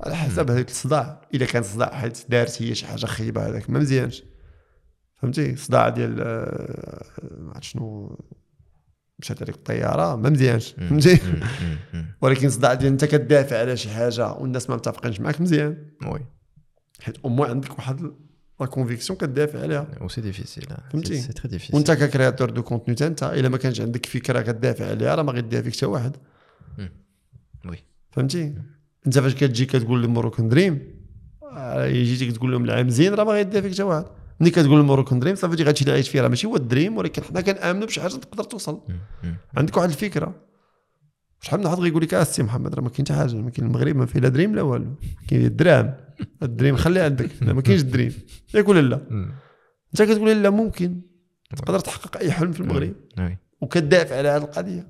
[0.02, 1.22] على حسب هذاك الصداع.
[1.34, 4.24] إلا كان صداع حيت دارت هي شي حاجة خايبة هذاك ما مزيانش.
[5.22, 7.06] فهمتي؟ صداع ديال آه،
[7.38, 8.20] ما عرفت شنو.
[9.20, 10.72] مشات عليك الطيارة ما مزيانش.
[10.72, 11.20] فهمتي؟
[12.22, 15.92] ولكن صداع ديال أنت كتدافع على شي حاجة والناس ما متفقينش معاك مزيان.
[16.06, 16.26] oui.
[17.04, 18.02] حيت au moins عندك واحد
[18.60, 19.88] la conviction كتدافع عليها.
[20.02, 21.76] و c'est difficile فهمتي؟ c'est très difficile.
[21.76, 25.24] وأنت ك créateur de contenu حتى أنت إلا ما كانش عندك فكرة كتدافع عليها راه
[25.24, 26.18] ما غيدافع فيك حتى واحد.
[27.66, 27.78] oui.
[28.12, 28.54] فهمتي؟
[29.08, 30.82] أنت فاش كتجي كتقول لي Moroccan dream
[31.58, 34.06] آه، يجيك تقول لهم العام زين راه ما غيدافع فيك حتى واحد.
[34.40, 36.98] ملي كتقول ال Moroccan dream صافي هادشي اللي عايش فيه راه ماشي هو ال dream
[36.98, 38.82] ولكن حنا كنأمنوا بشي حاجة تقدر توصل.
[39.58, 40.36] عندك واحد الفكرة.
[41.44, 43.68] شحال من واحد غيقول لك آه سي محمد راه ما كاين حتى حاجة ما كاين
[43.68, 44.96] المغرب ما فيه لا dream لا والو.
[45.28, 45.94] كاين الدراهم
[46.44, 48.14] ال dream خليه عندك ما كاينش ال dream
[48.54, 48.96] ياك ولا لا.
[49.94, 51.02] أنت كتقول لا ممكن.
[51.56, 52.94] تقدر تحقق أي حلم في المغرب.
[53.62, 54.88] وكتدافع على هذه القضية.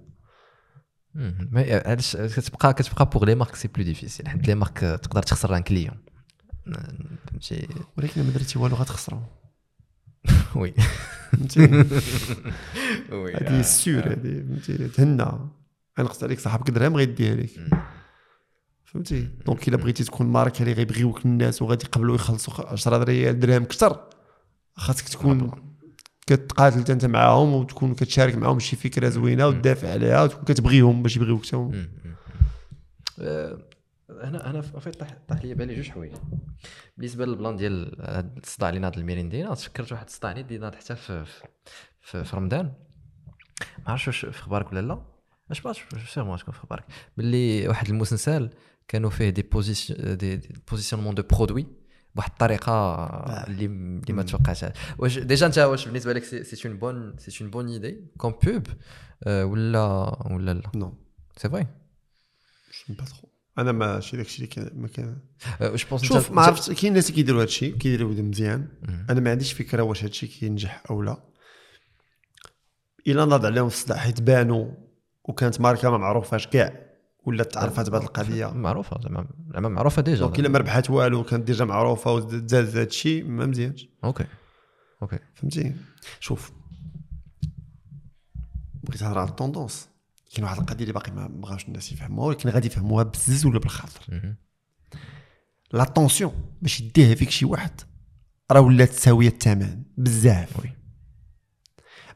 [1.86, 5.62] علاش؟ كتبقى كتبقى pour les marques c'est plus difficile حيت les marques تقدر تخسر un
[5.62, 5.98] client.
[7.28, 9.20] فهمتي؟ ولكن ما درتي والو غتخسروا
[10.56, 10.74] oui.
[11.32, 11.60] فهمتي
[13.22, 15.50] oui هذه السور هذه فهمتي تهنا
[16.00, 17.50] غنقص عليك صاحبك درهم غيديها لك
[18.86, 23.66] فهمتي؟ donc إلا بغيتي تكون ماركه اللي غيبغيوك الناس وغادي يقبلوا يخلصوا 10 ريال درهم
[23.66, 24.10] كثر
[24.76, 25.52] خاصك تكون
[26.28, 31.46] كتقاتل انت معاهم وتكون كتشارك معاهم شي فكرة زوينة وتدافع عليها وتكون كتبغيهم باش يبغيوك
[31.46, 31.88] حتى هما.
[33.20, 33.58] آه،
[34.10, 36.14] هنا هنا في طاح طاح لي بالي جوج حوايج.
[36.98, 40.96] بالنسبة لل plan ديال هاد الصداع اللي ناض الميريندينا تفكرت واحد الصداع اللي ناض حتى
[40.96, 41.26] في
[42.02, 42.66] في, في رمضان.
[43.86, 45.13] ما عرفتش واش في أخبارك ولا لا.
[45.54, 46.84] اش بعرف سيغمون تكون في أخبارك
[47.18, 48.50] باللي واحد المسلسل
[48.88, 50.42] كانوا فيه دي بوزيسيون دي
[50.72, 51.68] بوزيسيونمون دو برودوي
[52.16, 53.06] بواحد الطريقة
[53.48, 57.52] اللي اللي ما توقعتهاش واش ديجا انت واش بالنسبة لك سي اون بون سي اون
[57.52, 58.68] بون ايدي كوم بوب
[59.28, 59.84] ولا
[60.32, 60.94] ولا لا؟ نو
[61.38, 61.68] سي فري
[62.90, 65.18] جو با ترو أنا ماشي داكشي اللي كان ما كان
[65.62, 68.68] واش بونس شوف ما عرفتش كاين الناس اللي كيديروا هادشي كيديروا مزيان.
[69.10, 71.24] أنا ما عنديش فكرة واش هادشي كينجح أو لا.
[73.08, 74.72] إلا ناض عليهم الصداع حيت بانوا
[75.24, 76.84] وكانت ماركة ما معروفاش كاع
[77.26, 81.48] ولا تعرفات بهذه القضية؟ معروفة زعما زعما معروفة déjà donc إلا ما ربحات والو كانت
[81.48, 83.88] déjà معروفة وزاد هادشي ما مزيانش.
[84.04, 84.26] OK.
[85.02, 85.20] OK.
[85.36, 85.76] فهمتي؟
[86.20, 86.52] شوف
[88.84, 89.90] بغيت نهضر على ال tendance.
[90.34, 94.02] كاين واحد القضية اللي باقي ما بغاوش الناس يفهموها ولكن غادي يفهموها بالزز ولا بالخاطر.
[94.10, 94.36] مهم.
[95.74, 97.82] l'attention باش يديها فيك شي واحد
[98.52, 100.68] راه ولات ساوية الثمن بزاف.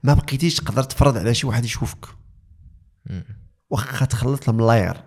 [0.03, 2.16] ما بقيتيش تقدر تفرض على شي واحد يشوفك.
[3.69, 5.03] واخا تخلص الملاير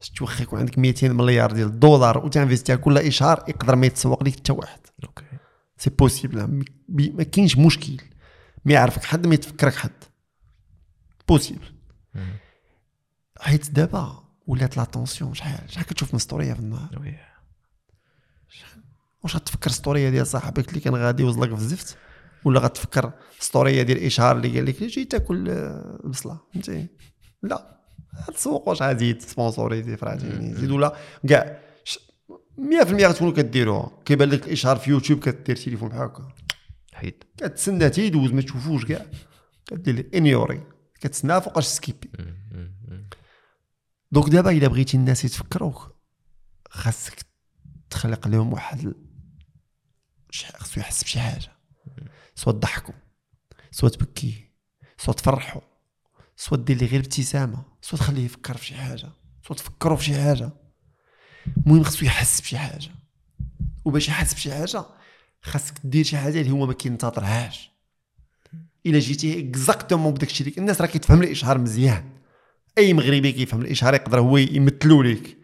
[0.00, 3.86] شتي واخا يكون عندك 200 مليار ديال الدولار وت investi ها كل اشهار يقدر ما
[3.86, 4.80] يتسوق لك حتى واحد.
[5.04, 5.24] OK.
[5.76, 7.96] c'est possible ما كاينش مشكل.
[8.64, 9.90] ما يعرفك حد ما يتفكرك حد.
[11.28, 11.74] possible.
[13.40, 17.18] حيت دابا ولات l'attention شحال شحال كتشوف من story في النهار؟ oui
[19.22, 21.96] واش غتفكر story ديال صاحبك اللي كان غادي يوصلك في الزفت؟
[22.44, 26.40] ولا غتفكر story ديال إشهار اللي قال لك جي تاكل آه، البصلة.
[26.52, 26.88] فهمتي؟
[27.42, 27.78] لا
[28.34, 30.96] تسوق واش غادي sponsoriser فراتيني زيد ولا
[31.28, 31.98] كاع ش-
[32.58, 36.28] 100% غتكونوا كديروها كيبان لك الاشهار في يوتيوب كدير تليفون بحال هكا.
[36.92, 37.24] حيد.
[37.36, 39.06] كتسنى تيدوز ما تشوفوش كاع.
[39.66, 40.62] كدير ignorer.
[41.00, 42.10] كتسنى فوقاش skipper.
[44.12, 45.96] donc دابا إلا بغيتي الناس يتفكروك
[46.70, 47.26] خاصك
[47.90, 48.94] تخلق لهم واحد
[50.32, 51.52] خاصو يحس بشي حاجة.
[52.34, 52.94] سوا تضحكوا
[53.70, 54.52] سوا تبكيه
[54.98, 55.60] سوا تفرحوا
[56.36, 59.08] سوا دير ليه غير ابتسامة soit تخليه يفكر في شي حاجة
[59.48, 60.50] soit تفكروا في شي حاجة.
[61.66, 62.90] المهم خاصو يحس بشي حاجة.
[63.84, 64.84] وباش يحس بشي حاجة
[65.42, 67.70] خاصك دير شي حاجة اللي هو ما كينتظرهاش.
[68.86, 72.04] إلا جيتي exactement بداك الشيء الناس راه كيتفهم الاشهار مزيان.
[72.78, 75.38] أي مغربي كيفهم الاشهار يقدر هو يمثلو ليك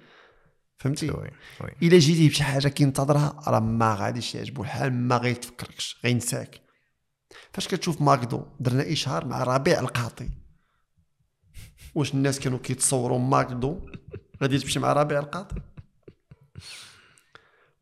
[0.79, 1.13] فهمتي؟
[1.83, 6.61] إلا جيتي بشي حاجة كينتظرها راه ما غاديش يعجبو الحال ما غيتفكركش غينساك.
[7.53, 10.29] فاش كتشوف McDo درنا إشهار مع ربيع القاطي.
[11.99, 13.81] واش الناس كانوا كيتصوروا McDo
[14.43, 15.57] غادي تمشي مع ربيع القاطي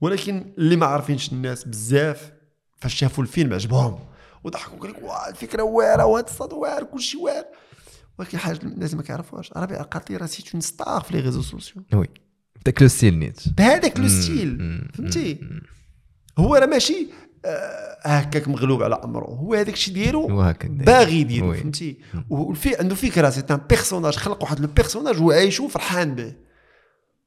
[0.01, 2.33] ولكن اللي ما عارفينش الناس بزاف
[2.77, 3.99] فاش شافوا الفيلم عجبهم
[4.45, 7.45] وضحكوا قال لك واه الفكرة واعرة وهذا الصاد واعر كلشي واعر
[8.19, 11.83] ولكن حاجة الناس ما كيعرفوهاش ربيع القاطي راه c'est une star في les réseaux sociaux
[11.95, 12.09] oui
[12.65, 14.09] داك le style نيت بهذاك le.
[14.09, 14.83] style.
[14.95, 15.41] فهمتي.
[16.39, 17.09] هو راه ماشي
[18.03, 19.25] هكاك مغلوب على أمره.
[19.25, 21.55] هو هذاك الشيء ديالو باغي يديرو.
[21.55, 21.99] فهمتي؟
[22.31, 26.35] والفي عنده فكرة c'est un personnage خلق واحد le personnage وعايشو فرحان به.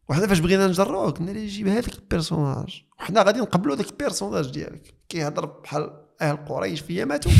[0.09, 3.95] وحنا فاش بغينا نجروه قلنا ليه جيب هذاك ال personnage وحنا غادي نقبلوا ذاك ال
[3.95, 4.93] personnage ديالك.
[5.09, 5.89] كيهضر بحال
[6.21, 7.31] أهل قريش في ماتوا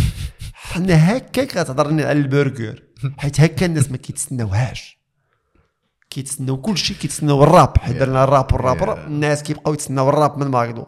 [0.53, 2.83] حنا هكاك غتهضر لنا على البرجر.
[3.17, 4.99] حيت هكا الناس ما كيتسناوهاش.
[6.09, 7.77] كيتسناو كلشي كيتسناو الراب.
[7.77, 8.99] حيت درنا الراب وال rappeur Yeah.
[8.99, 10.85] الناس كيبقاو يتسناو الراب من McDo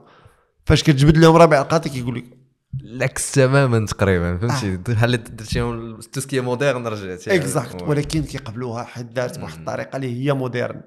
[0.65, 2.38] فاش كتجبد لهم ربيع القاطي كيقول لك
[2.81, 9.05] العكس تماما تقريبا فهمتي؟ بحال درتيهم tout ce qui moderne رجعتي exact ولكن كيقبلوها حيت
[9.05, 10.81] دارت بواحد الطريقة اللي هي moderne.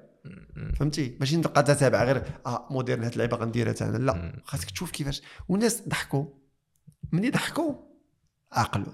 [0.79, 3.97] فهمتي؟ ماشي نبقى تتابع غير آه moderne هاد اللعيبة غنديرها حتى أنا.
[3.97, 5.21] لا خاصك تشوف كيفاش.
[5.49, 6.25] والناس ضحكوا.
[7.11, 7.73] ملي ضحكوا.
[8.51, 8.93] عقلوا.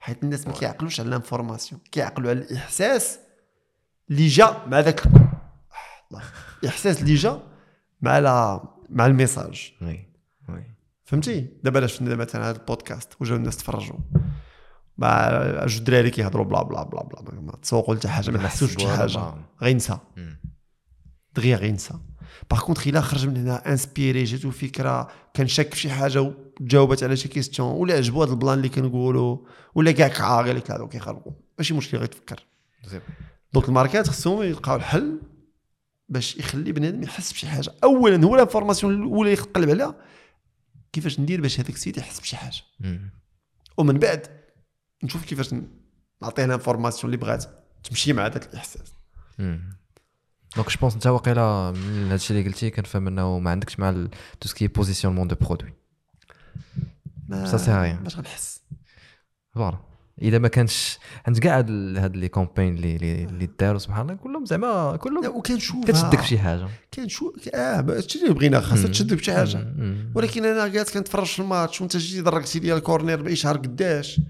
[0.00, 1.80] حيت الناس ما كيعقلوش على ال information.
[1.92, 3.18] كيعقلوا على الإحساس
[4.10, 5.02] اللي جا مع ذاك
[6.62, 7.42] الاحساس اللي جا
[8.00, 9.72] مع لا مع ال message.
[9.82, 10.08] oui
[10.48, 10.64] oui.
[11.04, 13.98] فهمتي؟ دابا علاش درنا مثلا هذا البودكاست وجاو الناس تفرجوا.
[14.98, 15.28] مع
[15.66, 19.34] جوج دراري كيهضروا bla bla bla bla ما تسوقوا لتا حاجة ما حسوش بشي حاجة.
[19.62, 19.98] غينسى.
[21.34, 21.94] دغيا غينسى
[22.50, 27.02] par contre إلا خرج من هنا inspiré جاتو فكرة كان شاك في شي حاجة وجاوبت
[27.02, 29.38] على شي question ولا عجبو هذا ال plan اللي كنقولوا
[29.74, 32.44] ولا كاع كعا قال لك هذا كيخربوا ماشي مشكل غيتفكر
[32.84, 33.00] زين.
[33.52, 35.20] donc الماركات خصهم يلقاو الحل.
[36.08, 37.74] باش يخلي بنادم يحس بشي حاجة.
[37.84, 39.94] اولا هو ال information الأولى اللي يقلب عليها.
[40.92, 42.62] كيفاش ندير باش هذاك السيد يحس بشي حاجة.
[43.76, 44.26] ومن بعد
[45.04, 45.54] نشوف كيفاش
[46.22, 47.44] نعطيه ال information اللي بغات
[47.84, 48.92] تمشي مع ذاك الإحساس.
[50.56, 54.06] donc je pense انت واقيلا من هادشي اللي قلتي كنفهم إنه ما عندكش مع
[54.40, 55.72] tout ce qui positionnement de produit
[57.30, 58.02] sert à rien.
[58.02, 58.62] باش غنحس.
[59.54, 59.78] voilà
[60.22, 64.02] إذا ما كانش عند كاع هاد ال- هاد les campagnes اللي اللي اللي داروا سبحان
[64.02, 66.68] الله كلهم زعما كلهم وكنشوف كتشدك في شي حاجة.
[66.94, 68.88] كنشوف آه هادشي اللي بغينا خاصها.
[68.88, 69.66] تشدك بشي حاجة.
[70.14, 74.20] ولكن أنا قاعد كنتفرج في الماتش وأنت جيتي دركتي لي ال corner باشهار قداش.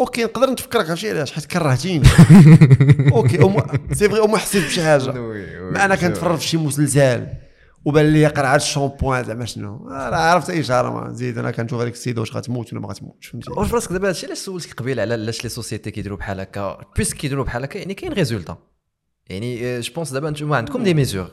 [0.00, 2.08] OK نقدر نتفكرك عرفتي علاش؟ حيت كرهتيني.
[3.12, 3.38] OK.
[3.92, 5.12] c'est vrai أم حسيت بشي حاجة.
[5.72, 7.26] ما أنا كنتفرج في شي مسلسل.
[7.84, 9.88] وبان لي قرعه الشامبوان زعما شنو.
[9.88, 13.26] راه عرفت أي اشاره ما زيد أنا كنشوف هذيك السيدة واش غتموت ولا ما غتموتش
[13.26, 16.78] فهمتي؟ واش براسك دابا هادشي علاش سولتك قبيل على علاش les sociétés كيديروا بحال هكا؟
[16.96, 18.58] puisque كيديروا بحال هكا يعني كاين résultat.
[19.26, 21.30] يعني je pense دابا نتوما عندكم des mesures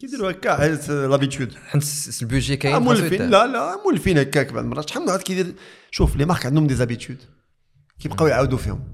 [0.00, 1.84] كيديروا هكا حيت l'habitude حيت
[2.22, 3.30] ال budget كاين آه، مولفين.
[3.30, 4.88] لا لا مولفين هكاك بعض المرات.
[4.88, 5.54] شحال من واحد كيدير
[5.90, 7.18] شوف les marques عندهم des habitudes
[7.98, 8.84] كيبقاو يعاودوا فيهم.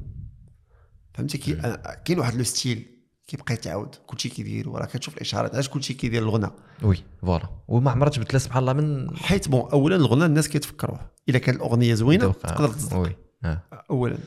[1.14, 1.38] فهمتي؟
[2.04, 2.95] كاين واحد le style.
[3.26, 6.50] كيبقى يتعاود كلشي كيدير وراه كتشوف الاشهارات علاش كلشي كيدير الغنى
[6.82, 7.48] oui voilà.
[7.68, 11.94] وما عمرها تبدل سبحان الله من حيت bon اولا الغنى الناس كيتفكروه إلا كانت الأغنية
[11.94, 12.96] زوينة تقدر تصدق.
[12.96, 13.62] oui آه.
[13.90, 14.18] اولا.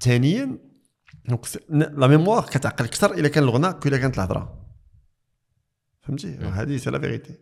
[0.00, 0.58] ثانيا
[1.28, 4.66] donc la mémoire كتعقل أكثر إلا كان الغنى إلا كانت الهضرة.
[6.02, 7.34] فهمتي؟ هذه c'est la vérité.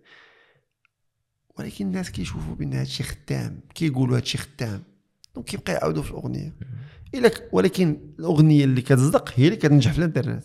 [1.58, 4.82] ولكن الناس كيشوفوا بأن هادشي خدام كيقولوا هادشي خدام
[5.34, 6.56] donc كيبقى يعاودوا في الأغنية.
[7.14, 7.30] إلا.
[7.52, 10.44] ولكن الأغنية اللي كتصدق هي اللي كتنجح في الإنترنت.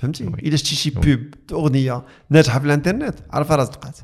[0.00, 0.24] فهمتي.
[0.24, 3.98] الا شتي شي pub أغنية ناجحة في الإنترنت عرفها راه صدقات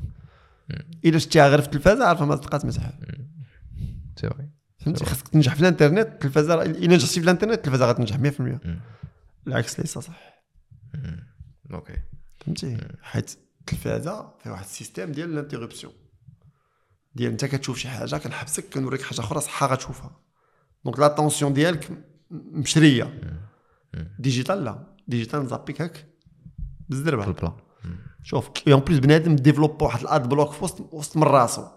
[1.05, 4.49] الا شتيها غير في التلفازة عرفها ما صدقات c'est oui.
[4.79, 8.79] فهمتي؟ خاصك تنجح في الإنترنت التلفازة إلا نجحتي في الإنترنت التلفازة غتنجح 100% مم.
[9.47, 10.43] العكس ليس صح
[11.71, 11.97] OK.
[12.45, 15.93] فهمتي؟ حيت التلفازة فيها واحد ال système ديال ال interruption
[17.15, 20.19] ديال انت كتشوف شي حاجة كنحبسك كنوريك حاجة أخرى صحة غتشوفها.
[20.85, 21.89] donc l'attention ديالك
[22.31, 23.21] مشرية.
[24.19, 24.96] digital لا.
[25.07, 26.05] digital نزابيك هاك في
[26.89, 27.53] بالزربه البلان
[28.23, 31.67] شوف en plus بنادم développe واحد ال ad block في وسط وسط من راسو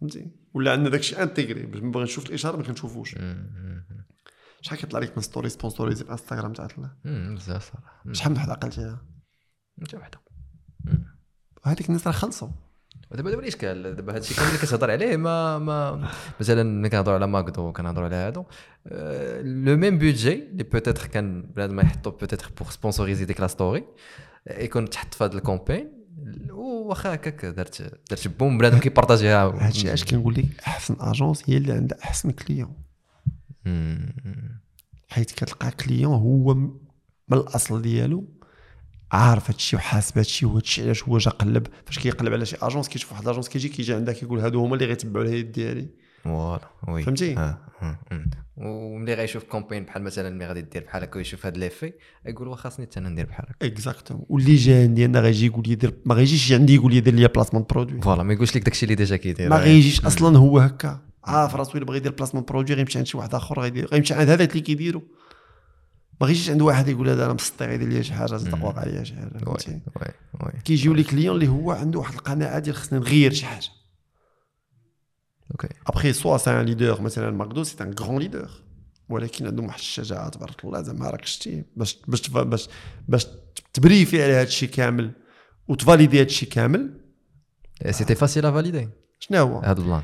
[0.00, 3.14] فهمتي ولا عندنا داكشي intégré باش نبغي نشوف الاشاره ما كنشوفوش
[4.60, 6.96] شحال كيطلع لك من story sponsorisée في انستغرام تاع الله
[7.34, 9.06] بزاف صراحة شحال من واحد عقلتيها
[9.82, 10.20] انت وحده
[11.66, 12.48] وهذيك الناس راه خلصوا
[13.10, 16.08] ودابا دابا الاشكال دابا هادشي كامل اللي كتهضر عليه ما ما
[16.40, 18.44] مثلا ملي كنهضروا على ماكدو كنهضروا على هادو
[19.42, 23.84] le même budget اللي peut-être كان بنادم ما يحطو peut-être pour sponsoriser ديك la story
[24.48, 25.92] آه، يكون تحط في هاد ال campagne
[26.50, 29.66] واخا هكاك درت درت boum بنادم كيبارطاجيها.
[29.66, 32.72] هادشي علاش كنقول لك أحسن agence هي اللي عندها أحسن client.
[35.08, 36.70] حيت كتلقى client هو من
[37.32, 38.24] الأصل ديالو.
[39.12, 41.66] عارف هادشي وحاسب هادشي وهادشي علاش هو جا قلب.
[41.86, 44.74] فاش كيقلب على شي agence كيشوف واحد ال agence كيجي كيجي عندها كيقول هادو هما
[44.74, 45.86] اللي غيتبعوا l'idée ديالي
[46.24, 47.02] voilà oui.
[47.02, 48.24] فهمتي؟ آه، آه، آه.
[48.56, 51.92] وملي غيشوف campagne بحال مثلا ملي غادي دير بحال هكا ويشوف هاد l'effet
[52.26, 53.66] يقول واخا خاصني حتى أنا ندير بحال هكا.
[53.66, 57.28] exactement واللي جا عندي غيجي يقول لي دير ما غيجيش عندي يقول لي دير لي
[57.28, 59.50] placement produit voilà ما يقولش لك داكشي اللي déjà كيدير.
[59.50, 61.00] ما غيجيش أصلا هو هكا.
[61.24, 64.50] عارف راسو إلا بغى يدير placement produit غيمشي عند شي واحد آخر غيمشي عند هذاك
[64.50, 65.02] اللي كيديرو.
[66.20, 69.04] ما غيجيش عند واحد يقول هذا أنا مسطي غيدير لي شي حاجة صدق واقع لي
[69.04, 69.80] شي حاجة فهمتي؟
[70.64, 73.68] كيجيو لي client اللي هو عنده واحد القناعة ديال خصني نغير شي حاجة.
[75.50, 75.68] OK.
[75.86, 78.50] après soit c'est un leader مثلا ماكدو c'est un grand leader
[79.08, 82.68] ولكن عندهم واحد الشجاعة تبارك الله زعما راك شتي باش باش باش
[83.08, 83.26] باش
[83.72, 85.12] تبريفي على هذا الشيء كامل
[85.68, 87.00] وتفاليدي هذا الشيء كامل.
[87.90, 88.88] c'était facile à valider
[89.20, 90.02] شنو هو؟ هذا البلان.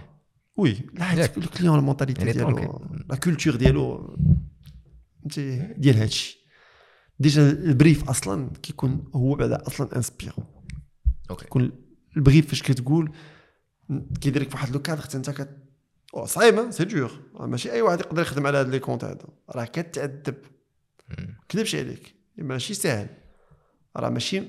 [0.56, 2.88] oui لا ال client ال mentalité ديالو.
[3.10, 4.16] la culture ديالو.
[5.24, 6.38] فهمتي ديال هذا الشيء
[7.18, 10.46] déjà ال brief أصلا كيكون هو بعدا أصلا inspirant
[11.30, 11.46] OK.
[11.46, 11.72] كون
[12.16, 13.12] ال brief فاش كتقول
[14.20, 15.56] كيديرك في واحد le cadre حتى انت كت
[16.14, 19.28] أو صعيب c'est dur ماشي أي واحد يقدر يخدم على هاد les comptes هادو.
[19.50, 20.36] راه كتعذب.
[21.48, 22.14] كذبش عليك.
[22.36, 23.08] ماشي ساهل.
[23.96, 24.40] راه ماشي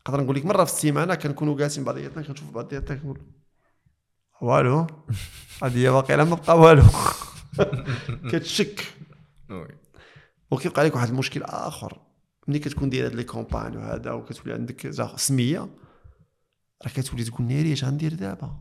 [0.00, 3.20] نقدر نقول لك مرة في السيمانة كنكونوا جالسين بعضياتنا كنشوف بعضياتنا كنقول
[4.40, 4.86] والو؟
[5.62, 6.82] هذه باقي ما بقى والو.
[8.30, 8.84] كتشك.
[10.50, 11.98] وكيبقى عليك واحد المشكل آخر.
[12.48, 15.68] ملي كتكون داير هاد les campagnes وهذا وكتولي عندك زعما سمية
[16.82, 18.56] راه كتولي تقول ناري اش غندير دابا؟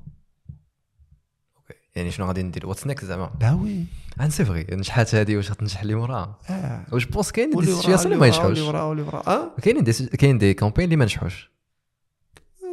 [1.95, 3.85] يعني شنو غادي ندير؟ what's next زعما؟ bah oui.
[4.19, 6.85] hein c'est vrai نجحات هذه واش غتنجح اللي وراها آه.
[6.91, 8.59] واش pense كاين des situations اللي ما ينجحوش.
[8.59, 9.55] وراه آه.
[9.61, 11.51] كاينين des كاين des campagnes اللي ما نجحوش.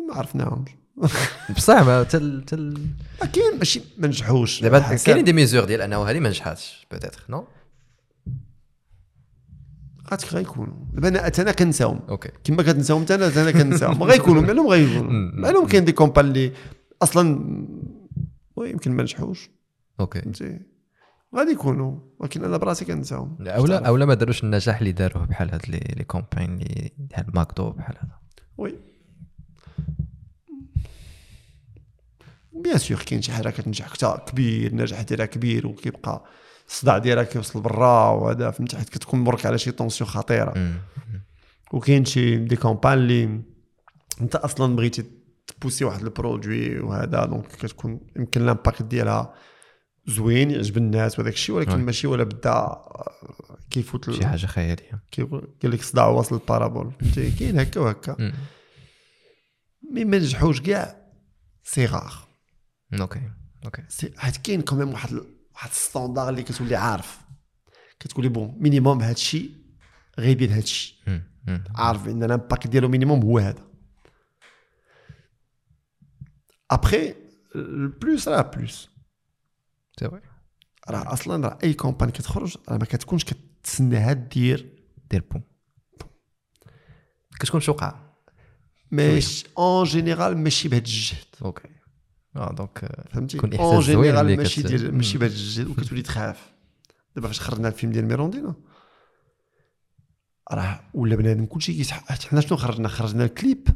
[0.09, 0.71] ما عرفناهمش.
[1.57, 2.89] بصح ما تل تل
[3.21, 4.63] ما كاين ماشي ما نجحوش.
[4.63, 7.47] دابا كاينين des mesure ديال أنه هذه ما نجحاتش peut-être non
[10.11, 10.75] غاتك غيكونوا.
[10.93, 12.01] دابا أنا أنا كنساهم.
[12.09, 12.29] OK.
[12.45, 14.03] كما كتنساهم انت أنا أنا كنساهم.
[14.03, 15.31] غيكونوا معلوم غيكونوا.
[15.35, 16.53] معلوم كاين des campagnes اللي
[17.03, 17.39] أصلا
[18.57, 19.51] oui يمكن ما نجحوش.
[20.01, 20.21] OK.
[20.21, 20.61] فهمتي؟
[21.37, 23.37] غادي يكونوا ولكن أنا براسي كنساهم.
[23.41, 27.97] اولا أولا ما داروش النجاح اللي داروه بحال هاد les campagnes اللي بحال ماكدو بحال
[27.99, 28.19] هذا.
[28.59, 28.75] oui.
[32.53, 33.95] bien sûr كاين شي حاجة كتنجح
[34.31, 36.25] كبير النجاح ديالها كبير وكيبقى
[36.69, 40.75] الصداع ديالها كيوصل برا وهذا فهمتي حيت كتكون مرك على شي tension خطيرة.
[41.73, 43.41] وكاين شي des campagnes اللي
[44.21, 45.05] انت أصلا بغيتي
[45.47, 49.35] تبوسي واحد ال produit وهذا donc كتكون يمكن l'impact ديالها
[50.07, 51.83] زوين يعجب الناس وهذاك الشيء ولكن oui.
[51.83, 55.03] ماشي ولا بدا آه، كيفوت شي حاجة خيالية.
[55.11, 56.93] كيقول قال لك صداع واصل ال parabole.
[57.01, 58.33] فهمتي؟ كاين هكا وهكا.
[59.91, 60.97] mais ما نجحوش كاع
[61.63, 62.15] c'est rare
[63.01, 63.21] OK
[63.65, 63.83] OK.
[64.17, 65.21] حيت كاين quand même واحد
[65.55, 67.21] واحد ال standard اللي كتولي عارف.
[68.01, 69.51] كتقولي bon minimum هذا الشيء
[70.19, 70.97] غيدير هذا الشيء.
[71.75, 73.65] عارف إن ال impact ديالو minimum هو هذا.
[76.71, 77.15] après
[77.55, 78.89] ال plus راه plus
[80.01, 80.21] c'est vrai
[80.89, 84.85] راه أصلا راه أي campagne كتخرج راه ما كتكونش كتسناها دير.
[85.11, 85.43] دير boum
[87.41, 88.15] كتكون شوقعه
[88.91, 91.27] ماشي en général ماشي بهذا الجهد.
[91.43, 91.69] OK
[92.37, 95.19] آه donc آه، فهمتي؟ en général ماشي ديال ماشي.
[95.19, 96.53] بهذا الجهد وكتولي تخاف.
[97.17, 98.55] دابا فاش خرجنا الفيلم ديال ميروندينا
[100.53, 103.69] راه ولا بنادم كلشي كيسح حيت حنا شنو خرجنا؟ خرجنا الكليب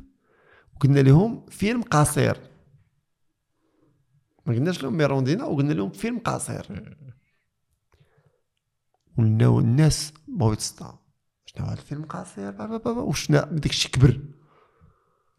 [0.77, 2.37] وقلنا لهم فيلم قصير.
[4.47, 6.97] ما قلناش لهم ميروندينا وقلنا لهم فيلم قصير.
[9.19, 10.99] ولناو الناس بغاو يتصدعوا
[11.47, 14.21] شنو هذا الفيلم قصير؟ با- با- با- با، وشنا داك الشيء كبر.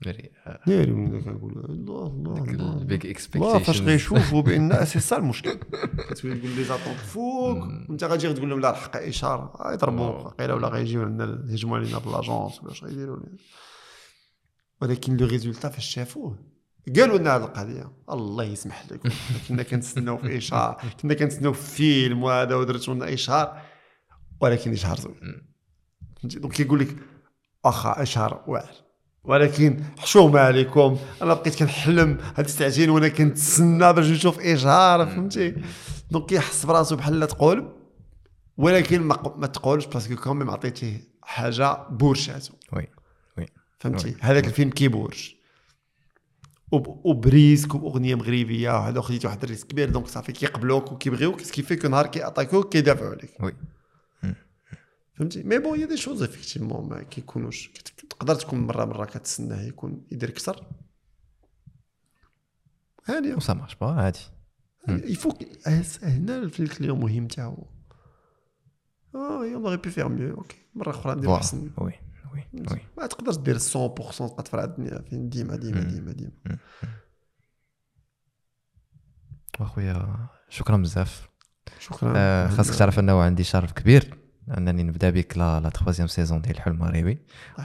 [0.01, 2.81] فيري آه، ناري ولا كنقول الله الله الله.
[2.81, 5.59] الله اكسبكتيشن فاش غيشوفوا بأن سي سا المشكل.
[6.09, 7.57] كتولي تقول لي زاتونت فوق.
[7.89, 9.53] وانت غادي تقول لهم لا الحق إشارة.
[9.67, 10.27] غيضربوا واو.
[10.29, 13.37] قيله ولا غيجيو لنا يهجموا علينا بالاجونس ولا اش غيديروا لنا
[14.81, 16.49] ولكن لو ريزولتا فاش شافوه
[16.95, 17.91] قالوا لنا هذه القضية.
[18.09, 19.09] الله يسمح لكم.
[19.49, 23.61] كنا كنتسناو في اشهار كنا كنتسناو في فيلم وهذا ودرتوا لنا اشهار
[24.41, 25.49] ولكن اشهار زوين.
[26.23, 26.95] donc كيقول لك
[27.65, 28.88] واخا اشهار واعر.
[29.29, 30.97] ولكن حشومه عليكم.
[31.21, 35.55] أنا بقيت كنحلم هاد الساعتين وأنا كنتسنى باش نشوف إشهار فهمتي؟
[36.11, 37.71] donc كيحس براسو بحال لا تقول
[38.57, 42.87] ولكن ما, ما تقولش parce que quand même عطيتيه حاجة بورشاتو oui
[43.37, 43.45] oui
[43.79, 44.15] فهمتي.
[44.21, 45.35] هذاك الفيلم كيبورش.
[46.71, 51.41] وب- و presque وأغنية مغربية وهذا خديتي واحد ال risque كبير donc صافي كيقبلوك وكيبغيوك
[51.41, 53.31] ce qui fait que نهار كيعطيكوك كيدافعوا عليك.
[53.39, 53.53] oui.
[55.15, 57.69] فهمتي؟ مي بون هي دي شوز افيكتيفمون ما كيكونوش
[58.09, 60.67] تقدر تكون مرة مرة كتسناه يكون يدير أكثر؟
[63.05, 64.19] هانيه وسا مارش با عادي.
[64.87, 65.43] يفوك
[66.03, 67.67] هنا في الكليون مهم تاعو.
[69.15, 70.35] آه يلا غي بي فيغ ميو.
[70.35, 70.57] أوكي.
[70.75, 71.35] مرة أخرى ندير.
[71.35, 71.71] أحسن.
[71.77, 71.93] وي
[72.33, 72.81] وي وي.
[72.97, 73.61] ما تقدرش دير 100%
[74.29, 75.01] تبقى تفرع الدنيا.
[75.01, 75.81] فين؟ ديما ديما.
[75.81, 76.57] ديما ديما.
[79.59, 81.29] أخويا شكرا بزاف.
[81.79, 82.13] شكرا.
[82.15, 84.17] آه، خاصك تعرف أنه عندي شرف كبير.
[84.57, 87.17] انني نبدا بك la la troisième saison ديال الحلم المغربي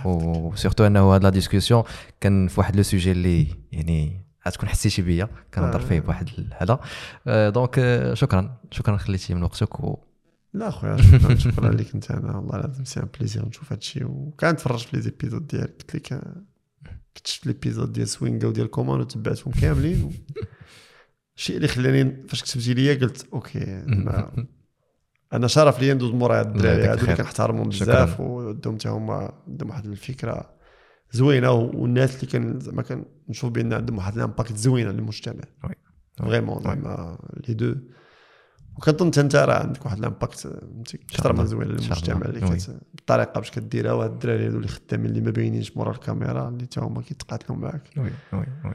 [0.05, 1.83] و surtout انه هاد la discussion
[2.21, 6.81] كان في واحد le sujet اللي يعني غتكون حسيتي بيا كنهضر فيه بواحد هذا.
[7.27, 8.57] آه، donc آه، شكرا.
[8.71, 9.99] شكرا خليتي من وقتك و
[10.55, 14.79] لا خويا شكرا شكرا لك أنت أنا والله العظيم c'est un plaisir نشوف هادشي وكنتفرج
[14.79, 16.43] في les épisodes ديالك قلت لك آه،
[17.17, 20.13] كنت شفت l'épisode ديال سوينغا وديال كومان وتبعتهم كاملين.
[21.37, 23.85] الشيء اللي خلاني فاش كتبتي ليا قلت OK
[25.35, 27.07] أنا شرف ليا ندوز مورا هاد الدراري هادو.
[27.07, 27.69] كنحترمهم.
[27.69, 30.55] بزاف وعندهم حتى هما عندهم واحد الفكرة
[31.13, 32.83] زوينة والناس اللي كان زعما
[33.29, 35.71] كنشوف بأن عندهم واحد ال impact زوين على المجتمع oui.
[35.71, 35.75] oui.
[36.17, 36.63] vraiment.
[36.63, 37.75] زعما les deux
[38.77, 40.85] وكنظن حتى انت راه عندك واحد ال impact الله.
[41.13, 42.27] محترمه زوين للمجتمع.
[42.27, 42.41] اللي.
[42.41, 42.71] كت...
[42.95, 46.81] بالطريقة باش كديرها وهاد الدراري هادو اللي خدامين اللي ما باينينش مورا الكاميرا اللي حتى
[46.81, 48.75] هما كيتقاتلوا معاك oui oui oui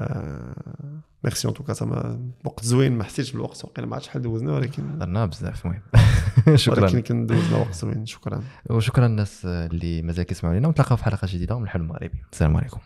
[0.00, 1.02] آه...
[1.24, 4.52] merci en tout cas زعما وقت زوين ما حسيتش بالوقت وقيلا ما عرفتش شحال دوزنا
[4.52, 5.82] ولكن هضرنا بزاف المهم.
[6.46, 8.42] ولكن شكرا كان دوزنا وقت زوين شكرا.
[8.70, 10.68] وشكرا الناس اللي مازال كيسمعوا لينا.
[10.68, 12.80] ونتلاقاو في حلقة جديدة من الحلم المغربي السلام عليكم.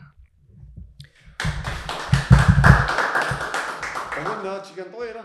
[4.17, 5.21] قلنا هادشي كان طويله